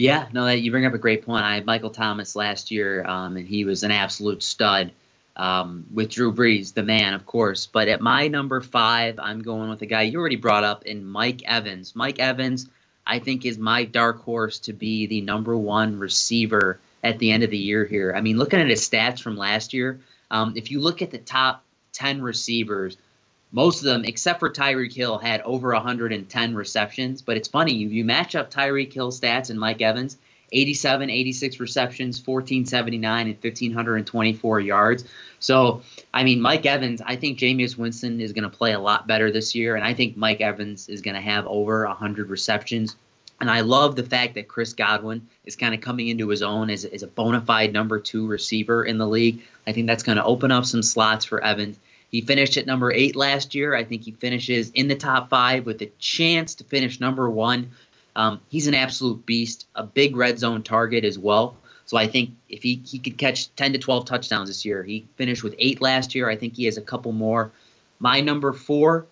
Yeah, 0.00 0.28
no, 0.32 0.46
that 0.46 0.62
you 0.62 0.70
bring 0.70 0.86
up 0.86 0.94
a 0.94 0.98
great 0.98 1.26
point. 1.26 1.44
I 1.44 1.56
had 1.56 1.66
Michael 1.66 1.90
Thomas 1.90 2.34
last 2.34 2.70
year, 2.70 3.04
um, 3.04 3.36
and 3.36 3.46
he 3.46 3.66
was 3.66 3.82
an 3.82 3.90
absolute 3.90 4.42
stud 4.42 4.92
um, 5.36 5.84
with 5.92 6.08
Drew 6.08 6.32
Brees, 6.32 6.72
the 6.72 6.82
man, 6.82 7.12
of 7.12 7.26
course. 7.26 7.66
But 7.66 7.88
at 7.88 8.00
my 8.00 8.26
number 8.26 8.62
five, 8.62 9.18
I'm 9.18 9.42
going 9.42 9.68
with 9.68 9.82
a 9.82 9.86
guy 9.86 10.02
you 10.02 10.18
already 10.18 10.36
brought 10.36 10.64
up 10.64 10.86
in 10.86 11.04
Mike 11.04 11.42
Evans. 11.44 11.94
Mike 11.94 12.18
Evans, 12.18 12.66
I 13.06 13.18
think, 13.18 13.44
is 13.44 13.58
my 13.58 13.84
dark 13.84 14.22
horse 14.22 14.58
to 14.60 14.72
be 14.72 15.04
the 15.04 15.20
number 15.20 15.54
one 15.54 15.98
receiver 15.98 16.80
at 17.04 17.18
the 17.18 17.30
end 17.30 17.42
of 17.42 17.50
the 17.50 17.58
year 17.58 17.84
here. 17.84 18.14
I 18.16 18.22
mean, 18.22 18.38
looking 18.38 18.58
at 18.58 18.68
his 18.68 18.88
stats 18.88 19.20
from 19.20 19.36
last 19.36 19.74
year, 19.74 20.00
um, 20.30 20.54
if 20.56 20.70
you 20.70 20.80
look 20.80 21.02
at 21.02 21.10
the 21.10 21.18
top 21.18 21.62
10 21.92 22.22
receivers, 22.22 22.96
most 23.52 23.78
of 23.78 23.84
them, 23.84 24.04
except 24.04 24.40
for 24.40 24.50
Tyreek 24.50 24.92
Hill, 24.92 25.18
had 25.18 25.40
over 25.42 25.72
110 25.72 26.54
receptions. 26.54 27.22
But 27.22 27.36
it's 27.36 27.48
funny, 27.48 27.74
you, 27.74 27.88
you 27.88 28.04
match 28.04 28.34
up 28.34 28.50
Tyreek 28.50 28.92
Hill 28.92 29.10
stats 29.10 29.50
and 29.50 29.58
Mike 29.58 29.82
Evans, 29.82 30.16
87, 30.52 31.10
86 31.10 31.60
receptions, 31.60 32.18
1479, 32.18 33.26
and 33.26 33.36
1,524 33.42 34.60
yards. 34.60 35.04
So, 35.38 35.82
I 36.12 36.24
mean, 36.24 36.40
Mike 36.40 36.66
Evans, 36.66 37.00
I 37.04 37.16
think 37.16 37.38
Jameis 37.38 37.76
Winston 37.76 38.20
is 38.20 38.32
going 38.32 38.48
to 38.48 38.56
play 38.56 38.72
a 38.72 38.80
lot 38.80 39.06
better 39.06 39.30
this 39.30 39.54
year. 39.54 39.76
And 39.76 39.84
I 39.84 39.94
think 39.94 40.16
Mike 40.16 40.40
Evans 40.40 40.88
is 40.88 41.00
going 41.00 41.14
to 41.14 41.20
have 41.20 41.46
over 41.46 41.86
100 41.86 42.28
receptions. 42.28 42.96
And 43.40 43.50
I 43.50 43.62
love 43.62 43.96
the 43.96 44.02
fact 44.02 44.34
that 44.34 44.48
Chris 44.48 44.74
Godwin 44.74 45.26
is 45.46 45.56
kind 45.56 45.74
of 45.74 45.80
coming 45.80 46.08
into 46.08 46.28
his 46.28 46.42
own 46.42 46.68
as, 46.68 46.84
as 46.84 47.02
a 47.02 47.06
bona 47.06 47.40
fide 47.40 47.72
number 47.72 47.98
two 47.98 48.26
receiver 48.26 48.84
in 48.84 48.98
the 48.98 49.08
league. 49.08 49.42
I 49.66 49.72
think 49.72 49.86
that's 49.86 50.02
going 50.02 50.18
to 50.18 50.24
open 50.24 50.50
up 50.50 50.66
some 50.66 50.82
slots 50.82 51.24
for 51.24 51.42
Evans. 51.42 51.78
He 52.10 52.20
finished 52.20 52.56
at 52.56 52.66
number 52.66 52.92
eight 52.92 53.14
last 53.14 53.54
year. 53.54 53.74
I 53.74 53.84
think 53.84 54.02
he 54.02 54.12
finishes 54.12 54.70
in 54.70 54.88
the 54.88 54.96
top 54.96 55.30
five 55.30 55.64
with 55.64 55.80
a 55.82 55.90
chance 55.98 56.56
to 56.56 56.64
finish 56.64 57.00
number 57.00 57.30
one. 57.30 57.70
Um, 58.16 58.40
he's 58.48 58.66
an 58.66 58.74
absolute 58.74 59.24
beast, 59.24 59.66
a 59.74 59.84
big 59.84 60.16
red 60.16 60.38
zone 60.38 60.62
target 60.62 61.04
as 61.04 61.18
well. 61.18 61.56
So 61.86 61.96
I 61.96 62.06
think 62.06 62.30
if 62.48 62.62
he, 62.62 62.82
he 62.84 62.98
could 62.98 63.16
catch 63.16 63.54
10 63.56 63.72
to 63.72 63.78
12 63.78 64.04
touchdowns 64.04 64.48
this 64.48 64.64
year, 64.64 64.82
he 64.82 65.06
finished 65.16 65.42
with 65.42 65.54
eight 65.58 65.80
last 65.80 66.14
year. 66.14 66.28
I 66.28 66.36
think 66.36 66.56
he 66.56 66.64
has 66.64 66.76
a 66.76 66.82
couple 66.82 67.12
more. 67.12 67.52
My 67.98 68.20
number 68.20 68.52
four, 68.52 69.06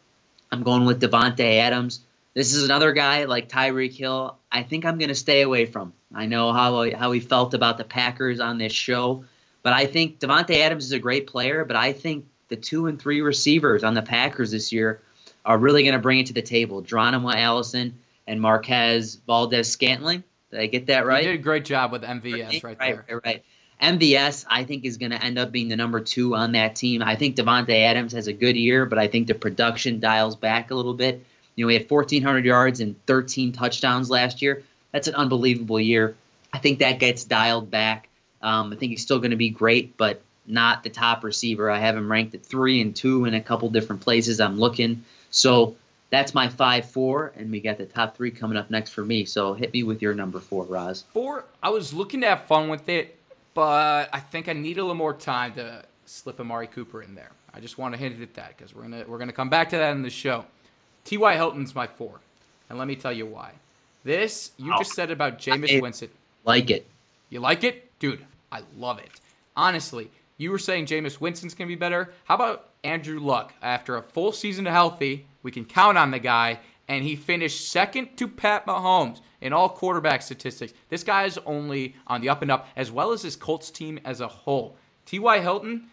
I'm 0.51 0.63
going 0.63 0.85
with 0.85 1.01
Davante 1.01 1.59
Adams. 1.59 2.01
This 2.35 2.55
is 2.55 2.65
another 2.65 2.93
guy 2.93 3.25
like 3.25 3.49
Tyreek 3.49 3.97
Hill. 3.97 4.37
I 4.51 4.63
think 4.63 4.85
I'm 4.85 4.99
going 4.99 5.09
to 5.09 5.15
stay 5.15 5.43
away 5.43 5.67
from. 5.67 5.93
I 6.15 6.27
know 6.27 6.53
how 6.53 6.91
how 6.93 7.13
he 7.13 7.21
felt 7.21 7.53
about 7.53 7.79
the 7.79 7.85
Packers 7.85 8.41
on 8.41 8.59
this 8.59 8.73
show, 8.73 9.25
but 9.63 9.73
I 9.73 9.87
think 9.87 10.21
Davante 10.21 10.57
Adams 10.59 10.85
is 10.85 10.93
a 10.93 10.99
great 10.99 11.27
player. 11.27 11.65
But 11.65 11.77
I 11.77 11.93
think 11.93 12.27
the 12.49 12.57
two 12.57 12.87
and 12.87 13.01
three 13.01 13.21
receivers 13.21 13.85
on 13.85 13.95
the 13.95 14.03
Packers 14.03 14.51
this 14.51 14.73
year 14.73 15.01
are 15.45 15.59
really 15.59 15.83
going 15.83 15.95
to 15.95 15.99
bring 16.01 16.19
it 16.19 16.27
to 16.27 16.33
the 16.33 16.43
table. 16.43 16.81
Geronimo 16.81 17.31
Allison 17.31 17.99
and 18.27 18.41
Marquez 18.41 19.17
Valdes 19.27 19.69
Scantling. 19.69 20.23
Did 20.51 20.61
I 20.61 20.67
get 20.67 20.87
that 20.87 21.07
right? 21.07 21.25
You 21.25 21.33
did 21.33 21.41
a 21.41 21.43
great 21.43 21.65
job 21.65 21.93
with 21.93 22.03
MVS 22.03 22.65
right, 22.65 22.79
right 22.79 22.79
there. 22.79 23.05
Right, 23.09 23.25
right. 23.25 23.45
MVS, 23.83 24.45
I 24.49 24.65
think, 24.65 24.85
is 24.85 24.97
going 24.97 25.13
to 25.13 25.23
end 25.23 25.39
up 25.39 25.53
being 25.53 25.69
the 25.69 25.77
number 25.77 26.01
two 26.01 26.35
on 26.35 26.53
that 26.53 26.75
team. 26.75 27.03
I 27.03 27.15
think 27.15 27.37
Davante 27.37 27.85
Adams 27.85 28.13
has 28.13 28.27
a 28.27 28.33
good 28.33 28.57
year, 28.57 28.87
but 28.87 28.99
I 28.99 29.07
think 29.07 29.29
the 29.29 29.35
production 29.35 30.01
dials 30.01 30.37
back 30.37 30.71
a 30.71 30.75
little 30.75 30.95
bit. 30.95 31.25
You 31.55 31.65
know, 31.65 31.69
he 31.69 31.77
had 31.77 31.91
1,400 31.91 32.45
yards 32.45 32.81
and 32.81 32.95
13 33.07 33.53
touchdowns 33.53 34.11
last 34.11 34.43
year. 34.43 34.63
That's 34.93 35.07
an 35.07 35.15
unbelievable 35.15 35.79
year. 35.79 36.17
I 36.53 36.59
think 36.59 36.81
that 36.81 36.99
gets 36.99 37.25
dialed 37.25 37.71
back. 37.71 38.09
Um, 38.43 38.73
I 38.73 38.77
think 38.77 38.91
he's 38.91 39.03
still 39.03 39.19
going 39.19 39.33
to 39.33 39.37
be 39.37 39.51
great, 39.51 39.97
but 39.97 40.23
not 40.49 40.83
the 40.83 40.91
top 40.91 41.25
receiver. 41.25 41.71
I 41.71 41.79
have 41.79 41.97
him 41.97 42.11
ranked 42.11 42.35
at 42.35 42.45
three 42.45 42.81
and 42.81 42.95
two 42.95 43.25
in 43.25 43.35
a 43.35 43.41
couple 43.41 43.69
different 43.71 44.03
places. 44.03 44.41
I'm 44.41 44.59
looking. 44.59 45.05
So 45.31 45.77
that's 46.11 46.35
my 46.35 46.49
five 46.49 46.91
four, 46.91 47.33
and 47.37 47.51
we 47.51 47.61
got 47.61 47.79
the 47.79 47.87
top 47.87 48.17
three 48.17 48.31
coming 48.31 48.57
up 48.57 48.71
next 48.71 48.91
for 48.91 49.05
me. 49.05 49.25
So 49.25 49.55
hit 49.55 49.73
me 49.73 49.83
with 49.83 50.01
your 50.01 50.15
number 50.15 50.41
four, 50.41 50.65
Roz. 50.65 51.05
Four, 51.13 51.45
I 51.63 51.69
was 51.71 51.93
looking 51.93 52.21
to 52.23 52.29
have 52.29 52.45
fun 52.45 52.69
with 52.69 52.89
it, 52.89 53.19
but 53.55 54.09
I 54.13 54.21
think 54.21 54.49
I 54.49 54.55
need 54.55 54.79
a 54.79 54.83
little 54.83 54.95
more 54.95 55.15
time 55.15 55.55
to 55.55 55.85
slip 56.07 56.41
Amari 56.41 56.67
Cooper 56.67 57.03
in 57.03 57.15
there. 57.15 57.31
I 57.53 57.61
just 57.61 57.77
want 57.77 57.95
to 57.95 58.01
hint 58.01 58.21
at 58.21 58.35
that 58.35 58.57
because 58.57 58.75
we're 58.75 58.83
gonna 58.83 59.05
we're 59.07 59.19
gonna 59.19 59.33
come 59.33 59.51
back 59.51 59.71
to 59.71 59.77
that 59.77 59.93
in 59.93 60.03
the 60.03 60.11
show. 60.11 60.45
T.Y. 61.05 61.35
Hilton's 61.35 61.75
my 61.75 61.87
four, 61.87 62.21
and 62.69 62.79
let 62.79 62.89
me 62.89 62.97
tell 62.97 63.13
you 63.13 63.27
why. 63.27 63.53
This 64.05 64.53
you 64.57 64.75
just 64.79 64.95
said 64.95 65.11
about 65.11 65.39
Jameis 65.39 65.83
Winston. 65.83 66.11
Like 66.45 66.71
it. 66.71 66.87
You 67.31 67.41
like 67.41 67.65
it, 67.65 67.91
dude? 67.99 68.25
I 68.51 68.63
love 68.77 68.99
it. 68.99 69.11
Honestly, 69.57 70.11
you 70.39 70.51
were 70.51 70.59
saying 70.59 70.87
Jameis 70.87 71.21
Winston's 71.21 71.55
gonna 71.55 71.69
be 71.69 71.75
better. 71.75 72.15
How 72.25 72.37
about 72.37 72.71
Andrew 72.83 73.21
Luck? 73.21 73.53
After 73.61 73.97
a 73.97 74.03
full 74.03 74.33
season 74.33 74.65
to 74.65 74.71
healthy, 74.71 75.27
we 75.43 75.51
can 75.51 75.67
count 75.67 75.99
on 75.99 76.11
the 76.11 76.19
guy, 76.19 76.61
and 76.89 77.05
he 77.05 77.17
finished 77.17 77.71
second 77.71 78.17
to 78.17 78.27
Pat 78.27 78.67
Mahomes 78.67 79.21
in 79.41 79.53
all 79.53 79.69
quarterback 79.69 80.23
statistics. 80.23 80.73
This 80.89 81.05
guy 81.05 81.25
is 81.25 81.39
only 81.45 81.95
on 82.07 82.23
the 82.23 82.31
up 82.31 82.41
and 82.41 82.51
up, 82.51 82.69
as 82.77 82.91
well 82.91 83.13
as 83.13 83.23
his 83.23 83.37
Colts 83.37 83.71
team 83.71 84.01
as 84.05 84.21
a 84.21 84.29
whole. 84.29 84.77
T.Y. 85.05 85.41
Hilton, 85.41 85.89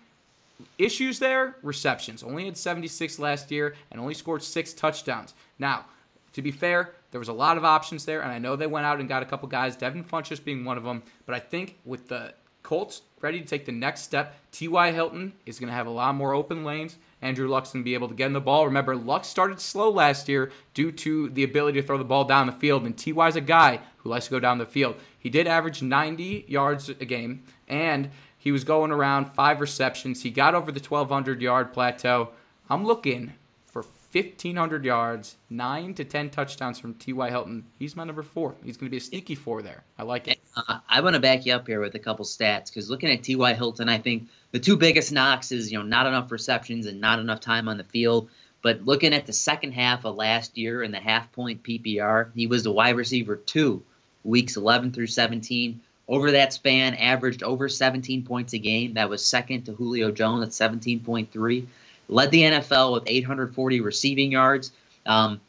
issues 0.78 1.20
there 1.20 1.56
receptions 1.62 2.24
only 2.24 2.46
had 2.46 2.58
76 2.58 3.20
last 3.20 3.52
year 3.52 3.76
and 3.92 4.00
only 4.00 4.14
scored 4.14 4.42
six 4.42 4.74
touchdowns 4.74 5.34
now 5.60 5.86
to 6.34 6.42
be 6.42 6.52
fair 6.52 6.94
there 7.12 7.20
was 7.20 7.28
a 7.28 7.34
lot 7.34 7.58
of 7.58 7.66
options 7.66 8.06
there 8.06 8.22
and 8.22 8.32
i 8.32 8.38
know 8.38 8.56
they 8.56 8.68
went 8.68 8.86
out 8.86 9.00
and 9.00 9.10
got 9.10 9.22
a 9.22 9.26
couple 9.26 9.48
guys 9.50 9.76
devin 9.76 10.04
funchess 10.04 10.42
being 10.42 10.64
one 10.64 10.78
of 10.78 10.84
them 10.84 11.04
but 11.26 11.36
i 11.36 11.40
think 11.40 11.78
with 11.84 12.08
the 12.08 12.34
colts 12.66 13.04
ready 13.22 13.40
to 13.40 13.46
take 13.46 13.66
the 13.66 13.72
next 13.72 14.02
step 14.02 14.36
ty 14.52 14.92
hilton 14.92 15.32
is 15.46 15.60
going 15.60 15.70
to 15.70 15.74
have 15.74 15.88
a 15.88 15.90
lot 15.90 16.16
more 16.16 16.34
open 16.34 16.64
lanes 16.64 16.98
andrew 17.22 17.48
luck's 17.48 17.72
going 17.72 17.84
to 17.84 17.86
be 17.86 17.94
able 17.94 18.08
to 18.08 18.16
get 18.16 18.28
in 18.28 18.34
the 18.34 18.42
ball 18.42 18.66
remember 18.66 18.96
luck 18.96 19.24
started 19.24 19.60
slow 19.60 19.90
last 19.90 20.28
year 20.28 20.52
due 20.74 20.92
to 20.92 21.30
the 21.30 21.44
ability 21.44 21.80
to 21.80 21.86
throw 21.86 21.98
the 21.98 22.04
ball 22.04 22.26
down 22.26 22.48
the 22.48 22.54
field 22.54 22.84
and 22.84 22.98
ty's 22.98 23.36
a 23.36 23.42
guy 23.42 23.80
who 23.98 24.10
likes 24.10 24.26
to 24.26 24.32
go 24.32 24.40
down 24.40 24.58
the 24.58 24.66
field 24.66 24.96
he 25.18 25.30
did 25.30 25.48
average 25.48 25.82
90 25.82 26.46
yards 26.48 26.90
a 26.90 27.06
game 27.06 27.44
and 27.68 28.10
he 28.46 28.52
was 28.52 28.64
going 28.64 28.92
around 28.92 29.34
five 29.34 29.60
receptions. 29.60 30.22
He 30.22 30.30
got 30.30 30.54
over 30.54 30.72
the 30.72 30.80
1,200 30.80 31.42
yard 31.42 31.74
plateau. 31.74 32.30
I'm 32.70 32.86
looking 32.86 33.34
for 33.66 33.82
1,500 33.82 34.86
yards, 34.86 35.38
nine 35.50 35.96
to 35.96 36.04
10 36.04 36.30
touchdowns 36.30 36.78
from 36.78 36.94
T.Y. 36.94 37.32
Hilton. 37.32 37.66
He's 37.80 37.96
my 37.96 38.04
number 38.04 38.22
four. 38.22 38.54
He's 38.64 38.78
going 38.78 38.86
to 38.86 38.92
be 38.92 38.98
a 38.98 39.02
sneaky 39.02 39.34
four 39.34 39.64
there. 39.64 39.84
I 39.98 40.04
like 40.04 40.28
it. 40.28 40.35
Uh, 40.56 40.80
I 40.88 41.02
want 41.02 41.16
to 41.16 41.20
back 41.20 41.46
you 41.46 41.54
up 41.54 41.68
here 41.68 41.82
with 41.82 41.96
a 41.96 42.00
couple 42.00 42.26
stats 42.26 42.68
because 42.68 42.90
looking 42.90 43.10
at 43.10 43.24
T.Y. 43.24 43.54
Hilton, 43.54 43.90
I 43.90 43.98
think 43.98 44.28
the 44.52 44.60
two 44.60 44.78
biggest 44.78 45.12
knocks 45.12 45.52
is 45.52 45.72
you 45.72 45.78
know 45.78 45.84
not 45.86 46.06
enough 46.06 46.32
receptions 46.32 46.86
and 46.86 47.02
not 47.02 47.20
enough 47.20 47.42
time 47.42 47.68
on 47.68 47.78
the 47.78 47.84
field. 47.84 48.30
But 48.62 48.84
looking 48.84 49.14
at 49.14 49.28
the 49.28 49.34
second 49.34 49.74
half 49.74 50.06
of 50.06 50.16
last 50.16 50.58
year 50.58 50.82
in 50.82 50.92
the 50.92 51.00
half 51.00 51.32
point 51.34 51.62
PPR, 51.62 52.32
he 52.34 52.48
was 52.48 52.64
the 52.64 52.72
wide 52.72 52.96
receiver 52.96 53.36
two, 53.36 53.84
weeks 54.24 54.58
11 54.58 54.92
through 54.92 55.08
17. 55.08 55.82
Over 56.08 56.32
that 56.32 56.52
span, 56.52 56.96
averaged 56.96 57.44
over 57.44 57.70
17 57.70 58.24
points 58.24 58.54
a 58.54 58.58
game. 58.58 58.96
That 58.96 59.10
was 59.10 59.24
second 59.24 59.66
to 59.66 59.74
Julio 59.74 60.10
Jones 60.12 60.44
at 60.44 60.72
17.3. 60.72 61.68
Led 62.08 62.32
the 62.32 62.42
NFL 62.42 62.94
with 62.94 63.04
840 63.06 63.82
receiving 63.82 64.32
yards. 64.32 64.72
Um, 65.06 65.42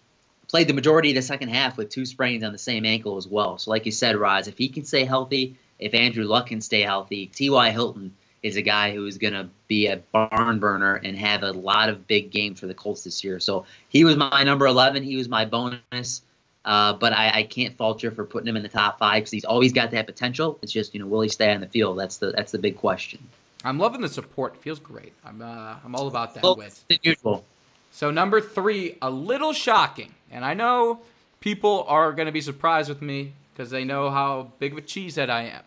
played 0.57 0.69
the 0.69 0.73
majority 0.73 1.11
of 1.11 1.15
the 1.15 1.21
second 1.21 1.51
half 1.51 1.77
with 1.77 1.91
two 1.91 2.07
sprains 2.07 2.43
on 2.43 2.51
the 2.51 2.57
same 2.57 2.87
ankle 2.87 3.19
as 3.19 3.29
well. 3.29 3.59
So, 3.59 3.71
like 3.71 3.85
you 3.85 3.93
said, 3.93 4.17
Roz, 4.17 4.49
if 4.49 4.57
he 4.57 4.71
can 4.71 4.87
stay 4.87 5.05
healthy, 5.05 5.55
if 5.79 5.93
Andrew 5.93 6.25
Luck 6.25 6.47
can 6.47 6.63
stay 6.63 6.81
healthy, 6.81 7.27
T.Y. 7.27 7.71
Hilton 7.73 8.17
is 8.43 8.57
a 8.57 8.63
guy 8.63 8.95
who 8.95 9.05
is 9.05 9.19
going 9.19 9.35
to 9.35 9.51
be 9.69 9.87
a 9.89 9.99
barn 9.99 10.59
burner 10.59 10.95
and 10.95 11.15
have 11.19 11.43
a 11.43 11.53
lot 11.53 11.91
of 11.91 12.07
big 12.07 12.31
games 12.31 12.59
for 12.59 12.67
the 12.67 12.73
Colts 12.73 13.05
this 13.05 13.23
year. 13.23 13.39
So 13.39 13.67
he 13.91 14.05
was 14.05 14.17
my 14.17 14.45
number 14.45 14.65
11. 14.65 15.03
He 15.03 15.17
was 15.17 15.29
my 15.29 15.45
bonus. 15.45 16.23
Uh, 16.65 16.95
but 16.95 17.13
I, 17.13 17.41
I, 17.41 17.43
can't 17.43 17.77
falter 17.77 18.11
for 18.11 18.25
putting 18.25 18.49
him 18.49 18.57
in 18.57 18.63
the 18.63 18.71
top 18.71 18.99
five 18.99 19.21
because 19.21 19.33
he's 19.33 19.45
always 19.45 19.75
got 19.75 19.91
that 19.91 20.07
potential. 20.07 20.59
It's 20.63 20.73
just 20.73 20.95
you 20.95 21.01
know 21.01 21.07
will 21.07 21.21
he 21.21 21.29
stay 21.29 21.53
on 21.53 21.61
the 21.61 21.69
field? 21.69 21.97
That's 21.97 22.17
the 22.17 22.33
that's 22.33 22.51
the 22.51 22.59
big 22.59 22.77
question. 22.77 23.21
I'm 23.63 23.79
loving 23.79 24.01
the 24.01 24.09
support. 24.09 24.55
It 24.55 24.63
feels 24.63 24.81
great. 24.81 25.13
I'm 25.25 25.43
uh, 25.43 25.77
I'm 25.85 25.95
all 25.95 26.09
about 26.09 26.35
that. 26.35 26.43
Well, 26.43 26.57
with 26.57 26.83
usual. 27.03 27.45
So 27.93 28.11
number 28.11 28.41
three, 28.41 28.99
a 29.01 29.09
little 29.09 29.53
shocking, 29.53 30.13
and 30.31 30.45
I 30.45 30.55
know 30.55 31.01
people 31.41 31.85
are 31.89 32.13
going 32.13 32.27
to 32.27 32.33
be 32.33 32.41
surprised 32.41 32.89
with 32.89 33.03
me 33.03 33.33
because 33.53 33.71
they 33.71 33.85
know 33.85 34.11
how 34.11 34.53
big 34.59 34.73
of 34.73 34.79
a 34.79 34.83
cheesehead 34.83 35.31
I 35.31 35.43
am. 35.45 35.63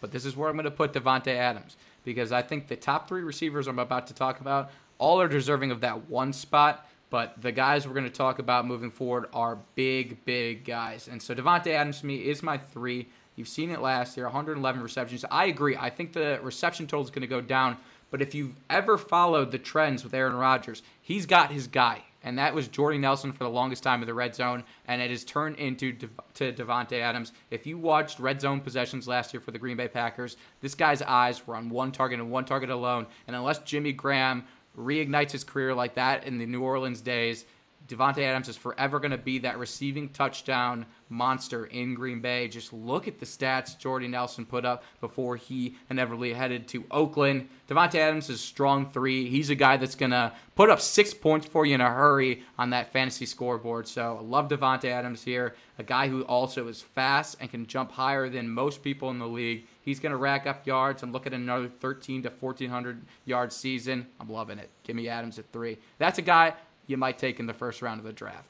But 0.00 0.12
this 0.12 0.24
is 0.24 0.36
where 0.36 0.50
I'm 0.50 0.56
going 0.56 0.64
to 0.64 0.70
put 0.70 0.92
Davante 0.92 1.28
Adams 1.28 1.76
because 2.04 2.32
I 2.32 2.42
think 2.42 2.68
the 2.68 2.76
top 2.76 3.08
three 3.08 3.22
receivers 3.22 3.66
I'm 3.66 3.78
about 3.78 4.06
to 4.08 4.14
talk 4.14 4.40
about 4.40 4.70
all 4.98 5.20
are 5.20 5.28
deserving 5.28 5.70
of 5.70 5.80
that 5.80 6.08
one 6.10 6.32
spot. 6.32 6.86
But 7.10 7.40
the 7.40 7.52
guys 7.52 7.86
we're 7.86 7.94
going 7.94 8.04
to 8.04 8.10
talk 8.10 8.38
about 8.38 8.66
moving 8.66 8.90
forward 8.90 9.26
are 9.32 9.58
big, 9.74 10.24
big 10.24 10.64
guys. 10.64 11.08
And 11.08 11.22
so 11.22 11.34
Davante 11.34 11.68
Adams 11.68 12.00
to 12.00 12.06
me 12.06 12.16
is 12.16 12.42
my 12.42 12.58
three. 12.58 13.06
You've 13.36 13.48
seen 13.48 13.70
it 13.70 13.80
last 13.80 14.16
year, 14.16 14.26
111 14.26 14.82
receptions. 14.82 15.24
I 15.30 15.46
agree. 15.46 15.76
I 15.76 15.90
think 15.90 16.12
the 16.12 16.40
reception 16.42 16.86
total 16.86 17.04
is 17.04 17.10
going 17.10 17.22
to 17.22 17.28
go 17.28 17.40
down. 17.40 17.76
But 18.10 18.22
if 18.22 18.34
you've 18.34 18.54
ever 18.68 18.98
followed 18.98 19.50
the 19.50 19.58
trends 19.58 20.04
with 20.04 20.14
Aaron 20.14 20.34
Rodgers, 20.34 20.82
he's 21.02 21.26
got 21.26 21.50
his 21.50 21.66
guy. 21.66 22.02
And 22.24 22.38
that 22.38 22.54
was 22.54 22.68
Jordy 22.68 22.98
Nelson 22.98 23.32
for 23.32 23.44
the 23.44 23.50
longest 23.50 23.82
time 23.82 24.00
in 24.00 24.06
the 24.06 24.14
red 24.14 24.34
zone, 24.34 24.64
and 24.88 25.00
it 25.00 25.10
has 25.10 25.24
turned 25.24 25.56
into 25.56 25.92
De- 25.92 26.08
to 26.34 26.52
Davante 26.52 26.98
Adams. 26.98 27.32
If 27.50 27.66
you 27.66 27.78
watched 27.78 28.18
red 28.18 28.40
zone 28.40 28.60
possessions 28.60 29.06
last 29.06 29.32
year 29.34 29.40
for 29.40 29.50
the 29.50 29.58
Green 29.58 29.76
Bay 29.76 29.88
Packers, 29.88 30.38
this 30.62 30.74
guy's 30.74 31.02
eyes 31.02 31.46
were 31.46 31.54
on 31.54 31.68
one 31.68 31.92
target 31.92 32.18
and 32.18 32.30
one 32.30 32.46
target 32.46 32.70
alone. 32.70 33.06
And 33.26 33.36
unless 33.36 33.58
Jimmy 33.58 33.92
Graham 33.92 34.44
reignites 34.76 35.32
his 35.32 35.44
career 35.44 35.74
like 35.74 35.94
that 35.94 36.24
in 36.24 36.38
the 36.38 36.46
New 36.46 36.62
Orleans 36.62 37.02
days, 37.02 37.44
Davante 37.86 38.18
Adams 38.18 38.48
is 38.48 38.56
forever 38.56 38.98
going 38.98 39.10
to 39.10 39.18
be 39.18 39.38
that 39.40 39.58
receiving 39.58 40.08
touchdown 40.08 40.86
monster 41.10 41.66
in 41.66 41.94
Green 41.94 42.20
Bay. 42.20 42.48
Just 42.48 42.72
look 42.72 43.06
at 43.06 43.18
the 43.18 43.26
stats 43.26 43.78
Jordy 43.78 44.08
Nelson 44.08 44.46
put 44.46 44.64
up 44.64 44.84
before 45.00 45.36
he 45.36 45.76
inevitably 45.90 46.32
headed 46.32 46.66
to 46.68 46.84
Oakland. 46.90 47.48
Davante 47.68 47.96
Adams 47.96 48.30
is 48.30 48.40
strong 48.40 48.90
three. 48.90 49.28
He's 49.28 49.50
a 49.50 49.54
guy 49.54 49.76
that's 49.76 49.94
going 49.94 50.12
to 50.12 50.32
put 50.54 50.70
up 50.70 50.80
six 50.80 51.12
points 51.12 51.46
for 51.46 51.66
you 51.66 51.74
in 51.74 51.80
a 51.80 51.90
hurry 51.90 52.42
on 52.58 52.70
that 52.70 52.92
fantasy 52.92 53.26
scoreboard. 53.26 53.86
So 53.86 54.18
I 54.18 54.22
love 54.22 54.48
Davante 54.48 54.86
Adams 54.86 55.22
here, 55.22 55.54
a 55.78 55.82
guy 55.82 56.08
who 56.08 56.22
also 56.22 56.68
is 56.68 56.80
fast 56.80 57.36
and 57.40 57.50
can 57.50 57.66
jump 57.66 57.92
higher 57.92 58.28
than 58.30 58.48
most 58.48 58.82
people 58.82 59.10
in 59.10 59.18
the 59.18 59.26
league. 59.26 59.66
He's 59.82 60.00
going 60.00 60.12
to 60.12 60.16
rack 60.16 60.46
up 60.46 60.66
yards. 60.66 61.02
I'm 61.02 61.12
looking 61.12 61.34
at 61.34 61.40
another 61.40 61.68
13 61.68 62.22
to 62.22 62.30
1400 62.30 63.02
yard 63.26 63.52
season. 63.52 64.06
I'm 64.18 64.30
loving 64.30 64.58
it. 64.58 64.70
Give 64.82 64.96
me 64.96 65.08
Adams 65.08 65.38
at 65.38 65.52
three. 65.52 65.76
That's 65.98 66.18
a 66.18 66.22
guy 66.22 66.54
you 66.86 66.96
might 66.96 67.18
take 67.18 67.40
in 67.40 67.46
the 67.46 67.54
first 67.54 67.82
round 67.82 68.00
of 68.00 68.06
the 68.06 68.12
draft. 68.12 68.46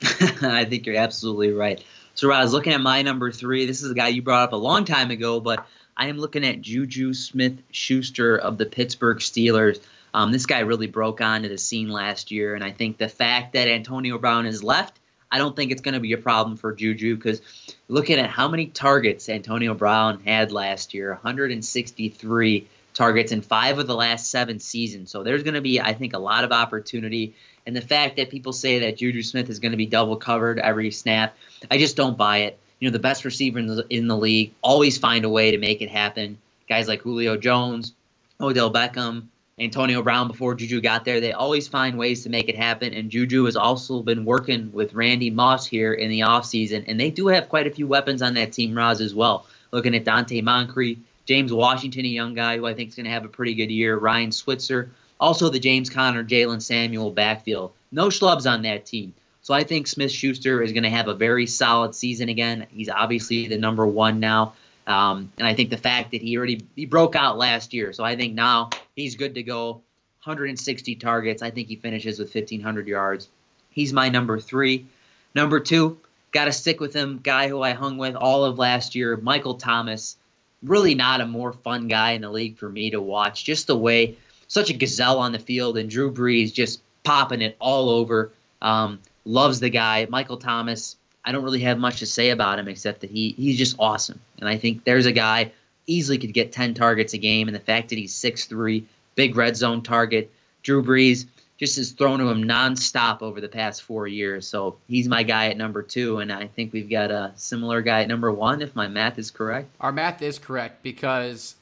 I 0.42 0.64
think 0.64 0.86
you're 0.86 0.96
absolutely 0.96 1.52
right. 1.52 1.82
So, 2.14 2.28
was 2.28 2.52
looking 2.52 2.72
at 2.72 2.80
my 2.80 3.02
number 3.02 3.30
three. 3.30 3.66
This 3.66 3.82
is 3.82 3.90
a 3.90 3.94
guy 3.94 4.08
you 4.08 4.22
brought 4.22 4.44
up 4.44 4.52
a 4.52 4.56
long 4.56 4.84
time 4.84 5.10
ago, 5.10 5.40
but 5.40 5.66
I 5.96 6.06
am 6.06 6.18
looking 6.18 6.44
at 6.44 6.60
Juju 6.60 7.14
Smith 7.14 7.60
Schuster 7.70 8.36
of 8.36 8.58
the 8.58 8.66
Pittsburgh 8.66 9.18
Steelers. 9.18 9.80
Um, 10.14 10.32
this 10.32 10.46
guy 10.46 10.60
really 10.60 10.86
broke 10.86 11.20
onto 11.20 11.48
the 11.48 11.58
scene 11.58 11.90
last 11.90 12.30
year, 12.30 12.54
and 12.54 12.64
I 12.64 12.70
think 12.70 12.98
the 12.98 13.08
fact 13.08 13.52
that 13.52 13.68
Antonio 13.68 14.18
Brown 14.18 14.46
is 14.46 14.62
left, 14.62 14.98
I 15.30 15.38
don't 15.38 15.54
think 15.54 15.70
it's 15.70 15.82
going 15.82 15.94
to 15.94 16.00
be 16.00 16.12
a 16.12 16.18
problem 16.18 16.56
for 16.56 16.72
Juju 16.72 17.16
because 17.16 17.42
looking 17.88 18.18
at 18.18 18.30
how 18.30 18.48
many 18.48 18.66
targets 18.66 19.28
Antonio 19.28 19.74
Brown 19.74 20.20
had 20.24 20.52
last 20.52 20.94
year 20.94 21.10
163 21.12 22.66
targets 22.94 23.32
in 23.32 23.42
five 23.42 23.78
of 23.78 23.86
the 23.86 23.94
last 23.94 24.30
seven 24.30 24.58
seasons. 24.58 25.10
So 25.10 25.22
there's 25.22 25.42
going 25.42 25.54
to 25.54 25.60
be, 25.60 25.80
I 25.80 25.92
think, 25.92 26.14
a 26.14 26.18
lot 26.18 26.44
of 26.44 26.52
opportunity. 26.52 27.34
And 27.68 27.76
the 27.76 27.82
fact 27.82 28.16
that 28.16 28.30
people 28.30 28.54
say 28.54 28.78
that 28.78 28.96
Juju 28.96 29.22
Smith 29.22 29.50
is 29.50 29.58
going 29.58 29.72
to 29.72 29.76
be 29.76 29.84
double 29.84 30.16
covered 30.16 30.58
every 30.58 30.90
snap, 30.90 31.36
I 31.70 31.76
just 31.76 31.96
don't 31.96 32.16
buy 32.16 32.38
it. 32.38 32.58
You 32.80 32.88
know, 32.88 32.92
the 32.94 32.98
best 32.98 33.26
receiver 33.26 33.58
in 33.58 33.66
the, 33.66 33.86
in 33.90 34.08
the 34.08 34.16
league 34.16 34.54
always 34.62 34.96
find 34.96 35.26
a 35.26 35.28
way 35.28 35.50
to 35.50 35.58
make 35.58 35.82
it 35.82 35.90
happen. 35.90 36.38
Guys 36.66 36.88
like 36.88 37.02
Julio 37.02 37.36
Jones, 37.36 37.92
Odell 38.40 38.72
Beckham, 38.72 39.24
Antonio 39.58 40.00
Brown 40.00 40.28
before 40.28 40.54
Juju 40.54 40.80
got 40.80 41.04
there, 41.04 41.20
they 41.20 41.32
always 41.32 41.68
find 41.68 41.98
ways 41.98 42.22
to 42.22 42.30
make 42.30 42.48
it 42.48 42.56
happen. 42.56 42.94
And 42.94 43.10
Juju 43.10 43.44
has 43.44 43.54
also 43.56 44.02
been 44.02 44.24
working 44.24 44.72
with 44.72 44.94
Randy 44.94 45.28
Moss 45.28 45.66
here 45.66 45.92
in 45.92 46.08
the 46.08 46.20
offseason. 46.20 46.86
And 46.88 46.98
they 46.98 47.10
do 47.10 47.26
have 47.26 47.50
quite 47.50 47.66
a 47.66 47.70
few 47.70 47.86
weapons 47.86 48.22
on 48.22 48.32
that 48.32 48.52
team, 48.52 48.74
Roz, 48.74 49.02
as 49.02 49.14
well. 49.14 49.44
Looking 49.72 49.94
at 49.94 50.06
Donte 50.06 50.42
Moncrief, 50.42 50.96
James 51.26 51.52
Washington, 51.52 52.06
a 52.06 52.08
young 52.08 52.32
guy 52.32 52.56
who 52.56 52.66
I 52.66 52.72
think 52.72 52.88
is 52.88 52.94
going 52.94 53.04
to 53.04 53.12
have 53.12 53.26
a 53.26 53.28
pretty 53.28 53.52
good 53.52 53.70
year, 53.70 53.98
Ryan 53.98 54.32
Switzer, 54.32 54.90
also, 55.20 55.48
the 55.48 55.58
James 55.58 55.90
Conner, 55.90 56.22
Jaylen 56.22 56.62
Samuel 56.62 57.10
backfield. 57.10 57.72
No 57.90 58.08
schlubs 58.08 58.50
on 58.50 58.62
that 58.62 58.86
team. 58.86 59.14
So 59.42 59.54
I 59.54 59.64
think 59.64 59.86
Smith 59.86 60.12
Schuster 60.12 60.62
is 60.62 60.72
going 60.72 60.82
to 60.82 60.90
have 60.90 61.08
a 61.08 61.14
very 61.14 61.46
solid 61.46 61.94
season 61.94 62.28
again. 62.28 62.66
He's 62.70 62.88
obviously 62.88 63.48
the 63.48 63.58
number 63.58 63.86
one 63.86 64.20
now. 64.20 64.54
Um, 64.86 65.32
and 65.38 65.46
I 65.46 65.54
think 65.54 65.70
the 65.70 65.76
fact 65.76 66.12
that 66.12 66.22
he 66.22 66.36
already 66.36 66.66
he 66.76 66.86
broke 66.86 67.16
out 67.16 67.36
last 67.36 67.74
year, 67.74 67.92
so 67.92 68.04
I 68.04 68.16
think 68.16 68.34
now 68.34 68.70
he's 68.96 69.16
good 69.16 69.34
to 69.34 69.42
go. 69.42 69.82
160 70.24 70.96
targets. 70.96 71.42
I 71.42 71.50
think 71.50 71.68
he 71.68 71.76
finishes 71.76 72.18
with 72.18 72.34
1,500 72.34 72.86
yards. 72.86 73.28
He's 73.70 73.92
my 73.92 74.08
number 74.08 74.38
three. 74.38 74.86
Number 75.34 75.60
two, 75.60 75.98
got 76.32 76.46
to 76.46 76.52
stick 76.52 76.80
with 76.80 76.92
him. 76.92 77.20
Guy 77.22 77.48
who 77.48 77.62
I 77.62 77.72
hung 77.72 77.96
with 77.96 78.16
all 78.16 78.44
of 78.44 78.58
last 78.58 78.94
year, 78.94 79.16
Michael 79.16 79.54
Thomas. 79.54 80.16
Really 80.62 80.94
not 80.94 81.20
a 81.20 81.26
more 81.26 81.52
fun 81.52 81.88
guy 81.88 82.12
in 82.12 82.22
the 82.22 82.30
league 82.30 82.58
for 82.58 82.68
me 82.68 82.90
to 82.90 83.00
watch. 83.00 83.44
Just 83.44 83.68
the 83.68 83.78
way 83.78 84.16
such 84.48 84.70
a 84.70 84.74
gazelle 84.74 85.18
on 85.18 85.32
the 85.32 85.38
field, 85.38 85.78
and 85.78 85.88
Drew 85.88 86.12
Brees 86.12 86.52
just 86.52 86.80
popping 87.04 87.42
it 87.42 87.56
all 87.60 87.90
over. 87.90 88.32
Um, 88.60 88.98
loves 89.24 89.60
the 89.60 89.70
guy. 89.70 90.06
Michael 90.10 90.38
Thomas, 90.38 90.96
I 91.24 91.32
don't 91.32 91.44
really 91.44 91.60
have 91.60 91.78
much 91.78 92.00
to 92.00 92.06
say 92.06 92.30
about 92.30 92.58
him 92.58 92.66
except 92.66 93.02
that 93.02 93.10
he 93.10 93.34
he's 93.36 93.58
just 93.58 93.76
awesome. 93.78 94.20
And 94.40 94.48
I 94.48 94.56
think 94.56 94.84
there's 94.84 95.06
a 95.06 95.12
guy 95.12 95.52
easily 95.86 96.18
could 96.18 96.34
get 96.34 96.52
10 96.52 96.74
targets 96.74 97.14
a 97.14 97.18
game, 97.18 97.48
and 97.48 97.54
the 97.54 97.60
fact 97.60 97.90
that 97.90 97.98
he's 97.98 98.14
6'3", 98.14 98.84
big 99.14 99.36
red 99.36 99.56
zone 99.56 99.82
target. 99.82 100.30
Drew 100.62 100.82
Brees 100.82 101.26
just 101.58 101.76
has 101.76 101.90
thrown 101.92 102.20
to 102.20 102.28
him 102.28 102.44
nonstop 102.44 103.20
over 103.20 103.40
the 103.40 103.48
past 103.48 103.82
four 103.82 104.06
years. 104.06 104.46
So 104.46 104.76
he's 104.88 105.08
my 105.08 105.24
guy 105.24 105.48
at 105.48 105.56
number 105.56 105.82
two, 105.82 106.18
and 106.18 106.32
I 106.32 106.46
think 106.46 106.72
we've 106.72 106.88
got 106.88 107.10
a 107.10 107.32
similar 107.36 107.82
guy 107.82 108.02
at 108.02 108.08
number 108.08 108.32
one, 108.32 108.62
if 108.62 108.76
my 108.76 108.86
math 108.86 109.18
is 109.18 109.30
correct. 109.30 109.68
Our 109.80 109.92
math 109.92 110.22
is 110.22 110.38
correct 110.38 110.82
because 110.82 111.56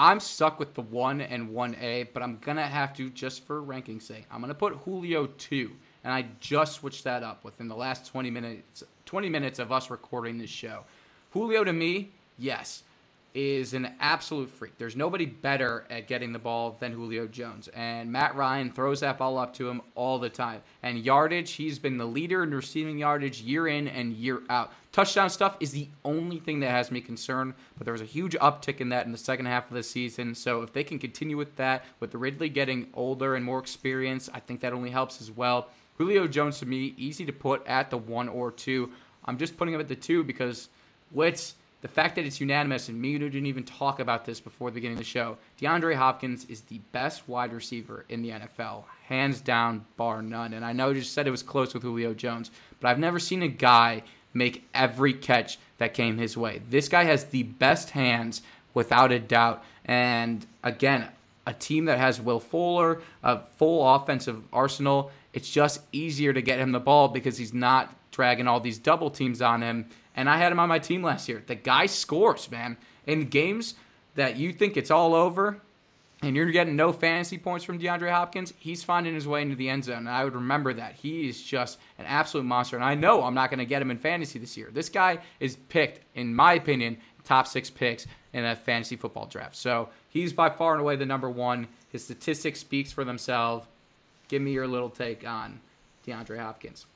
I'm 0.00 0.20
stuck 0.20 0.60
with 0.60 0.74
the 0.74 0.82
1 0.82 1.22
and 1.22 1.50
1A, 1.50 2.10
but 2.14 2.22
I'm 2.22 2.36
to 2.56 2.62
have 2.62 2.94
to, 2.94 3.10
just 3.10 3.44
for 3.44 3.60
ranking 3.60 3.98
sake, 3.98 4.26
I'm 4.30 4.40
to 4.48 4.54
put 4.54 4.74
Julio 4.74 5.26
2. 5.26 5.72
And 6.04 6.12
I 6.12 6.26
just 6.38 6.74
switched 6.74 7.02
that 7.02 7.24
up 7.24 7.42
within 7.42 7.66
the 7.66 7.74
last 7.74 8.06
20 8.06 8.30
minutes 8.30 8.84
20 9.06 9.28
minutes 9.28 9.58
of 9.58 9.72
us 9.72 9.90
recording 9.90 10.38
this 10.38 10.50
show. 10.50 10.84
Julio 11.32 11.64
to 11.64 11.72
me, 11.72 12.12
yes, 12.38 12.84
is 13.38 13.72
an 13.72 13.94
absolute 14.00 14.50
freak. 14.50 14.76
There's 14.78 14.96
nobody 14.96 15.24
better 15.24 15.84
at 15.90 16.08
getting 16.08 16.32
the 16.32 16.40
ball 16.40 16.76
than 16.80 16.90
Julio 16.90 17.28
Jones. 17.28 17.68
And 17.68 18.10
Matt 18.10 18.34
Ryan 18.34 18.72
throws 18.72 18.98
that 18.98 19.16
ball 19.16 19.38
up 19.38 19.54
to 19.54 19.68
him 19.68 19.80
all 19.94 20.18
the 20.18 20.28
time. 20.28 20.60
And 20.82 20.98
yardage, 20.98 21.52
he's 21.52 21.78
been 21.78 21.98
the 21.98 22.04
leader 22.04 22.42
in 22.42 22.52
receiving 22.52 22.98
yardage 22.98 23.40
year 23.40 23.68
in 23.68 23.86
and 23.86 24.12
year 24.12 24.42
out. 24.50 24.72
Touchdown 24.90 25.30
stuff 25.30 25.56
is 25.60 25.70
the 25.70 25.88
only 26.04 26.40
thing 26.40 26.58
that 26.60 26.70
has 26.70 26.90
me 26.90 27.00
concerned, 27.00 27.54
but 27.76 27.84
there 27.84 27.92
was 27.92 28.00
a 28.00 28.06
huge 28.06 28.34
uptick 28.38 28.80
in 28.80 28.88
that 28.88 29.06
in 29.06 29.12
the 29.12 29.18
second 29.18 29.46
half 29.46 29.68
of 29.68 29.76
the 29.76 29.84
season. 29.84 30.34
So 30.34 30.62
if 30.62 30.72
they 30.72 30.82
can 30.82 30.98
continue 30.98 31.36
with 31.36 31.54
that, 31.56 31.84
with 32.00 32.16
Ridley 32.16 32.48
getting 32.48 32.88
older 32.92 33.36
and 33.36 33.44
more 33.44 33.60
experience, 33.60 34.28
I 34.34 34.40
think 34.40 34.62
that 34.62 34.72
only 34.72 34.90
helps 34.90 35.20
as 35.20 35.30
well. 35.30 35.68
Julio 35.96 36.26
Jones 36.26 36.58
to 36.58 36.66
me, 36.66 36.92
easy 36.96 37.24
to 37.24 37.32
put 37.32 37.64
at 37.68 37.90
the 37.90 37.98
one 37.98 38.28
or 38.28 38.50
two. 38.50 38.90
I'm 39.26 39.38
just 39.38 39.56
putting 39.56 39.74
him 39.74 39.80
at 39.80 39.86
the 39.86 39.94
two 39.94 40.24
because 40.24 40.68
Wits 41.12 41.54
the 41.80 41.88
fact 41.88 42.16
that 42.16 42.24
it's 42.24 42.40
unanimous, 42.40 42.88
and 42.88 43.00
me 43.00 43.16
didn't 43.18 43.46
even 43.46 43.64
talk 43.64 44.00
about 44.00 44.24
this 44.24 44.40
before 44.40 44.70
the 44.70 44.74
beginning 44.74 44.96
of 44.96 44.98
the 44.98 45.04
show, 45.04 45.38
DeAndre 45.60 45.94
Hopkins 45.94 46.44
is 46.46 46.62
the 46.62 46.80
best 46.92 47.28
wide 47.28 47.52
receiver 47.52 48.04
in 48.08 48.22
the 48.22 48.30
NFL, 48.30 48.84
hands 49.06 49.40
down, 49.40 49.84
bar 49.96 50.20
none. 50.22 50.54
And 50.54 50.64
I 50.64 50.72
know 50.72 50.88
you 50.88 51.00
just 51.00 51.12
said 51.12 51.26
it 51.26 51.30
was 51.30 51.42
close 51.42 51.74
with 51.74 51.84
Julio 51.84 52.14
Jones, 52.14 52.50
but 52.80 52.88
I've 52.88 52.98
never 52.98 53.18
seen 53.18 53.42
a 53.42 53.48
guy 53.48 54.02
make 54.34 54.68
every 54.74 55.12
catch 55.12 55.58
that 55.78 55.94
came 55.94 56.18
his 56.18 56.36
way. 56.36 56.60
This 56.68 56.88
guy 56.88 57.04
has 57.04 57.24
the 57.24 57.44
best 57.44 57.90
hands, 57.90 58.42
without 58.74 59.10
a 59.10 59.18
doubt. 59.18 59.64
And 59.84 60.46
again, 60.62 61.08
a 61.46 61.52
team 61.52 61.86
that 61.86 61.98
has 61.98 62.20
Will 62.20 62.40
Fuller, 62.40 63.00
a 63.22 63.40
full 63.56 63.94
offensive 63.94 64.42
arsenal, 64.52 65.10
it's 65.32 65.50
just 65.50 65.80
easier 65.92 66.32
to 66.32 66.40
get 66.40 66.58
him 66.58 66.72
the 66.72 66.80
ball 66.80 67.08
because 67.08 67.38
he's 67.38 67.52
not 67.52 67.94
dragging 68.12 68.46
all 68.46 68.60
these 68.60 68.78
double 68.78 69.10
teams 69.10 69.42
on 69.42 69.62
him 69.62 69.88
and 70.18 70.28
I 70.28 70.36
had 70.36 70.50
him 70.50 70.58
on 70.58 70.68
my 70.68 70.80
team 70.80 71.00
last 71.00 71.28
year. 71.28 71.44
The 71.46 71.54
guy 71.54 71.86
scores, 71.86 72.50
man. 72.50 72.76
In 73.06 73.28
games 73.28 73.74
that 74.16 74.36
you 74.36 74.52
think 74.52 74.76
it's 74.76 74.90
all 74.90 75.14
over 75.14 75.60
and 76.22 76.34
you're 76.34 76.50
getting 76.50 76.74
no 76.74 76.92
fantasy 76.92 77.38
points 77.38 77.64
from 77.64 77.78
DeAndre 77.78 78.10
Hopkins, 78.10 78.52
he's 78.58 78.82
finding 78.82 79.14
his 79.14 79.28
way 79.28 79.42
into 79.42 79.54
the 79.54 79.68
end 79.68 79.84
zone. 79.84 79.98
And 79.98 80.08
I 80.08 80.24
would 80.24 80.34
remember 80.34 80.74
that. 80.74 80.94
He 80.94 81.28
is 81.28 81.40
just 81.40 81.78
an 82.00 82.04
absolute 82.04 82.42
monster. 82.42 82.74
And 82.74 82.84
I 82.84 82.96
know 82.96 83.22
I'm 83.22 83.34
not 83.34 83.48
going 83.48 83.60
to 83.60 83.64
get 83.64 83.80
him 83.80 83.92
in 83.92 83.96
fantasy 83.96 84.40
this 84.40 84.56
year. 84.56 84.70
This 84.72 84.88
guy 84.88 85.20
is 85.38 85.54
picked, 85.68 86.00
in 86.16 86.34
my 86.34 86.54
opinion, 86.54 86.96
top 87.22 87.46
six 87.46 87.70
picks 87.70 88.08
in 88.32 88.44
a 88.44 88.56
fantasy 88.56 88.96
football 88.96 89.26
draft. 89.26 89.54
So 89.54 89.88
he's 90.08 90.32
by 90.32 90.50
far 90.50 90.72
and 90.72 90.80
away 90.80 90.96
the 90.96 91.06
number 91.06 91.30
one. 91.30 91.68
His 91.92 92.02
statistics 92.02 92.58
speaks 92.58 92.90
for 92.90 93.04
themselves. 93.04 93.68
Give 94.26 94.42
me 94.42 94.50
your 94.50 94.66
little 94.66 94.90
take 94.90 95.24
on 95.24 95.60
DeAndre 96.04 96.40
Hopkins. 96.40 96.86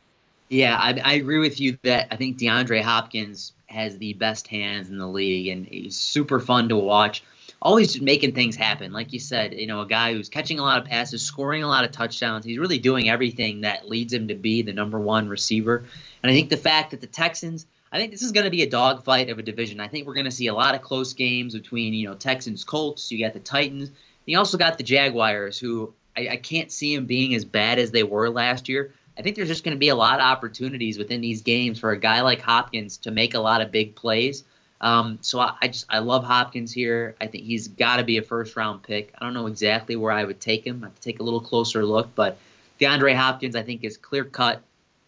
Yeah, 0.52 0.76
I, 0.76 1.00
I, 1.02 1.12
agree 1.14 1.38
with 1.38 1.62
you 1.62 1.78
that 1.82 2.08
I 2.10 2.16
think 2.16 2.36
DeAndre 2.36 2.82
Hopkins 2.82 3.54
has 3.68 3.96
the 3.96 4.12
best 4.12 4.46
hands 4.48 4.90
in 4.90 4.98
the 4.98 5.06
league, 5.06 5.48
and 5.48 5.64
he's 5.64 5.96
super 5.96 6.40
fun 6.40 6.68
to 6.68 6.76
watch. 6.76 7.24
Always 7.62 8.02
making 8.02 8.34
things 8.34 8.54
happen, 8.54 8.92
like 8.92 9.14
you 9.14 9.18
said. 9.18 9.54
You 9.54 9.66
know, 9.66 9.80
a 9.80 9.86
guy 9.86 10.12
who's 10.12 10.28
catching 10.28 10.58
a 10.58 10.62
lot 10.62 10.78
of 10.78 10.84
passes, 10.84 11.22
scoring 11.22 11.62
a 11.62 11.68
lot 11.68 11.84
of 11.86 11.90
touchdowns. 11.90 12.44
He's 12.44 12.58
really 12.58 12.78
doing 12.78 13.08
everything 13.08 13.62
that 13.62 13.88
leads 13.88 14.12
him 14.12 14.28
to 14.28 14.34
be 14.34 14.60
the 14.60 14.74
number 14.74 15.00
one 15.00 15.26
receiver. 15.26 15.86
And 16.22 16.30
I 16.30 16.34
think 16.34 16.50
the 16.50 16.58
fact 16.58 16.90
that 16.90 17.00
the 17.00 17.06
Texans, 17.06 17.64
I 17.90 17.96
think 17.96 18.10
this 18.10 18.20
is 18.20 18.32
going 18.32 18.44
to 18.44 18.50
be 18.50 18.62
a 18.62 18.68
dogfight 18.68 19.30
of 19.30 19.38
a 19.38 19.42
division. 19.42 19.80
I 19.80 19.88
think 19.88 20.06
we're 20.06 20.12
going 20.12 20.26
to 20.26 20.30
see 20.30 20.48
a 20.48 20.54
lot 20.54 20.74
of 20.74 20.82
close 20.82 21.14
games 21.14 21.54
between 21.54 21.94
you 21.94 22.06
know 22.06 22.14
Texans, 22.14 22.62
Colts. 22.62 23.10
You 23.10 23.24
got 23.24 23.32
the 23.32 23.40
Titans. 23.40 23.90
You 24.26 24.36
also 24.36 24.58
got 24.58 24.76
the 24.76 24.84
Jaguars, 24.84 25.58
who 25.58 25.94
I, 26.14 26.28
I 26.28 26.36
can't 26.36 26.70
see 26.70 26.94
them 26.94 27.06
being 27.06 27.34
as 27.34 27.46
bad 27.46 27.78
as 27.78 27.90
they 27.90 28.02
were 28.02 28.28
last 28.28 28.68
year. 28.68 28.92
I 29.18 29.22
think 29.22 29.36
there's 29.36 29.48
just 29.48 29.64
going 29.64 29.76
to 29.76 29.80
be 29.80 29.88
a 29.88 29.94
lot 29.94 30.20
of 30.20 30.24
opportunities 30.24 30.98
within 30.98 31.20
these 31.20 31.42
games 31.42 31.78
for 31.78 31.90
a 31.90 31.98
guy 31.98 32.22
like 32.22 32.40
Hopkins 32.40 32.98
to 32.98 33.10
make 33.10 33.34
a 33.34 33.40
lot 33.40 33.60
of 33.60 33.70
big 33.70 33.94
plays. 33.94 34.44
Um, 34.80 35.18
so 35.20 35.38
I, 35.38 35.54
I, 35.62 35.68
just 35.68 35.86
I 35.88 36.00
love 36.00 36.24
Hopkins 36.24 36.72
here. 36.72 37.14
I 37.20 37.26
think 37.26 37.44
he's 37.44 37.68
got 37.68 37.98
to 37.98 38.04
be 38.04 38.18
a 38.18 38.22
first 38.22 38.56
round 38.56 38.82
pick. 38.82 39.14
I 39.16 39.24
don't 39.24 39.34
know 39.34 39.46
exactly 39.46 39.96
where 39.96 40.12
I 40.12 40.24
would 40.24 40.40
take 40.40 40.66
him. 40.66 40.82
I 40.82 40.86
have 40.86 40.94
to 40.94 41.00
take 41.00 41.20
a 41.20 41.22
little 41.22 41.40
closer 41.40 41.84
look, 41.84 42.14
but 42.14 42.38
DeAndre 42.80 43.14
Hopkins 43.14 43.54
I 43.54 43.62
think 43.62 43.84
is 43.84 43.96
clear 43.96 44.24
cut 44.24 44.62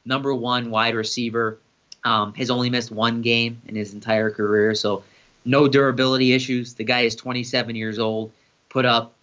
number 0.04 0.34
one 0.34 0.70
wide 0.70 0.94
receiver. 0.94 1.58
Um, 2.04 2.34
has 2.34 2.50
only 2.50 2.68
missed 2.68 2.90
one 2.90 3.22
game 3.22 3.62
in 3.66 3.74
his 3.74 3.94
entire 3.94 4.30
career, 4.30 4.74
so 4.74 5.04
no 5.46 5.68
durability 5.68 6.34
issues. 6.34 6.74
The 6.74 6.84
guy 6.84 7.00
is 7.00 7.16
27 7.16 7.76
years 7.76 7.98
old, 7.98 8.30
put 8.68 8.84
up 8.84 9.13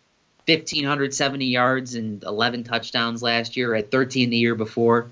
1,570 0.47 1.45
yards 1.45 1.95
and 1.95 2.23
11 2.23 2.63
touchdowns 2.63 3.21
last 3.21 3.55
year, 3.55 3.75
at 3.75 3.91
13 3.91 4.29
the 4.29 4.37
year 4.37 4.55
before. 4.55 5.07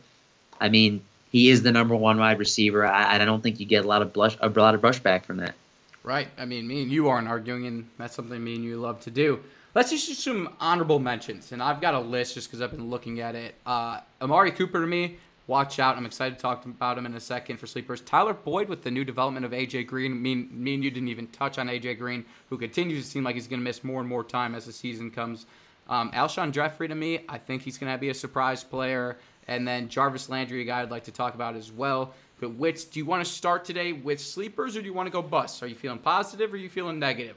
I 0.60 0.70
mean, 0.70 1.02
he 1.32 1.50
is 1.50 1.62
the 1.62 1.72
number 1.72 1.96
one 1.96 2.18
wide 2.18 2.40
receiver. 2.40 2.86
I, 2.86 3.16
I 3.16 3.26
don't 3.26 3.42
think 3.42 3.60
you 3.60 3.66
get 3.66 3.86
a 3.86 3.88
lot 3.88 4.02
of 4.02 4.12
blush, 4.12 4.38
a 4.40 4.50
lot 4.50 4.76
of 4.76 4.82
brushback 4.82 5.24
from 5.24 5.38
that. 5.38 5.56
Right. 6.04 6.28
I 6.38 6.46
mean, 6.46 6.68
me 6.68 6.82
and 6.82 6.92
you 6.92 7.10
aren't 7.10 7.28
arguing, 7.28 7.68
and 7.68 7.88
that's 7.98 8.16
something 8.16 8.44
me 8.44 8.56
and 8.56 8.64
you 8.64 8.78
love 8.78 9.02
to 9.02 9.12
do. 9.12 9.40
Let's 9.76 9.92
just 9.92 10.08
do 10.08 10.16
some 10.16 10.56
honorable 10.60 10.98
mentions, 10.98 11.52
and 11.52 11.62
I've 11.62 11.80
got 11.80 11.94
a 11.94 12.00
list 12.00 12.34
just 12.34 12.48
because 12.48 12.62
I've 12.62 12.72
been 12.72 12.90
looking 12.90 13.20
at 13.20 13.36
it. 13.36 13.54
Uh, 13.66 14.00
Amari 14.20 14.52
Cooper 14.52 14.82
to 14.82 14.88
me, 14.88 15.18
watch 15.50 15.80
out. 15.80 15.98
I'm 15.98 16.06
excited 16.06 16.38
to 16.38 16.42
talk 16.42 16.64
about 16.64 16.98
him 16.98 17.08
in 17.08 17.16
a 17.16 17.20
second 17.20 17.58
for 17.58 17.66
sleepers. 17.68 18.02
Tyler 18.02 18.34
Boyd 18.34 18.70
with 18.70 18.84
the 18.84 18.92
new 18.92 19.04
development 19.04 19.46
of 19.46 19.52
AJ 19.52 19.88
Green. 19.88 20.22
Me, 20.22 20.36
me 20.36 20.76
and 20.76 20.84
you 20.84 20.92
didn't 20.92 21.10
even 21.10 21.28
touch 21.28 21.58
on 21.58 21.68
AJ 21.68 21.98
Green, 21.98 22.24
who 22.50 22.58
continues 22.58 23.04
to 23.04 23.10
seem 23.10 23.24
like 23.24 23.34
he's 23.34 23.48
going 23.48 23.60
to 23.60 23.64
miss 23.64 23.84
more 23.84 24.00
and 24.00 24.08
more 24.08 24.24
time 24.24 24.54
as 24.54 24.66
the 24.66 24.72
season 24.72 25.10
comes. 25.10 25.48
Um, 25.90 26.12
Alshon 26.12 26.52
Jeffery 26.52 26.88
to 26.88 26.96
me, 26.96 27.22
I 27.28 27.40
think 27.40 27.64
he's 27.64 27.80
going 27.80 27.92
to 27.92 27.98
be 27.98 28.10
a 28.10 28.14
surprise 28.14 28.64
player. 28.64 29.18
And 29.48 29.68
then 29.68 29.90
Jarvis 29.90 30.30
Landry, 30.30 30.62
a 30.62 30.66
guy 30.66 30.82
I'd 30.84 30.92
like 30.92 31.06
to 31.06 31.12
talk 31.12 31.34
about 31.34 31.56
as 31.56 31.72
well. 31.72 32.14
But 32.40 32.52
which 32.52 32.92
do 32.92 33.00
you 33.00 33.06
want 33.06 33.26
to 33.26 33.30
start 33.30 33.66
today 33.66 33.92
with 33.92 34.22
sleepers, 34.22 34.78
or 34.78 34.82
do 34.82 34.86
you 34.86 34.94
want 34.94 35.08
to 35.08 35.12
go 35.12 35.24
bust? 35.24 35.62
Are 35.64 35.68
you 35.68 35.76
feeling 35.76 35.98
positive, 35.98 36.54
or 36.54 36.56
are 36.56 36.60
you 36.60 36.70
feeling 36.70 37.00
negative? 37.00 37.36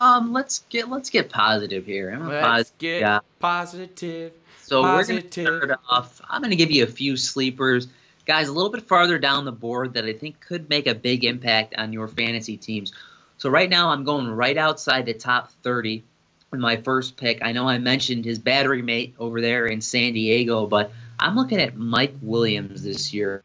Um, 0.00 0.32
let's 0.32 0.60
get 0.68 0.88
let's 0.88 1.10
get 1.10 1.28
positive 1.30 1.84
here. 1.84 2.10
I'm 2.10 2.28
Let's 2.28 2.46
positive 2.46 2.78
get 2.78 3.00
guy. 3.00 3.20
positive. 3.38 4.32
So 4.72 4.80
we're 4.80 5.04
going 5.04 5.28
to 5.28 5.42
start 5.42 5.80
off. 5.90 6.22
I'm 6.30 6.40
going 6.40 6.48
to 6.48 6.56
give 6.56 6.70
you 6.70 6.82
a 6.82 6.86
few 6.86 7.18
sleepers, 7.18 7.88
guys, 8.24 8.48
a 8.48 8.52
little 8.54 8.70
bit 8.70 8.88
farther 8.88 9.18
down 9.18 9.44
the 9.44 9.52
board 9.52 9.92
that 9.92 10.06
I 10.06 10.14
think 10.14 10.40
could 10.40 10.70
make 10.70 10.86
a 10.86 10.94
big 10.94 11.24
impact 11.24 11.74
on 11.76 11.92
your 11.92 12.08
fantasy 12.08 12.56
teams. 12.56 12.90
So 13.36 13.50
right 13.50 13.68
now, 13.68 13.90
I'm 13.90 14.02
going 14.02 14.26
right 14.28 14.56
outside 14.56 15.04
the 15.04 15.12
top 15.12 15.52
30 15.62 16.02
with 16.50 16.58
my 16.58 16.78
first 16.78 17.18
pick. 17.18 17.44
I 17.44 17.52
know 17.52 17.68
I 17.68 17.76
mentioned 17.76 18.24
his 18.24 18.38
battery 18.38 18.80
mate 18.80 19.14
over 19.18 19.42
there 19.42 19.66
in 19.66 19.82
San 19.82 20.14
Diego, 20.14 20.66
but 20.66 20.90
I'm 21.20 21.36
looking 21.36 21.60
at 21.60 21.76
Mike 21.76 22.14
Williams 22.22 22.82
this 22.82 23.12
year. 23.12 23.44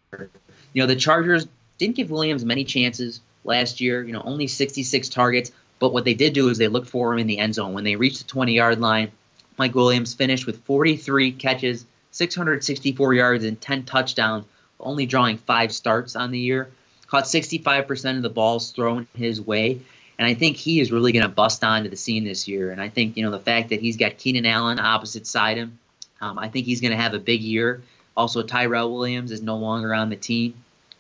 You 0.72 0.82
know, 0.82 0.88
the 0.88 0.96
Chargers 0.96 1.46
didn't 1.78 1.98
give 1.98 2.10
Williams 2.10 2.46
many 2.46 2.64
chances 2.64 3.20
last 3.44 3.82
year. 3.82 4.02
You 4.02 4.14
know, 4.14 4.22
only 4.24 4.48
66 4.48 5.10
targets. 5.10 5.52
But 5.80 5.92
what 5.92 6.06
they 6.06 6.14
did 6.14 6.32
do 6.32 6.48
is 6.48 6.58
they 6.58 6.70
looked 6.70 6.88
for 6.88 7.12
him 7.12 7.20
in 7.20 7.28
the 7.28 7.40
end 7.40 7.56
zone 7.56 7.74
when 7.74 7.84
they 7.84 7.98
reached 7.98 8.20
the 8.20 8.28
20 8.30 8.54
yard 8.54 8.80
line. 8.80 9.12
Mike 9.58 9.76
Williams 9.76 10.14
finished 10.14 10.46
with 10.46 10.64
43 10.66 11.32
catches, 11.32 11.86
664 12.12 13.14
yards, 13.14 13.44
and 13.44 13.60
10 13.60 13.84
touchdowns, 13.84 14.46
only 14.80 15.06
drawing 15.06 15.38
five 15.38 15.72
starts 15.72 16.16
on 16.16 16.32
the 16.32 16.40
year. 16.40 16.70
Caught 17.08 17.24
65% 17.24 18.18
of 18.18 18.22
the 18.22 18.30
balls 18.30 18.72
thrown 18.72 19.08
his 19.16 19.42
way. 19.42 19.82
And 20.20 20.28
I 20.28 20.34
think 20.34 20.58
he 20.58 20.80
is 20.80 20.92
really 20.92 21.12
going 21.12 21.24
to 21.24 21.30
bust 21.30 21.64
onto 21.64 21.90
the 21.90 21.96
scene 21.96 22.24
this 22.24 22.48
year. 22.48 22.72
And 22.72 22.82
I 22.82 22.90
think, 22.90 23.18
you 23.18 23.24
know, 23.24 23.32
the 23.32 23.40
fact 23.40 23.70
that 23.70 23.80
he's 23.80 23.98
got 23.98 24.18
Keenan 24.18 24.46
Allen 24.46 24.80
opposite 24.80 25.28
side 25.28 25.58
him, 25.58 25.80
um, 26.22 26.40
I 26.40 26.50
think 26.50 26.66
he's 26.66 26.82
going 26.82 26.92
to 26.92 27.02
have 27.02 27.14
a 27.14 27.20
big 27.20 27.42
year. 27.42 27.82
Also, 28.16 28.42
Tyrell 28.42 28.92
Williams 28.92 29.32
is 29.32 29.42
no 29.42 29.58
longer 29.58 29.94
on 29.94 30.10
the 30.10 30.16
team. 30.16 30.56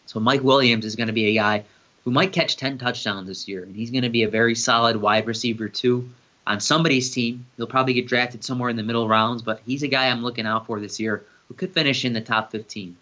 So 0.06 0.20
Mike 0.20 0.43
Williams 0.43 0.86
is 0.86 0.96
going 0.96 1.08
to 1.08 1.13
be 1.13 1.26
a 1.26 1.34
guy 1.34 1.63
who 2.06 2.12
might 2.12 2.32
catch 2.32 2.58
10 2.58 2.78
touchdowns 2.78 3.28
this 3.28 3.48
year. 3.48 3.63
And 3.63 3.76
he's 3.76 3.91
going 3.91 4.04
to 4.04 4.10
be 4.10 4.24
a 4.24 4.30
very 4.30 4.56
solid 4.56 4.96
wide 4.98 5.28
receiver, 5.28 5.67
too, 5.67 6.10
on 6.47 6.60
somebody's 6.60 7.12
team. 7.12 7.45
He'll 7.57 7.67
probably 7.67 7.93
get 7.93 8.07
drafted 8.07 8.43
somewhere 8.43 8.69
in 8.69 8.75
the 8.75 8.83
middle 8.83 9.07
rounds, 9.07 9.41
but 9.41 9.62
he's 9.65 9.83
a 9.83 9.88
guy 9.88 10.07
I'm 10.07 10.23
looking 10.23 10.47
out 10.47 10.65
for 10.65 10.79
this 10.79 10.99
year 10.99 11.23
who 11.47 11.53
could 11.53 11.73
finish 11.73 12.05
in 12.05 12.13
the 12.13 12.21
top 12.21 12.51
15. 12.51 12.95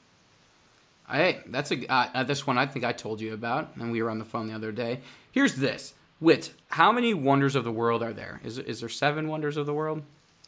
Hey, 1.09 1.39
that's 1.47 1.71
a 1.71 1.85
uh, 1.91 2.07
uh, 2.15 2.23
this 2.23 2.47
one 2.47 2.57
I 2.57 2.65
think 2.65 2.83
I 2.83 2.91
told 2.91 3.21
you 3.21 3.33
about, 3.33 3.69
and 3.75 3.91
we 3.91 4.01
were 4.01 4.09
on 4.09 4.17
the 4.17 4.25
phone 4.25 4.47
the 4.47 4.55
other 4.55 4.71
day. 4.71 5.01
Here's 5.31 5.55
this: 5.55 5.93
Wit, 6.19 6.51
how 6.69 6.91
many 6.91 7.13
wonders 7.13 7.55
of 7.55 7.63
the 7.63 7.71
world 7.71 8.01
are 8.01 8.13
there? 8.13 8.41
Is 8.43 8.57
is 8.57 8.79
there 8.79 8.89
seven 8.89 9.27
wonders 9.27 9.55
of 9.55 9.67
the 9.67 9.73
world? 9.73 10.01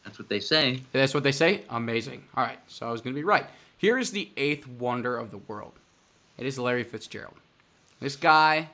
That's 0.03 0.17
what 0.17 0.29
they 0.29 0.39
say. 0.39 0.81
That's 0.93 1.13
what 1.13 1.21
they 1.21 1.31
say. 1.31 1.61
Amazing. 1.69 2.23
All 2.35 2.43
right, 2.43 2.57
so 2.67 2.87
I 2.87 2.91
was 2.91 3.01
going 3.01 3.13
to 3.13 3.19
be 3.19 3.23
right. 3.23 3.45
Here 3.77 3.99
is 3.99 4.09
the 4.09 4.31
eighth 4.35 4.67
wonder 4.67 5.15
of 5.15 5.29
the 5.29 5.37
world. 5.37 5.73
It 6.39 6.47
is 6.47 6.57
Larry 6.57 6.83
Fitzgerald. 6.83 7.35
This 7.99 8.15
guy 8.15 8.69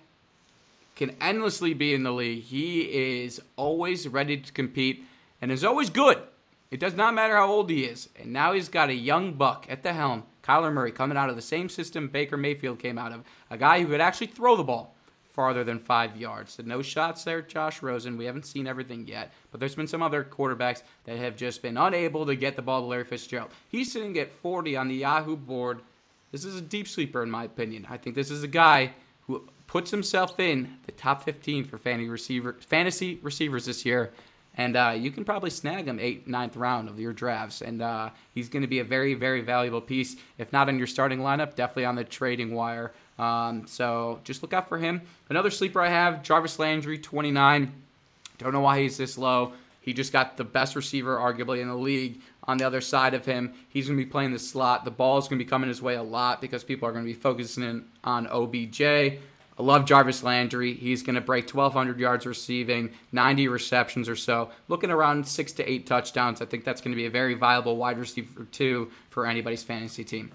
can 0.96 1.16
endlessly 1.22 1.74
be 1.74 1.94
in 1.94 2.04
the 2.04 2.12
league. 2.12 2.44
He 2.44 2.82
is 3.24 3.42
always 3.56 4.08
ready 4.08 4.38
to 4.38 4.52
compete 4.52 5.06
and 5.42 5.52
is 5.52 5.64
always 5.64 5.90
good. 5.90 6.22
It 6.72 6.80
does 6.80 6.96
not 6.96 7.14
matter 7.14 7.36
how 7.36 7.52
old 7.52 7.70
he 7.70 7.84
is. 7.84 8.10
And 8.20 8.34
now 8.34 8.54
he's 8.54 8.70
got 8.70 8.90
a 8.90 8.96
young 8.96 9.34
buck 9.34 9.68
at 9.70 9.84
the 9.84 9.94
helm, 9.94 10.24
Kyler 10.44 10.74
Murray, 10.74 10.92
coming 10.92 11.18
out 11.18 11.30
of 11.30 11.36
the 11.36 11.42
same 11.42 11.70
system 11.70 12.08
Baker 12.08 12.38
Mayfield 12.38 12.80
came 12.80 12.98
out 12.98 13.12
of. 13.12 13.24
A 13.50 13.58
guy 13.58 13.80
who 13.80 13.88
could 13.88 14.02
actually 14.02 14.28
throw 14.28 14.56
the 14.56 14.64
ball 14.64 14.96
farther 15.34 15.64
than 15.64 15.80
five 15.80 16.16
yards. 16.16 16.54
So 16.54 16.64
no 16.64 16.82
shots 16.82 17.24
there, 17.24 17.42
Josh 17.42 17.82
Rosen. 17.82 18.18
We 18.18 18.26
haven't 18.26 18.46
seen 18.46 18.68
everything 18.68 19.08
yet, 19.08 19.34
but 19.52 19.60
there's 19.60 19.76
been 19.76 19.88
some 19.88 20.04
other 20.04 20.24
quarterbacks 20.24 20.84
that 21.06 21.18
have 21.18 21.36
just 21.36 21.62
been 21.62 21.78
unable 21.78 22.26
to 22.26 22.36
get 22.36 22.56
the 22.56 22.62
ball 22.62 22.82
to 22.82 22.88
Larry 22.88 23.04
Fitzgerald. 23.04 23.52
He's 23.70 23.92
sitting 23.92 24.18
at 24.20 24.32
40 24.32 24.76
on 24.76 24.88
the 24.88 24.96
Yahoo 24.96 25.36
board. 25.36 25.82
This 26.32 26.46
is 26.46 26.56
a 26.56 26.62
deep 26.62 26.88
sleeper, 26.88 27.24
in 27.24 27.32
my 27.32 27.44
opinion. 27.44 27.88
I 27.90 27.98
think 27.98 28.16
this 28.16 28.32
is 28.32 28.44
a 28.44 28.48
guy 28.48 28.94
who 29.28 29.48
puts 29.68 29.92
himself 29.92 30.40
in 30.40 30.78
the 30.86 30.92
top 30.92 31.24
15 31.24 31.66
for 31.66 31.78
fantasy 31.78 32.10
receiver 32.10 32.58
fantasy 32.62 33.20
receivers 33.22 33.66
this 33.66 33.86
year. 33.86 34.12
And 34.56 34.78
uh, 34.78 34.94
you 34.96 35.10
can 35.10 35.26
probably 35.26 35.50
snag 35.50 35.88
him 35.88 36.00
eighth, 36.00 36.28
ninth 36.28 36.56
round 36.56 36.88
of 36.88 37.00
your 37.00 37.12
drafts. 37.12 37.62
And 37.62 37.82
uh, 37.82 38.12
he's 38.36 38.50
going 38.50 38.62
to 38.62 38.68
be 38.68 38.80
a 38.80 38.84
very, 38.84 39.16
very 39.16 39.42
valuable 39.42 39.82
piece. 39.82 40.16
If 40.38 40.54
not 40.54 40.68
on 40.68 40.78
your 40.78 40.86
starting 40.86 41.20
lineup, 41.20 41.56
definitely 41.56 41.86
on 41.86 41.96
the 41.96 42.04
trading 42.04 42.54
wire. 42.54 42.94
Um, 43.18 43.66
so 43.66 44.20
just 44.24 44.44
look 44.44 44.54
out 44.54 44.70
for 44.70 44.78
him. 44.78 45.02
Another 45.30 45.50
sleeper 45.50 45.82
I 45.82 45.90
have, 45.90 46.22
Jarvis 46.22 46.60
Landry, 46.60 47.00
29. 47.00 47.72
Don't 48.38 48.54
know 48.54 48.60
why 48.60 48.82
he's 48.82 48.98
this 48.98 49.18
low. 49.18 49.54
He 49.82 49.92
just 49.92 50.14
got 50.14 50.38
the 50.38 50.44
best 50.46 50.76
receiver, 50.76 51.18
arguably, 51.18 51.60
in 51.60 51.68
the 51.68 51.76
league 51.76 52.22
on 52.46 52.58
the 52.58 52.66
other 52.66 52.80
side 52.80 53.14
of 53.14 53.26
him. 53.26 53.54
He's 53.68 53.88
going 53.88 53.98
to 53.98 54.06
be 54.06 54.10
playing 54.10 54.32
the 54.32 54.40
slot. 54.40 54.86
The 54.86 54.92
ball 54.92 55.18
is 55.18 55.28
going 55.28 55.40
to 55.40 55.44
be 55.44 55.50
coming 55.50 55.68
his 55.68 55.82
way 55.82 55.96
a 55.96 56.04
lot 56.04 56.42
because 56.42 56.64
people 56.64 56.88
are 56.88 56.92
going 56.92 57.04
to 57.04 57.12
be 57.12 57.20
focusing 57.20 57.64
in 57.64 57.86
on 58.04 58.28
OBJ. 58.28 59.20
I 59.58 59.62
love 59.62 59.86
Jarvis 59.86 60.24
Landry. 60.24 60.74
He's 60.74 61.04
going 61.04 61.16
to 61.16 61.22
break 61.22 61.50
1,200 61.50 62.00
yards 62.00 62.26
receiving, 62.26 62.92
90 63.12 63.48
receptions 63.50 64.10
or 64.10 64.16
so. 64.16 64.50
Looking 64.68 64.90
around 64.90 65.28
six 65.28 65.52
to 65.54 65.70
eight 65.70 65.86
touchdowns. 65.86 66.42
I 66.42 66.46
think 66.46 66.64
that's 66.64 66.82
going 66.82 66.92
to 66.92 66.96
be 66.96 67.06
a 67.06 67.12
very 67.12 67.36
viable 67.36 67.78
wide 67.78 68.00
receiver, 68.00 68.46
too, 68.52 68.92
for 69.12 69.28
anybody's 69.28 69.64
fantasy 69.64 70.04
team. 70.04 70.32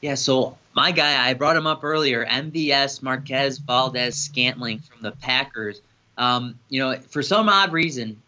Yeah, 0.00 0.14
so 0.14 0.56
my 0.74 0.92
guy, 0.92 1.28
I 1.28 1.34
brought 1.34 1.56
him 1.56 1.66
up 1.66 1.82
earlier, 1.82 2.24
MVS 2.24 3.02
Marquez 3.02 3.58
Valdes 3.58 4.16
Scantling 4.16 4.78
from 4.78 5.02
the 5.02 5.10
Packers. 5.10 5.80
Um, 6.16 6.56
you 6.68 6.78
know, 6.78 6.96
for 7.00 7.22
some 7.22 7.48
odd 7.48 7.72
reason, 7.72 8.20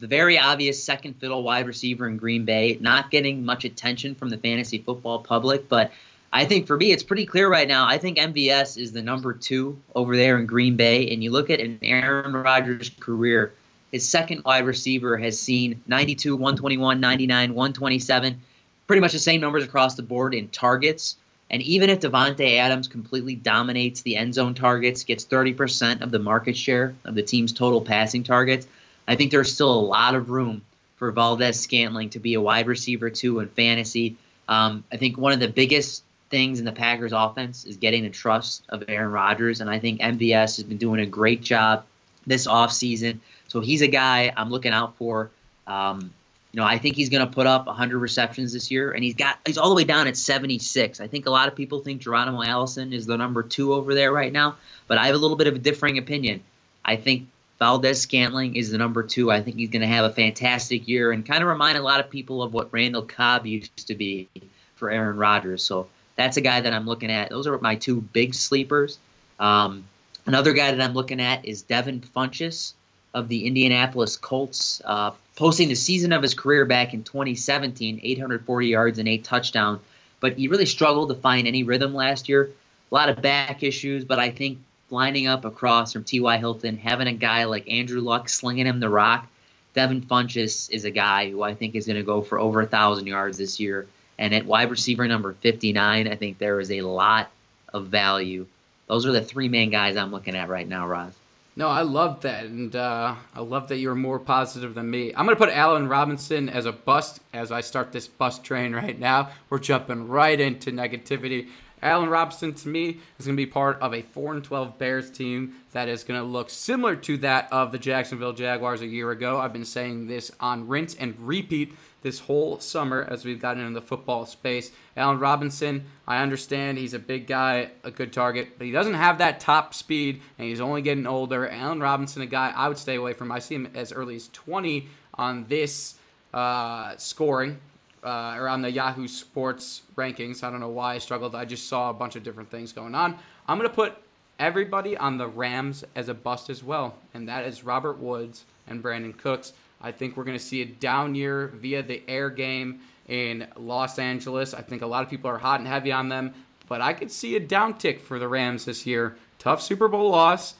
the 0.00 0.06
very 0.06 0.38
obvious 0.38 0.82
second 0.82 1.14
fiddle 1.14 1.42
wide 1.42 1.66
receiver 1.66 2.08
in 2.08 2.16
Green 2.16 2.46
Bay, 2.46 2.78
not 2.80 3.10
getting 3.10 3.44
much 3.44 3.64
attention 3.66 4.14
from 4.14 4.30
the 4.30 4.38
fantasy 4.38 4.78
football 4.78 5.18
public, 5.18 5.68
but 5.68 5.92
I 6.32 6.44
think 6.44 6.66
for 6.66 6.76
me, 6.76 6.92
it's 6.92 7.02
pretty 7.02 7.24
clear 7.24 7.48
right 7.48 7.66
now. 7.66 7.86
I 7.86 7.98
think 7.98 8.18
MVS 8.18 8.76
is 8.76 8.92
the 8.92 9.02
number 9.02 9.32
two 9.32 9.80
over 9.94 10.16
there 10.16 10.38
in 10.38 10.46
Green 10.46 10.76
Bay. 10.76 11.10
And 11.10 11.22
you 11.24 11.30
look 11.30 11.48
at 11.48 11.60
an 11.60 11.78
Aaron 11.82 12.34
Rodgers 12.34 12.90
career, 13.00 13.54
his 13.92 14.06
second 14.06 14.44
wide 14.44 14.66
receiver 14.66 15.16
has 15.16 15.40
seen 15.40 15.82
92, 15.86 16.36
121, 16.36 17.00
99, 17.00 17.54
127, 17.54 18.40
pretty 18.86 19.00
much 19.00 19.12
the 19.12 19.18
same 19.18 19.40
numbers 19.40 19.64
across 19.64 19.94
the 19.94 20.02
board 20.02 20.34
in 20.34 20.48
targets. 20.48 21.16
And 21.50 21.62
even 21.62 21.88
if 21.88 22.00
Davante 22.00 22.58
Adams 22.58 22.88
completely 22.88 23.34
dominates 23.34 24.02
the 24.02 24.16
end 24.16 24.34
zone 24.34 24.52
targets, 24.52 25.04
gets 25.04 25.24
30% 25.24 26.02
of 26.02 26.10
the 26.10 26.18
market 26.18 26.58
share 26.58 26.94
of 27.06 27.14
the 27.14 27.22
team's 27.22 27.54
total 27.54 27.80
passing 27.80 28.22
targets, 28.22 28.66
I 29.06 29.16
think 29.16 29.30
there's 29.30 29.54
still 29.54 29.72
a 29.72 29.80
lot 29.80 30.14
of 30.14 30.28
room 30.28 30.60
for 30.96 31.10
Valdes 31.10 31.58
Scantling 31.58 32.10
to 32.10 32.18
be 32.18 32.34
a 32.34 32.40
wide 32.40 32.66
receiver 32.66 33.08
too 33.08 33.40
in 33.40 33.48
fantasy. 33.48 34.16
Um, 34.46 34.84
I 34.92 34.98
think 34.98 35.16
one 35.16 35.32
of 35.32 35.40
the 35.40 35.48
biggest 35.48 36.02
things 36.30 36.58
in 36.58 36.64
the 36.64 36.72
Packers 36.72 37.12
offense 37.12 37.64
is 37.64 37.76
getting 37.76 38.02
the 38.02 38.10
trust 38.10 38.64
of 38.68 38.84
Aaron 38.88 39.10
Rodgers, 39.10 39.60
and 39.60 39.70
I 39.70 39.78
think 39.78 40.00
MVS 40.00 40.56
has 40.56 40.62
been 40.62 40.78
doing 40.78 41.00
a 41.00 41.06
great 41.06 41.42
job 41.42 41.84
this 42.26 42.46
offseason. 42.46 43.18
So 43.48 43.60
he's 43.60 43.80
a 43.80 43.88
guy 43.88 44.32
I'm 44.36 44.50
looking 44.50 44.72
out 44.72 44.96
for. 44.96 45.30
Um, 45.66 46.12
you 46.52 46.60
know, 46.60 46.66
I 46.66 46.78
think 46.78 46.96
he's 46.96 47.08
going 47.08 47.26
to 47.26 47.32
put 47.32 47.46
up 47.46 47.66
100 47.66 47.98
receptions 47.98 48.52
this 48.52 48.70
year, 48.70 48.92
and 48.92 49.04
he's 49.04 49.14
got 49.14 49.38
he's 49.46 49.58
all 49.58 49.68
the 49.68 49.74
way 49.74 49.84
down 49.84 50.06
at 50.06 50.16
76. 50.16 51.00
I 51.00 51.06
think 51.06 51.26
a 51.26 51.30
lot 51.30 51.48
of 51.48 51.54
people 51.54 51.80
think 51.80 52.00
Geronimo 52.00 52.42
Allison 52.42 52.92
is 52.92 53.06
the 53.06 53.16
number 53.16 53.42
two 53.42 53.74
over 53.74 53.94
there 53.94 54.12
right 54.12 54.32
now, 54.32 54.56
but 54.86 54.98
I 54.98 55.06
have 55.06 55.14
a 55.14 55.18
little 55.18 55.36
bit 55.36 55.46
of 55.46 55.54
a 55.54 55.58
differing 55.58 55.98
opinion. 55.98 56.42
I 56.84 56.96
think 56.96 57.28
Valdes 57.58 58.00
Scantling 58.00 58.56
is 58.56 58.70
the 58.70 58.78
number 58.78 59.02
two. 59.02 59.30
I 59.30 59.42
think 59.42 59.56
he's 59.56 59.68
going 59.68 59.82
to 59.82 59.88
have 59.88 60.04
a 60.04 60.12
fantastic 60.12 60.88
year 60.88 61.12
and 61.12 61.26
kind 61.26 61.42
of 61.42 61.48
remind 61.48 61.76
a 61.76 61.82
lot 61.82 62.00
of 62.00 62.08
people 62.08 62.42
of 62.42 62.52
what 62.52 62.72
Randall 62.72 63.02
Cobb 63.02 63.46
used 63.46 63.86
to 63.86 63.94
be 63.94 64.28
for 64.76 64.90
Aaron 64.90 65.16
Rodgers. 65.16 65.62
So 65.62 65.88
that's 66.18 66.36
a 66.36 66.40
guy 66.40 66.60
that 66.60 66.72
I'm 66.72 66.84
looking 66.84 67.12
at. 67.12 67.30
Those 67.30 67.46
are 67.46 67.56
my 67.58 67.76
two 67.76 68.00
big 68.00 68.34
sleepers. 68.34 68.98
Um, 69.38 69.84
another 70.26 70.52
guy 70.52 70.72
that 70.72 70.80
I'm 70.80 70.92
looking 70.92 71.20
at 71.20 71.46
is 71.46 71.62
Devin 71.62 72.00
Funchess 72.00 72.74
of 73.14 73.28
the 73.28 73.46
Indianapolis 73.46 74.16
Colts, 74.16 74.82
uh, 74.84 75.12
posting 75.36 75.68
the 75.68 75.76
season 75.76 76.12
of 76.12 76.20
his 76.20 76.34
career 76.34 76.64
back 76.64 76.92
in 76.92 77.04
2017, 77.04 78.00
840 78.02 78.66
yards 78.66 78.98
and 78.98 79.08
eight 79.08 79.22
touchdowns. 79.22 79.80
But 80.18 80.36
he 80.36 80.48
really 80.48 80.66
struggled 80.66 81.08
to 81.10 81.14
find 81.14 81.46
any 81.46 81.62
rhythm 81.62 81.94
last 81.94 82.28
year. 82.28 82.50
A 82.90 82.94
lot 82.94 83.08
of 83.08 83.22
back 83.22 83.62
issues, 83.62 84.04
but 84.04 84.18
I 84.18 84.30
think 84.30 84.58
lining 84.90 85.28
up 85.28 85.44
across 85.44 85.92
from 85.92 86.02
T.Y. 86.02 86.36
Hilton, 86.38 86.78
having 86.78 87.06
a 87.06 87.12
guy 87.12 87.44
like 87.44 87.70
Andrew 87.70 88.00
Luck 88.00 88.28
slinging 88.28 88.66
him 88.66 88.80
the 88.80 88.88
rock, 88.88 89.28
Devin 89.74 90.02
Funchess 90.02 90.68
is 90.68 90.84
a 90.84 90.90
guy 90.90 91.30
who 91.30 91.42
I 91.44 91.54
think 91.54 91.76
is 91.76 91.86
going 91.86 91.96
to 91.96 92.02
go 92.02 92.22
for 92.22 92.40
over 92.40 92.60
a 92.60 92.66
thousand 92.66 93.06
yards 93.06 93.38
this 93.38 93.60
year. 93.60 93.86
And 94.18 94.34
at 94.34 94.46
wide 94.46 94.70
receiver 94.70 95.06
number 95.06 95.32
59, 95.32 96.08
I 96.08 96.14
think 96.16 96.38
there 96.38 96.60
is 96.60 96.70
a 96.70 96.80
lot 96.82 97.30
of 97.72 97.86
value. 97.86 98.46
Those 98.88 99.06
are 99.06 99.12
the 99.12 99.22
three 99.22 99.48
main 99.48 99.70
guys 99.70 99.96
I'm 99.96 100.10
looking 100.10 100.34
at 100.34 100.48
right 100.48 100.66
now, 100.66 100.86
Roz. 100.86 101.12
No, 101.58 101.68
I 101.68 101.82
love 101.82 102.20
that, 102.20 102.44
and 102.44 102.74
uh, 102.76 103.16
I 103.34 103.40
love 103.40 103.66
that 103.68 103.78
you're 103.78 103.96
more 103.96 104.20
positive 104.20 104.74
than 104.74 104.88
me. 104.88 105.12
I'm 105.12 105.26
going 105.26 105.36
to 105.36 105.44
put 105.44 105.52
Allen 105.52 105.88
Robinson 105.88 106.48
as 106.48 106.66
a 106.66 106.72
bust 106.72 107.18
as 107.32 107.50
I 107.50 107.62
start 107.62 107.90
this 107.90 108.06
bust 108.06 108.44
train 108.44 108.72
right 108.72 108.96
now. 108.96 109.30
We're 109.50 109.58
jumping 109.58 110.06
right 110.06 110.38
into 110.38 110.70
negativity. 110.70 111.48
Allen 111.82 112.08
Robinson, 112.08 112.54
to 112.54 112.68
me, 112.68 112.98
is 113.18 113.26
going 113.26 113.36
to 113.36 113.42
be 113.42 113.46
part 113.46 113.80
of 113.80 113.94
a 113.94 114.02
4 114.02 114.34
and 114.34 114.44
12 114.44 114.78
Bears 114.78 115.10
team 115.10 115.54
that 115.72 115.88
is 115.88 116.04
going 116.04 116.20
to 116.20 116.26
look 116.26 116.50
similar 116.50 116.96
to 116.96 117.16
that 117.18 117.52
of 117.52 117.72
the 117.72 117.78
Jacksonville 117.78 118.32
Jaguars 118.32 118.80
a 118.80 118.86
year 118.86 119.10
ago. 119.10 119.38
I've 119.38 119.52
been 119.52 119.64
saying 119.64 120.06
this 120.06 120.30
on 120.40 120.68
rinse 120.68 120.94
and 120.94 121.14
repeat 121.18 121.74
this 122.02 122.20
whole 122.20 122.60
summer 122.60 123.06
as 123.10 123.24
we've 123.24 123.40
gotten 123.40 123.62
into 123.62 123.78
the 123.78 123.86
football 123.86 124.24
space. 124.26 124.70
Allen 124.96 125.18
Robinson, 125.18 125.84
I 126.06 126.22
understand 126.22 126.78
he's 126.78 126.94
a 126.94 126.98
big 126.98 127.26
guy, 127.26 127.70
a 127.82 127.90
good 127.90 128.12
target, 128.12 128.56
but 128.56 128.66
he 128.66 128.72
doesn't 128.72 128.94
have 128.94 129.18
that 129.18 129.40
top 129.40 129.74
speed, 129.74 130.20
and 130.38 130.48
he's 130.48 130.60
only 130.60 130.82
getting 130.82 131.06
older. 131.06 131.48
Allen 131.48 131.80
Robinson, 131.80 132.22
a 132.22 132.26
guy 132.26 132.52
I 132.54 132.68
would 132.68 132.78
stay 132.78 132.94
away 132.94 133.14
from. 133.14 133.32
I 133.32 133.40
see 133.40 133.56
him 133.56 133.68
as 133.74 133.92
early 133.92 134.16
as 134.16 134.28
20 134.28 134.88
on 135.14 135.46
this 135.48 135.96
uh, 136.32 136.96
scoring. 136.96 137.58
Uh, 138.02 138.36
or 138.38 138.48
on 138.48 138.62
the 138.62 138.70
Yahoo 138.70 139.08
Sports 139.08 139.82
rankings. 139.96 140.44
I 140.44 140.50
don't 140.50 140.60
know 140.60 140.68
why 140.68 140.94
I 140.94 140.98
struggled. 140.98 141.34
I 141.34 141.44
just 141.44 141.68
saw 141.68 141.90
a 141.90 141.92
bunch 141.92 142.14
of 142.14 142.22
different 142.22 142.48
things 142.48 142.72
going 142.72 142.94
on. 142.94 143.18
I'm 143.48 143.58
going 143.58 143.68
to 143.68 143.74
put 143.74 143.96
everybody 144.38 144.96
on 144.96 145.18
the 145.18 145.26
Rams 145.26 145.84
as 145.96 146.08
a 146.08 146.14
bust 146.14 146.48
as 146.48 146.62
well, 146.62 146.94
and 147.14 147.28
that 147.28 147.44
is 147.44 147.64
Robert 147.64 147.98
Woods 147.98 148.44
and 148.68 148.82
Brandin 148.82 149.16
Cooks. 149.16 149.52
I 149.80 149.92
think 149.92 150.16
we're 150.16 150.24
going 150.24 150.38
to 150.38 150.44
see 150.44 150.62
a 150.62 150.66
down 150.66 151.14
year 151.14 151.48
via 151.48 151.82
the 151.82 152.02
air 152.08 152.30
game 152.30 152.80
in 153.08 153.46
Los 153.56 153.98
Angeles. 153.98 154.54
I 154.54 154.62
think 154.62 154.82
a 154.82 154.86
lot 154.86 155.02
of 155.02 155.10
people 155.10 155.30
are 155.30 155.38
hot 155.38 155.60
and 155.60 155.68
heavy 155.68 155.92
on 155.92 156.08
them, 156.08 156.34
but 156.68 156.80
I 156.80 156.92
could 156.92 157.10
see 157.10 157.36
a 157.36 157.40
downtick 157.40 158.00
for 158.00 158.18
the 158.18 158.28
Rams 158.28 158.64
this 158.64 158.86
year. 158.86 159.16
Tough 159.38 159.62
Super 159.62 159.88
Bowl 159.88 160.10
loss. 160.10 160.54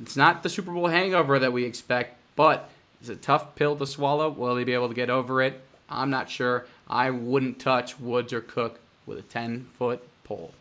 It's 0.00 0.16
not 0.16 0.42
the 0.42 0.48
Super 0.48 0.72
Bowl 0.72 0.88
hangover 0.88 1.38
that 1.38 1.52
we 1.52 1.64
expect, 1.64 2.16
but 2.36 2.68
it's 3.00 3.08
a 3.08 3.16
tough 3.16 3.54
pill 3.54 3.76
to 3.76 3.86
swallow. 3.86 4.28
Will 4.28 4.54
they 4.54 4.64
be 4.64 4.74
able 4.74 4.88
to 4.88 4.94
get 4.94 5.10
over 5.10 5.42
it? 5.42 5.60
I'm 5.88 6.10
not 6.10 6.28
sure. 6.30 6.66
I 6.88 7.10
wouldn't 7.10 7.58
touch 7.58 7.98
Woods 7.98 8.32
or 8.32 8.40
Cook 8.40 8.78
with 9.06 9.18
a 9.18 9.22
10 9.22 9.66
foot 9.78 10.02
pole. 10.24 10.52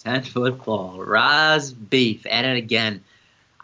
10 0.00 0.22
foot 0.22 0.58
pole. 0.58 1.02
Roz 1.04 1.72
Beef 1.72 2.26
at 2.26 2.44
it 2.44 2.56
again. 2.56 3.02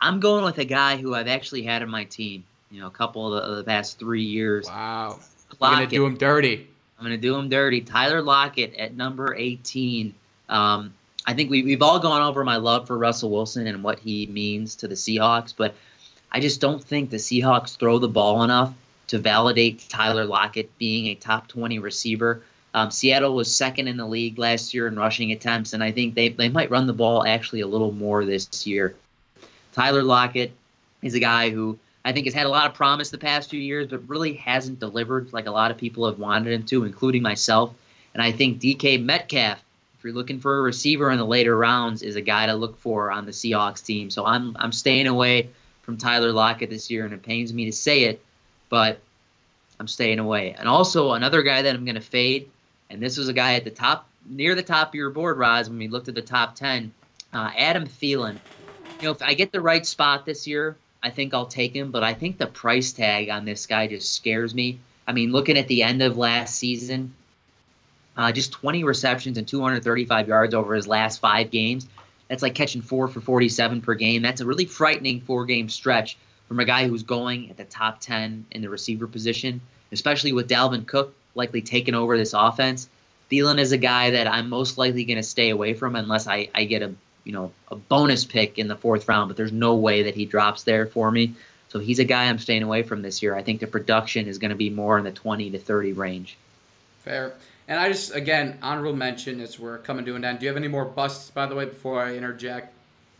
I'm 0.01 0.21
going 0.21 0.45
with 0.45 0.59
a 0.59 0.65
guy 0.65 0.97
who 0.97 1.15
I've 1.15 1.29
actually 1.29 1.63
had 1.63 1.83
in 1.83 1.89
my 1.91 2.05
team 2.05 2.45
you 2.71 2.81
know, 2.81 2.87
a 2.87 2.91
couple 2.91 3.33
of 3.33 3.43
the, 3.43 3.51
of 3.51 3.57
the 3.57 3.65
past 3.65 3.99
three 3.99 4.25
years. 4.25 4.67
Wow. 4.67 5.19
I'm 5.61 5.75
going 5.77 5.89
to 5.89 5.95
do 5.95 6.05
him 6.05 6.17
dirty. 6.17 6.69
I'm 6.99 7.07
going 7.07 7.17
to 7.17 7.21
do 7.21 7.37
him 7.37 7.49
dirty. 7.49 7.81
Tyler 7.81 8.21
Lockett 8.21 8.75
at 8.75 8.95
number 8.95 9.35
18. 9.35 10.15
Um, 10.49 10.93
I 11.27 11.35
think 11.35 11.51
we, 11.51 11.63
we've 11.63 11.83
all 11.83 11.99
gone 11.99 12.23
over 12.23 12.45
my 12.45 12.57
love 12.57 12.87
for 12.87 12.99
Russell 12.99 13.31
Wilson 13.31 13.67
and 13.67 13.83
what 13.83 13.99
he 13.99 14.27
means 14.27 14.77
to 14.77 14.89
the 14.89 14.95
Seahawks, 14.95 15.55
but 15.57 15.75
I 16.31 16.41
just 16.41 16.61
don't 16.61 16.83
think 16.83 17.11
the 17.11 17.17
Seahawks 17.17 17.77
throw 17.77 17.99
the 17.99 18.09
ball 18.09 18.43
enough 18.43 18.73
to 19.09 19.19
validate 19.19 19.87
Tyler 19.89 20.25
Lockett 20.25 20.77
being 20.79 21.07
a 21.07 21.15
top 21.15 21.49
20 21.49 21.79
receiver. 21.79 22.43
Um, 22.75 22.91
Seattle 22.91 23.35
was 23.35 23.55
second 23.55 23.89
in 23.89 23.97
the 23.97 24.07
league 24.07 24.39
last 24.39 24.75
year 24.75 24.87
in 24.87 24.97
rushing 24.97 25.33
attempts, 25.33 25.73
and 25.73 25.83
I 25.83 25.91
think 25.91 26.15
they, 26.15 26.29
they 26.29 26.49
might 26.49 26.71
run 26.71 26.87
the 26.87 26.93
ball 26.93 27.27
actually 27.27 27.61
a 27.61 27.67
little 27.67 27.93
more 27.93 28.25
this 28.25 28.67
year. 28.67 28.95
Tyler 29.73 30.03
Lockett 30.03 30.53
is 31.03 31.15
a 31.15 31.21
guy 31.21 31.51
who 31.51 31.79
I 32.05 32.13
think 32.13 32.27
has 32.27 32.35
had 32.35 32.47
a 32.47 32.51
lot 32.51 32.67
of 32.67 32.75
promise 32.75 33.11
the 33.11 33.19
past 33.19 33.51
few 33.51 33.61
years, 33.61 33.89
but 33.89 34.09
really 34.09 34.35
hasn't 34.35 34.81
delivered 34.81 35.33
like 35.33 35.47
a 35.47 35.51
lot 35.51 35.71
of 35.71 35.79
people 35.79 36.07
have 36.07 36.19
wanted 36.19 36.53
him 36.53 36.65
to, 36.65 36.85
including 36.85 37.23
myself. 37.23 37.75
And 38.15 38.23
I 38.23 38.33
think 38.33 38.61
DK 38.61 39.03
Metcalf, 39.03 39.59
if 39.99 40.05
you're 40.05 40.13
looking 40.13 40.41
for 40.41 40.59
a 40.59 40.63
receiver 40.63 41.11
in 41.11 41.19
the 41.19 41.27
later 41.27 41.57
rounds, 41.57 42.03
is 42.03 42.17
a 42.17 42.21
guy 42.21 42.47
to 42.47 42.55
look 42.55 42.79
for 42.79 43.11
on 43.11 43.27
the 43.27 43.33
Seahawks 43.33 43.85
team. 43.85 44.11
So 44.11 44.25
I'm 44.25 44.57
I'm 44.59 44.73
staying 44.73 45.07
away 45.07 45.51
from 45.83 45.97
Tyler 45.97 46.33
Lockett 46.33 46.71
this 46.71 46.91
year, 46.91 47.05
and 47.05 47.15
it 47.15 47.23
pains 47.23 47.53
me 47.53 47.65
to 47.65 47.73
say 47.73 48.05
it, 48.05 48.23
but 48.69 49.01
I'm 49.81 49.89
staying 49.89 50.19
away. 50.19 50.55
And 50.59 50.69
also 50.69 51.13
another 51.13 51.43
guy 51.43 51.63
that 51.63 51.75
I'm 51.75 51.85
going 51.85 51.95
to 51.95 52.01
fade, 52.01 52.51
and 52.91 53.03
this 53.03 53.17
was 53.17 53.29
a 53.29 53.33
guy 53.33 53.55
at 53.55 53.65
the 53.65 53.71
top, 53.71 54.09
near 54.29 54.55
the 54.55 54.63
top 54.63 54.89
of 54.89 54.95
your 54.95 55.11
board, 55.11 55.39
Roz, 55.39 55.69
when 55.69 55.79
we 55.79 55.89
looked 55.89 56.09
at 56.09 56.15
the 56.15 56.23
top 56.23 56.55
ten, 56.55 56.93
uh, 57.33 57.51
Adam 57.57 57.87
Thielen. 57.87 58.39
You 59.01 59.05
know, 59.05 59.11
if 59.13 59.23
I 59.23 59.35
get 59.35 59.53
the 59.53 59.61
right 59.61 59.87
spot 59.87 60.27
this 60.27 60.47
year, 60.47 60.77
I 61.03 61.11
think 61.11 61.33
I'll 61.33 61.47
take 61.47 61.75
him, 61.75 61.91
but 61.91 62.03
I 62.03 62.15
think 62.15 62.39
the 62.39 62.47
price 62.47 62.93
tag 62.93 63.29
on 63.29 63.45
this 63.45 63.67
guy 63.67 63.87
just 63.87 64.13
scares 64.13 64.55
me. 64.55 64.81
I 65.07 65.13
mean, 65.13 65.33
looking 65.33 65.57
at 65.57 65.69
the 65.69 65.83
end 65.83 66.03
of 66.03 66.19
last 66.19 66.57
season, 66.57 67.15
uh, 68.17 68.33
just 68.33 68.53
20 68.53 68.83
receptions 68.83 69.39
and 69.39 69.47
235 69.47 70.27
yards 70.27 70.55
over 70.55 70.75
his 70.75 70.89
last 70.89 71.21
five 71.21 71.51
games. 71.51 71.87
That's 72.27 72.43
like 72.43 72.55
catching 72.55 72.83
four 72.83 73.09
for 73.09 73.21
47 73.21 73.81
per 73.81 73.95
game. 73.95 74.23
That's 74.23 74.41
a 74.41 74.47
really 74.47 74.67
frightening 74.67 75.21
four 75.21 75.47
game 75.47 75.69
stretch 75.69 76.19
from 76.49 76.61
a 76.61 76.65
guy 76.65 76.89
who's 76.89 77.03
going 77.03 77.51
at 77.51 77.57
the 77.57 77.65
top 77.65 78.01
10 78.01 78.47
in 78.51 78.63
the 78.63 78.69
receiver 78.69 79.07
position, 79.07 79.61
especially 79.93 80.33
with 80.33 80.49
Dalvin 80.49 80.87
Cook 80.87 81.15
likely 81.35 81.63
taking 81.63 81.95
over 81.95 82.19
this 82.19 82.35
offense. 82.35 82.89
Thielen 83.31 83.59
is 83.59 83.73
a 83.73 83.79
guy 83.79 84.11
that 84.11 84.27
I'm 84.27 84.49
most 84.49 84.79
likely 84.79 85.05
going 85.05 85.19
to 85.19 85.23
stay 85.23 85.51
away 85.51 85.75
from 85.75 85.95
unless 85.95 86.27
I, 86.27 86.49
I 86.55 86.65
get 86.65 86.83
a 86.83 86.95
you 87.25 87.33
know 87.33 87.53
a 87.71 87.77
bonus 87.77 88.25
pick 88.25 88.59
in 88.59 88.69
the 88.69 88.77
fourth 88.77 89.07
round, 89.07 89.29
but 89.29 89.37
there's 89.37 89.53
no 89.53 89.75
way 89.75 90.05
that 90.05 90.15
he 90.15 90.25
drops 90.25 90.63
there 90.63 90.87
for 90.87 91.11
me. 91.11 91.35
So 91.69 91.79
he's 91.79 91.99
a 91.99 92.05
guy 92.05 92.25
I'm 92.25 92.39
staying 92.39 92.63
away 92.63 92.83
from 92.83 93.03
this 93.03 93.23
year. 93.23 93.35
I 93.35 93.43
think 93.43 93.61
the 93.61 93.67
production 93.67 94.27
is 94.27 94.39
going 94.39 94.51
to 94.51 94.57
be 94.57 94.71
more 94.71 94.97
in 94.97 95.05
the 95.05 95.13
20 95.13 95.51
to 95.51 95.59
30 95.59 95.93
range. 95.93 96.39
Fair. 97.01 97.35
And 97.69 97.79
I 97.79 97.91
just 97.91 98.15
again 98.15 98.59
honorable 98.63 98.95
mention 98.95 99.41
as 99.41 99.59
we're 99.59 99.79
coming 99.79 100.07
to 100.07 100.17
an 100.17 100.25
end. 100.25 100.39
Do 100.39 100.47
you 100.47 100.49
have 100.49 100.57
any 100.57 100.69
more 100.69 100.87
busts 100.87 101.31
by 101.31 101.45
the 101.45 101.55
way 101.55 101.67
before 101.67 102.03
I 102.03 102.15
interject? 102.15 102.75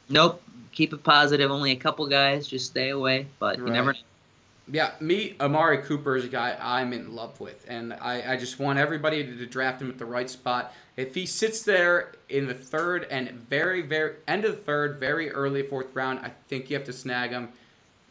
Nope. 0.09 0.43
Keep 0.73 0.93
it 0.93 1.03
positive. 1.03 1.51
Only 1.51 1.73
a 1.73 1.77
couple 1.77 2.07
guys. 2.07 2.47
Just 2.47 2.67
stay 2.67 2.91
away. 2.91 3.27
But 3.39 3.59
right. 3.59 3.67
you 3.67 3.73
never 3.73 3.95
yeah, 4.71 4.93
me, 5.01 5.35
Amari 5.41 5.79
Cooper 5.79 6.17
is 6.17 6.25
a 6.25 6.29
guy 6.29 6.57
I'm 6.61 6.93
in 6.93 7.15
love 7.15 7.41
with, 7.41 7.65
and 7.69 7.95
I, 7.95 8.35
I 8.35 8.37
just 8.37 8.59
want 8.59 8.79
everybody 8.79 9.25
to, 9.25 9.37
to, 9.37 9.47
draft 9.47 9.81
him 9.81 9.89
at 9.89 9.99
the 9.99 10.05
right 10.05 10.29
spot. 10.29 10.75
If 10.97 11.15
he 11.15 11.25
sits 11.25 11.63
there 11.63 12.13
in 12.29 12.47
the 12.47 12.55
third 12.55 13.07
and 13.11 13.31
very, 13.31 13.81
very 13.81 14.17
end 14.27 14.45
of 14.45 14.53
the 14.53 14.63
third, 14.63 14.99
very 14.99 15.31
early 15.31 15.63
fourth 15.63 15.95
round, 15.95 16.19
I 16.19 16.33
think 16.49 16.69
you 16.69 16.77
have 16.77 16.85
to 16.87 16.93
snag 16.93 17.31
him. 17.31 17.49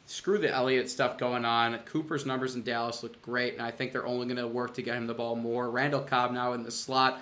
Screw 0.07 0.37
the 0.39 0.49
Elliott 0.49 0.89
stuff 0.89 1.17
going 1.17 1.45
on. 1.45 1.77
Cooper's 1.79 2.25
numbers 2.25 2.55
in 2.55 2.63
Dallas 2.63 3.03
looked 3.03 3.21
great, 3.21 3.53
and 3.53 3.61
I 3.61 3.71
think 3.71 3.91
they're 3.91 4.07
only 4.07 4.25
going 4.25 4.37
to 4.37 4.47
work 4.47 4.73
to 4.75 4.81
get 4.81 4.95
him 4.95 5.05
the 5.05 5.13
ball 5.13 5.35
more. 5.35 5.69
Randall 5.69 6.01
Cobb 6.01 6.31
now 6.31 6.53
in 6.53 6.63
the 6.63 6.71
slot 6.71 7.19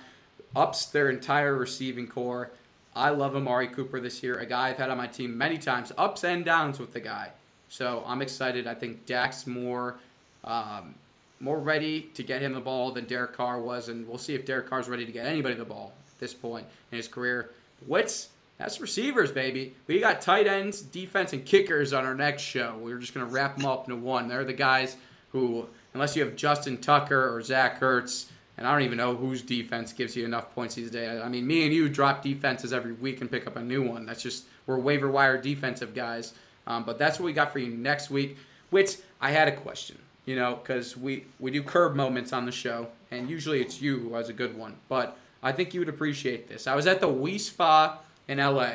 ups 0.54 0.86
their 0.86 1.10
entire 1.10 1.54
receiving 1.54 2.06
corps. 2.06 2.52
I 2.96 3.10
love 3.10 3.36
Amari 3.36 3.68
Cooper 3.68 4.00
this 4.00 4.22
year, 4.22 4.38
a 4.38 4.46
guy 4.46 4.70
I've 4.70 4.78
had 4.78 4.88
on 4.88 4.96
my 4.96 5.06
team 5.06 5.36
many 5.36 5.58
times, 5.58 5.92
ups 5.98 6.24
and 6.24 6.44
downs 6.44 6.80
with 6.80 6.94
the 6.94 7.00
guy. 7.00 7.30
So 7.68 8.02
I'm 8.06 8.22
excited. 8.22 8.66
I 8.66 8.74
think 8.74 9.04
Dak's 9.04 9.46
more 9.46 9.96
um, 10.44 10.94
more 11.38 11.58
ready 11.58 12.02
to 12.14 12.22
get 12.22 12.40
him 12.40 12.54
the 12.54 12.60
ball 12.60 12.92
than 12.92 13.04
Derek 13.04 13.34
Carr 13.34 13.60
was, 13.60 13.90
and 13.90 14.08
we'll 14.08 14.16
see 14.16 14.34
if 14.34 14.46
Derek 14.46 14.70
Carr's 14.70 14.88
ready 14.88 15.04
to 15.04 15.12
get 15.12 15.26
anybody 15.26 15.54
the 15.54 15.64
ball 15.64 15.92
at 16.10 16.18
this 16.18 16.32
point 16.32 16.66
in 16.90 16.96
his 16.96 17.06
career. 17.08 17.50
What's 17.86 18.28
that's 18.56 18.80
receivers, 18.80 19.30
baby. 19.30 19.74
We 19.86 20.00
got 20.00 20.22
tight 20.22 20.46
ends, 20.46 20.80
defense, 20.80 21.34
and 21.34 21.44
kickers 21.44 21.92
on 21.92 22.06
our 22.06 22.14
next 22.14 22.42
show. 22.42 22.78
We're 22.80 22.98
just 22.98 23.12
gonna 23.12 23.26
wrap 23.26 23.58
them 23.58 23.66
up 23.66 23.88
into 23.88 24.00
one. 24.00 24.28
They're 24.28 24.44
the 24.44 24.54
guys 24.54 24.96
who, 25.32 25.66
unless 25.92 26.16
you 26.16 26.24
have 26.24 26.36
Justin 26.36 26.78
Tucker 26.78 27.34
or 27.34 27.42
Zach 27.42 27.80
Ertz, 27.80 28.30
and 28.58 28.66
I 28.66 28.72
don't 28.72 28.82
even 28.82 28.96
know 28.96 29.14
whose 29.14 29.42
defense 29.42 29.92
gives 29.92 30.16
you 30.16 30.24
enough 30.24 30.54
points 30.54 30.74
these 30.74 30.90
days. 30.90 31.20
I 31.20 31.28
mean, 31.28 31.46
me 31.46 31.64
and 31.64 31.72
you 31.72 31.88
drop 31.88 32.22
defenses 32.22 32.72
every 32.72 32.92
week 32.92 33.20
and 33.20 33.30
pick 33.30 33.46
up 33.46 33.56
a 33.56 33.62
new 33.62 33.82
one. 33.82 34.06
That's 34.06 34.22
just 34.22 34.46
we're 34.66 34.78
waiver 34.78 35.10
wire 35.10 35.40
defensive 35.40 35.94
guys. 35.94 36.32
Um, 36.66 36.84
but 36.84 36.98
that's 36.98 37.18
what 37.18 37.26
we 37.26 37.32
got 37.32 37.52
for 37.52 37.58
you 37.58 37.68
next 37.68 38.10
week. 38.10 38.36
Which 38.70 38.96
I 39.20 39.30
had 39.30 39.46
a 39.46 39.54
question, 39.54 39.98
you 40.24 40.36
know, 40.36 40.56
because 40.56 40.96
we 40.96 41.24
we 41.38 41.50
do 41.50 41.62
curb 41.62 41.94
moments 41.94 42.32
on 42.32 42.46
the 42.46 42.52
show, 42.52 42.88
and 43.10 43.30
usually 43.30 43.60
it's 43.60 43.80
you 43.80 43.98
who 43.98 44.14
has 44.14 44.28
a 44.28 44.32
good 44.32 44.56
one. 44.56 44.74
But 44.88 45.16
I 45.42 45.52
think 45.52 45.74
you 45.74 45.80
would 45.80 45.88
appreciate 45.88 46.48
this. 46.48 46.66
I 46.66 46.74
was 46.74 46.86
at 46.86 47.00
the 47.00 47.06
Wi 47.06 47.36
Spa 47.36 47.98
in 48.26 48.38
LA, 48.38 48.70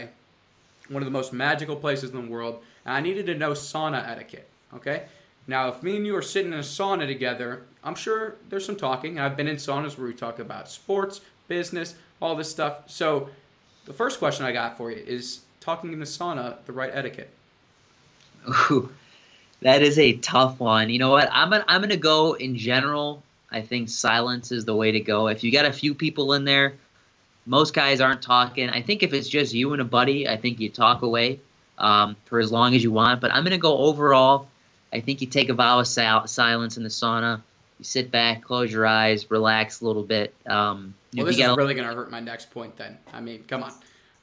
one 0.88 1.02
of 1.02 1.06
the 1.06 1.12
most 1.12 1.34
magical 1.34 1.76
places 1.76 2.12
in 2.12 2.26
the 2.26 2.32
world, 2.32 2.62
and 2.86 2.94
I 2.94 3.02
needed 3.02 3.26
to 3.26 3.36
know 3.36 3.52
sauna 3.52 4.08
etiquette. 4.08 4.48
Okay. 4.76 5.04
Now, 5.48 5.70
if 5.70 5.84
me 5.84 5.98
and 5.98 6.06
you 6.06 6.16
are 6.16 6.22
sitting 6.22 6.54
in 6.54 6.60
a 6.60 6.64
sauna 6.64 7.08
together, 7.08 7.64
I'm 7.84 7.96
sure 7.96 8.36
there's 8.50 8.66
some 8.66 8.76
talking. 8.76 9.20
I've 9.20 9.36
been 9.36 9.48
in 9.48 9.56
saunas 9.56 9.98
where 9.98 10.08
we 10.08 10.14
talk 10.14 10.40
about 10.40 10.70
sports, 10.70 11.22
business, 11.48 11.96
all 12.22 12.36
this 12.36 12.50
stuff. 12.50 12.90
So, 12.90 13.30
the 13.86 13.94
first 13.94 14.20
question 14.20 14.46
I 14.46 14.52
got 14.52 14.78
for 14.78 14.92
you 14.92 14.98
is 14.98 15.42
talking 15.60 15.92
in 15.92 16.00
the 16.00 16.06
sauna 16.06 16.58
the 16.66 16.72
right 16.72 16.92
etiquette. 16.94 17.30
Ooh, 18.48 18.92
that 19.62 19.82
is 19.82 19.98
a 19.98 20.14
tough 20.18 20.60
one. 20.60 20.90
You 20.90 21.00
know 21.00 21.10
what? 21.10 21.30
I'm 21.32 21.50
gonna, 21.50 21.66
I'm 21.68 21.82
gonna 21.82 21.98
go 21.98 22.34
in 22.34 22.58
general. 22.58 23.24
I 23.52 23.62
think 23.62 23.90
silence 23.90 24.52
is 24.52 24.66
the 24.66 24.76
way 24.76 24.92
to 24.92 25.00
go. 25.00 25.28
If 25.28 25.44
you 25.44 25.52
got 25.52 25.66
a 25.66 25.74
few 25.74 25.94
people 25.94 26.34
in 26.34 26.46
there, 26.46 26.74
most 27.46 27.74
guys 27.74 28.00
aren't 28.00 28.22
talking. 28.22 28.70
I 28.70 28.82
think 28.82 29.04
if 29.04 29.14
it's 29.14 29.28
just 29.28 29.54
you 29.54 29.74
and 29.74 29.82
a 29.82 29.86
buddy, 29.86 30.28
I 30.28 30.38
think 30.38 30.60
you 30.60 30.70
talk 30.70 31.02
away 31.02 31.40
um, 31.78 32.16
for 32.26 32.40
as 32.40 32.52
long 32.52 32.76
as 32.76 32.84
you 32.84 32.92
want. 32.92 33.22
But 33.22 33.32
I'm 33.34 33.44
gonna 33.44 33.58
go 33.58 33.78
overall. 33.78 34.48
I 34.94 35.00
think 35.00 35.22
you 35.22 35.28
take 35.28 35.50
a 35.50 35.54
vow 35.54 35.80
of 35.80 35.88
sil- 35.88 36.28
silence 36.28 36.78
in 36.78 36.84
the 36.84 36.90
sauna. 36.90 37.42
You 37.82 37.86
sit 37.86 38.12
back, 38.12 38.44
close 38.44 38.72
your 38.72 38.86
eyes, 38.86 39.32
relax 39.32 39.82
a 39.82 39.88
little 39.88 40.04
bit. 40.04 40.36
Um, 40.46 40.94
Well, 41.18 41.26
this 41.26 41.36
is 41.36 41.42
a- 41.42 41.56
really 41.56 41.74
going 41.74 41.90
to 41.90 41.96
hurt 41.96 42.12
my 42.12 42.20
next 42.20 42.52
point. 42.52 42.78
Then, 42.78 43.00
I 43.12 43.22
mean, 43.22 43.44
come 43.48 43.64
on. 43.64 43.74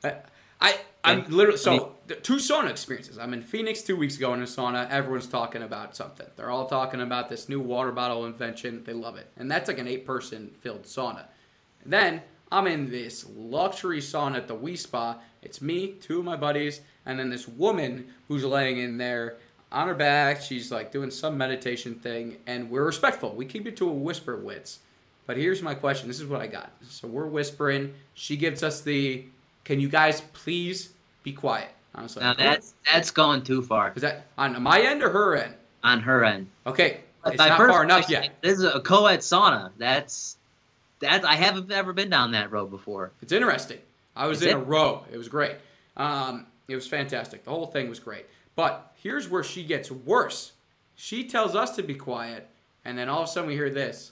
I, 0.05 0.15
I 0.61 0.79
I'm 1.03 1.25
literally 1.29 1.59
so 1.59 1.97
the 2.07 2.15
two 2.15 2.37
sauna 2.37 2.71
experiences. 2.71 3.19
I'm 3.19 3.33
in 3.35 3.43
Phoenix 3.43 3.83
two 3.83 3.97
weeks 3.97 4.17
ago 4.17 4.33
in 4.33 4.43
a 4.43 4.45
sauna. 4.45 4.89
Everyone's 4.91 5.27
talking 5.27 5.65
about 5.65 5.97
something. 5.97 6.29
They're 6.37 6.51
all 6.51 6.67
talking 6.69 7.01
about 7.01 7.29
this 7.29 7.49
new 7.49 7.59
water 7.59 7.91
bottle 7.91 8.27
invention. 8.27 8.85
They 8.85 8.93
love 8.93 9.17
it, 9.17 9.27
and 9.37 9.51
that's 9.51 9.67
like 9.67 9.81
an 9.81 9.89
eight 9.89 10.07
person 10.07 10.55
filled 10.61 10.85
sauna. 10.85 11.25
Then 11.85 12.23
I'm 12.53 12.69
in 12.69 12.89
this 12.93 13.27
luxury 13.35 13.99
sauna 14.01 14.37
at 14.37 14.47
the 14.47 14.55
Wi 14.55 14.77
Spa. 14.77 15.19
It's 15.43 15.61
me, 15.61 15.95
two 16.01 16.21
of 16.21 16.25
my 16.25 16.37
buddies, 16.37 16.81
and 17.05 17.19
then 17.19 17.29
this 17.29 17.49
woman 17.49 18.07
who's 18.29 18.45
laying 18.45 18.79
in 18.79 18.99
there 18.99 19.39
on 19.71 19.89
her 19.89 19.95
back. 19.95 20.43
She's 20.43 20.71
like 20.71 20.93
doing 20.93 21.11
some 21.11 21.37
meditation 21.37 21.95
thing, 21.97 22.37
and 22.47 22.71
we're 22.71 22.85
respectful. 22.85 23.35
We 23.35 23.47
keep 23.47 23.67
it 23.67 23.77
to 23.79 23.89
a 23.89 23.93
whisper, 23.93 24.37
wits. 24.37 24.81
But 25.27 25.37
here's 25.37 25.63
my 25.63 25.75
question. 25.75 26.09
This 26.09 26.21
is 26.21 26.27
what 26.27 26.41
I 26.41 26.47
got. 26.47 26.73
So 26.89 27.07
we're 27.07 27.27
whispering. 27.27 27.93
She 28.15 28.37
gives 28.37 28.63
us 28.63 28.81
the, 28.81 29.25
can 29.65 29.79
you 29.79 29.89
guys 29.89 30.23
please 30.33 30.93
be 31.23 31.33
quiet? 31.33 31.69
I 31.95 32.03
was 32.03 32.17
like, 32.17 32.23
now 32.23 32.35
that's 32.35 32.75
that's 32.91 33.11
going 33.11 33.43
too 33.43 33.63
far 33.63 33.93
is 33.97 34.03
that 34.03 34.27
on 34.37 34.63
my 34.63 34.81
end 34.81 35.03
or 35.03 35.11
her 35.11 35.37
end? 35.37 35.55
on 35.83 36.01
her 36.01 36.25
end. 36.25 36.49
Okay, 36.67 37.01
it's 37.27 37.39
not 37.39 37.57
far 37.57 37.83
enough 37.85 38.09
yet. 38.09 38.31
This 38.41 38.59
is 38.59 38.65
a 38.65 38.81
co-ed 38.81 39.21
sauna. 39.21 39.71
That's 39.79 40.37
that 41.01 41.25
I 41.25 41.35
haven't 41.35 41.71
ever 41.71 41.93
been 41.93 42.11
down 42.11 42.33
that 42.33 42.51
road 42.51 42.71
before. 42.71 43.13
It's 43.23 43.33
interesting. 43.33 43.79
I 44.17 44.27
was 44.27 44.43
in 44.43 44.57
a 44.57 44.59
row. 44.59 45.05
It 45.13 45.17
was 45.17 45.29
great. 45.29 45.57
Um, 45.97 46.47
it 46.67 46.75
was 46.75 46.87
fantastic. 46.87 47.45
The 47.45 47.51
whole 47.51 47.67
thing 47.67 47.89
was 47.89 48.01
great. 48.01 48.27
But 48.59 48.93
here's 48.97 49.29
where 49.29 49.45
she 49.45 49.63
gets 49.63 49.89
worse. 49.89 50.51
She 50.97 51.29
tells 51.29 51.55
us 51.55 51.77
to 51.77 51.83
be 51.85 51.95
quiet, 51.95 52.51
and 52.85 52.99
then 52.99 53.09
all 53.09 53.23
of 53.23 53.29
a 53.29 53.31
sudden 53.31 53.47
we 53.47 53.55
hear 53.55 53.71
this. 53.71 54.11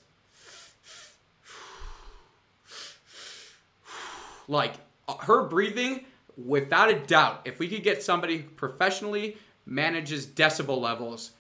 Like 4.47 4.74
her 5.22 5.42
breathing, 5.42 6.05
without 6.36 6.90
a 6.90 6.94
doubt, 6.94 7.40
if 7.44 7.59
we 7.59 7.66
could 7.66 7.82
get 7.82 8.05
somebody 8.05 8.38
who 8.38 8.49
professionally 8.51 9.36
manages 9.66 10.24
decibel 10.24 10.80
levels, 10.80 11.32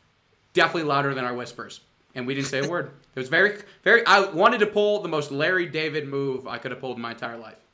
definitely 0.52 0.88
louder 0.88 1.14
than 1.14 1.24
our 1.24 1.34
whispers. 1.34 1.82
And 2.16 2.26
we 2.26 2.34
didn't 2.34 2.48
say 2.48 2.66
a 2.66 2.68
word. 2.68 2.90
It 3.14 3.20
was 3.20 3.28
very, 3.28 3.60
very. 3.84 4.04
I 4.04 4.28
wanted 4.30 4.58
to 4.58 4.66
pull 4.66 5.00
the 5.00 5.08
most 5.08 5.30
Larry 5.30 5.66
David 5.66 6.08
move 6.08 6.48
I 6.48 6.58
could 6.58 6.72
have 6.72 6.80
pulled 6.80 6.96
in 6.96 7.02
my 7.02 7.12
entire 7.12 7.36
life. 7.36 7.65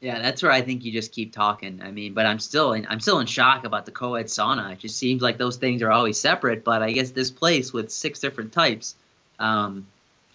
Yeah, 0.00 0.20
that's 0.22 0.42
where 0.42 0.52
I 0.52 0.62
think 0.62 0.84
you 0.84 0.92
just 0.92 1.10
keep 1.10 1.32
talking. 1.32 1.80
I 1.82 1.90
mean, 1.90 2.14
but 2.14 2.24
I'm 2.24 2.38
still 2.38 2.72
in, 2.72 2.86
I'm 2.88 3.00
still 3.00 3.18
in 3.18 3.26
shock 3.26 3.64
about 3.64 3.84
the 3.84 3.90
co-ed 3.90 4.26
sauna. 4.26 4.72
It 4.72 4.78
just 4.78 4.96
seems 4.96 5.22
like 5.22 5.38
those 5.38 5.56
things 5.56 5.82
are 5.82 5.90
always 5.90 6.20
separate. 6.20 6.62
But 6.62 6.82
I 6.82 6.92
guess 6.92 7.10
this 7.10 7.30
place 7.32 7.72
with 7.72 7.90
six 7.90 8.20
different 8.20 8.52
types, 8.52 8.94
um, 9.40 9.86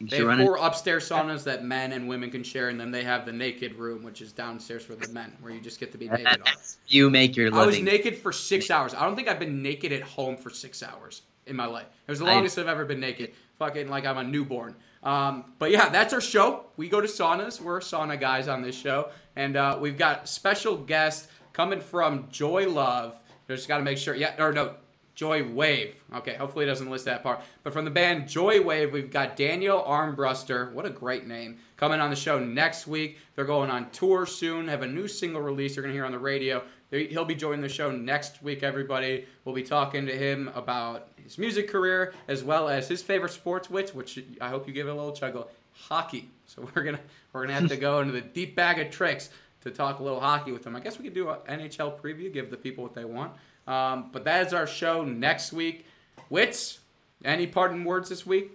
they 0.01 0.17
have 0.17 0.39
four 0.39 0.57
upstairs 0.57 1.07
saunas 1.07 1.45
that 1.45 1.63
men 1.63 1.93
and 1.93 2.09
women 2.09 2.29
can 2.29 2.43
share, 2.43 2.67
and 2.69 2.77
then 2.79 2.91
they 2.91 3.03
have 3.03 3.25
the 3.25 3.31
naked 3.31 3.75
room, 3.75 4.03
which 4.03 4.21
is 4.21 4.33
downstairs 4.33 4.83
for 4.83 4.95
the 4.95 5.07
men, 5.13 5.31
where 5.39 5.53
you 5.53 5.61
just 5.61 5.79
get 5.79 5.93
to 5.93 5.97
be 5.97 6.09
naked. 6.09 6.41
you 6.87 7.09
make 7.09 7.37
your 7.37 7.53
I 7.53 7.65
was 7.65 7.79
naked 7.79 8.17
for 8.17 8.33
six 8.33 8.69
hours. 8.69 8.93
I 8.93 9.05
don't 9.05 9.15
think 9.15 9.29
I've 9.29 9.39
been 9.39 9.61
naked 9.61 9.93
at 9.93 10.01
home 10.01 10.35
for 10.35 10.49
six 10.49 10.83
hours 10.83 11.21
in 11.45 11.55
my 11.55 11.65
life. 11.65 11.85
It 12.07 12.11
was 12.11 12.19
the 12.19 12.25
I- 12.25 12.33
longest 12.33 12.57
I've 12.59 12.67
ever 12.67 12.85
been 12.85 12.99
naked. 12.99 13.31
Fucking 13.59 13.87
like 13.87 14.05
I'm 14.05 14.17
a 14.17 14.23
newborn. 14.23 14.75
Um, 15.03 15.45
but 15.59 15.69
yeah, 15.69 15.89
that's 15.89 16.13
our 16.13 16.21
show. 16.21 16.65
We 16.77 16.89
go 16.89 16.99
to 17.01 17.07
saunas. 17.07 17.61
We're 17.61 17.79
sauna 17.79 18.19
guys 18.19 18.47
on 18.47 18.61
this 18.61 18.75
show, 18.75 19.09
and 19.35 19.55
uh, 19.55 19.77
we've 19.79 19.97
got 19.97 20.27
special 20.27 20.77
guests 20.77 21.27
coming 21.53 21.81
from 21.81 22.27
Joy 22.31 22.67
Love. 22.69 23.17
Just 23.47 23.67
got 23.67 23.77
to 23.77 23.83
make 23.83 23.97
sure. 23.97 24.15
Yeah, 24.15 24.41
or 24.41 24.53
no, 24.53 24.75
Joywave. 25.15 25.93
Okay, 26.15 26.33
hopefully 26.35 26.65
it 26.65 26.67
doesn't 26.67 26.89
list 26.89 27.05
that 27.05 27.21
part. 27.21 27.41
But 27.63 27.73
from 27.73 27.85
the 27.85 27.91
band 27.91 28.23
Joywave, 28.23 28.91
we've 28.91 29.11
got 29.11 29.35
Daniel 29.35 29.83
Armbruster. 29.83 30.71
What 30.73 30.85
a 30.85 30.89
great 30.89 31.27
name. 31.27 31.59
Coming 31.77 31.99
on 31.99 32.09
the 32.09 32.15
show 32.15 32.39
next 32.39 32.87
week. 32.87 33.19
They're 33.35 33.45
going 33.45 33.69
on 33.69 33.89
tour 33.91 34.25
soon, 34.25 34.67
have 34.67 34.81
a 34.81 34.87
new 34.87 35.07
single 35.07 35.41
release 35.41 35.75
you're 35.75 35.83
going 35.83 35.93
to 35.93 35.97
hear 35.97 36.05
on 36.05 36.11
the 36.11 36.19
radio. 36.19 36.63
He'll 36.89 37.25
be 37.25 37.35
joining 37.35 37.61
the 37.61 37.69
show 37.69 37.91
next 37.91 38.43
week, 38.43 38.61
everybody. 38.61 39.25
We'll 39.45 39.55
be 39.55 39.63
talking 39.63 40.05
to 40.05 40.15
him 40.15 40.51
about 40.53 41.09
his 41.23 41.37
music 41.37 41.67
career 41.67 42.13
as 42.27 42.43
well 42.43 42.69
as 42.69 42.87
his 42.87 43.01
favorite 43.01 43.31
sports 43.31 43.69
wits, 43.69 43.95
which 43.95 44.23
I 44.39 44.49
hope 44.49 44.67
you 44.67 44.73
give 44.73 44.87
it 44.87 44.91
a 44.91 44.95
little 44.95 45.11
chuckle, 45.13 45.49
hockey. 45.73 46.29
So 46.55 46.67
we're 46.75 46.83
gonna 46.83 46.99
we're 47.31 47.41
gonna 47.41 47.59
have 47.59 47.69
to 47.69 47.77
go 47.77 47.99
into 47.99 48.13
the 48.13 48.21
deep 48.21 48.55
bag 48.55 48.79
of 48.79 48.91
tricks 48.91 49.29
to 49.61 49.71
talk 49.71 49.99
a 49.99 50.03
little 50.03 50.19
hockey 50.19 50.51
with 50.51 50.63
them. 50.63 50.75
I 50.75 50.79
guess 50.79 50.97
we 50.97 51.05
could 51.05 51.13
do 51.13 51.29
an 51.29 51.37
NHL 51.47 51.99
preview, 51.99 52.31
give 52.31 52.49
the 52.49 52.57
people 52.57 52.83
what 52.83 52.93
they 52.93 53.05
want. 53.05 53.31
Um, 53.65 54.09
but 54.11 54.25
that 54.25 54.45
is 54.45 54.53
our 54.53 54.67
show 54.67 55.03
next 55.05 55.53
week. 55.53 55.85
Wits, 56.29 56.79
any 57.23 57.47
parting 57.47 57.85
words 57.85 58.09
this 58.09 58.25
week? 58.25 58.51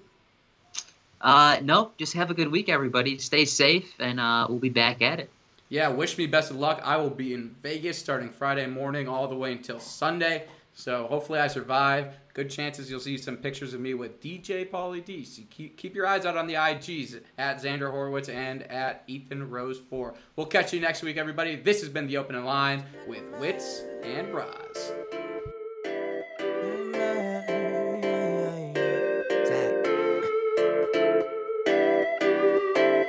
Uh, 1.20 1.58
no, 1.62 1.90
just 1.96 2.12
have 2.12 2.30
a 2.30 2.34
good 2.34 2.48
week, 2.48 2.68
everybody. 2.68 3.18
Stay 3.18 3.44
safe, 3.44 3.92
and 3.98 4.20
uh, 4.20 4.46
we'll 4.48 4.58
be 4.58 4.68
back 4.68 5.02
at 5.02 5.18
it. 5.18 5.30
Yeah, 5.70 5.88
wish 5.88 6.16
me 6.16 6.26
best 6.26 6.50
of 6.50 6.56
luck. 6.56 6.80
I 6.84 6.96
will 6.96 7.10
be 7.10 7.34
in 7.34 7.54
Vegas 7.62 7.98
starting 7.98 8.30
Friday 8.30 8.66
morning 8.66 9.08
all 9.08 9.28
the 9.28 9.34
way 9.34 9.52
until 9.52 9.80
Sunday. 9.80 10.46
So 10.78 11.08
hopefully 11.08 11.40
I 11.40 11.48
survive. 11.48 12.14
Good 12.34 12.50
chances 12.50 12.88
you'll 12.88 13.00
see 13.00 13.18
some 13.18 13.36
pictures 13.36 13.74
of 13.74 13.80
me 13.80 13.94
with 13.94 14.22
DJ 14.22 14.70
Pauly 14.70 15.04
D. 15.04 15.24
So 15.24 15.42
keep, 15.50 15.76
keep 15.76 15.92
your 15.92 16.06
eyes 16.06 16.24
out 16.24 16.36
on 16.36 16.46
the 16.46 16.54
IGs 16.54 17.20
at 17.36 17.60
Xander 17.60 17.90
Horowitz 17.90 18.28
and 18.28 18.62
at 18.70 19.02
Ethan 19.08 19.50
Rose 19.50 19.80
4. 19.80 20.14
We'll 20.36 20.46
catch 20.46 20.72
you 20.72 20.80
next 20.80 21.02
week, 21.02 21.16
everybody. 21.16 21.56
This 21.56 21.80
has 21.80 21.88
been 21.88 22.06
The 22.06 22.16
Opening 22.16 22.44
Line 22.44 22.84
with 23.08 23.24
Wits 23.40 23.82
and 24.04 24.32
Roz. 24.32 24.92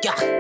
Yeah. 0.04 0.39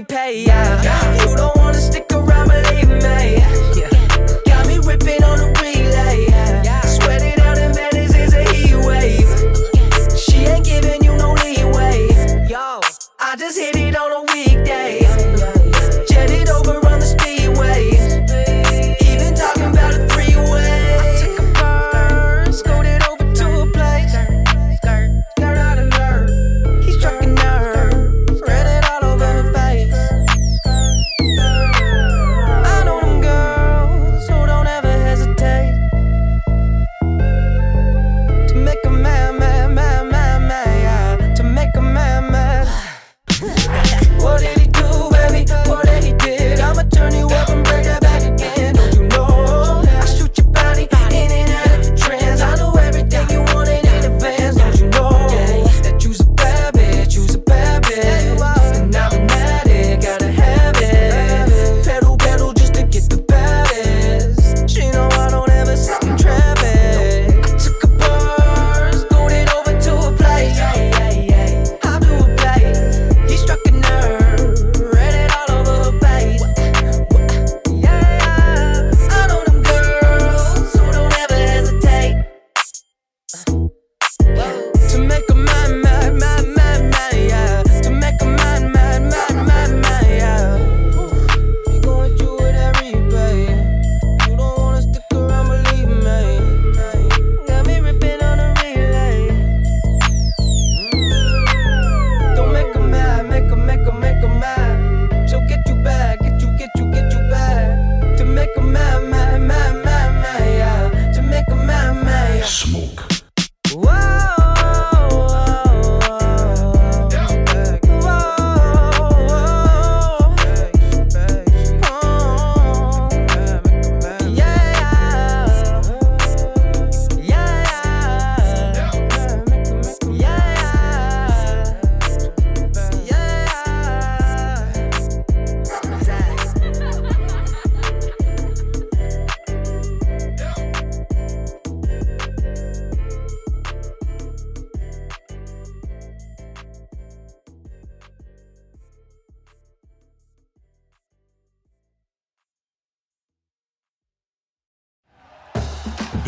With 0.00 0.12
every 0.12 0.16
pay, 0.16 0.44
yeah. 0.44 1.29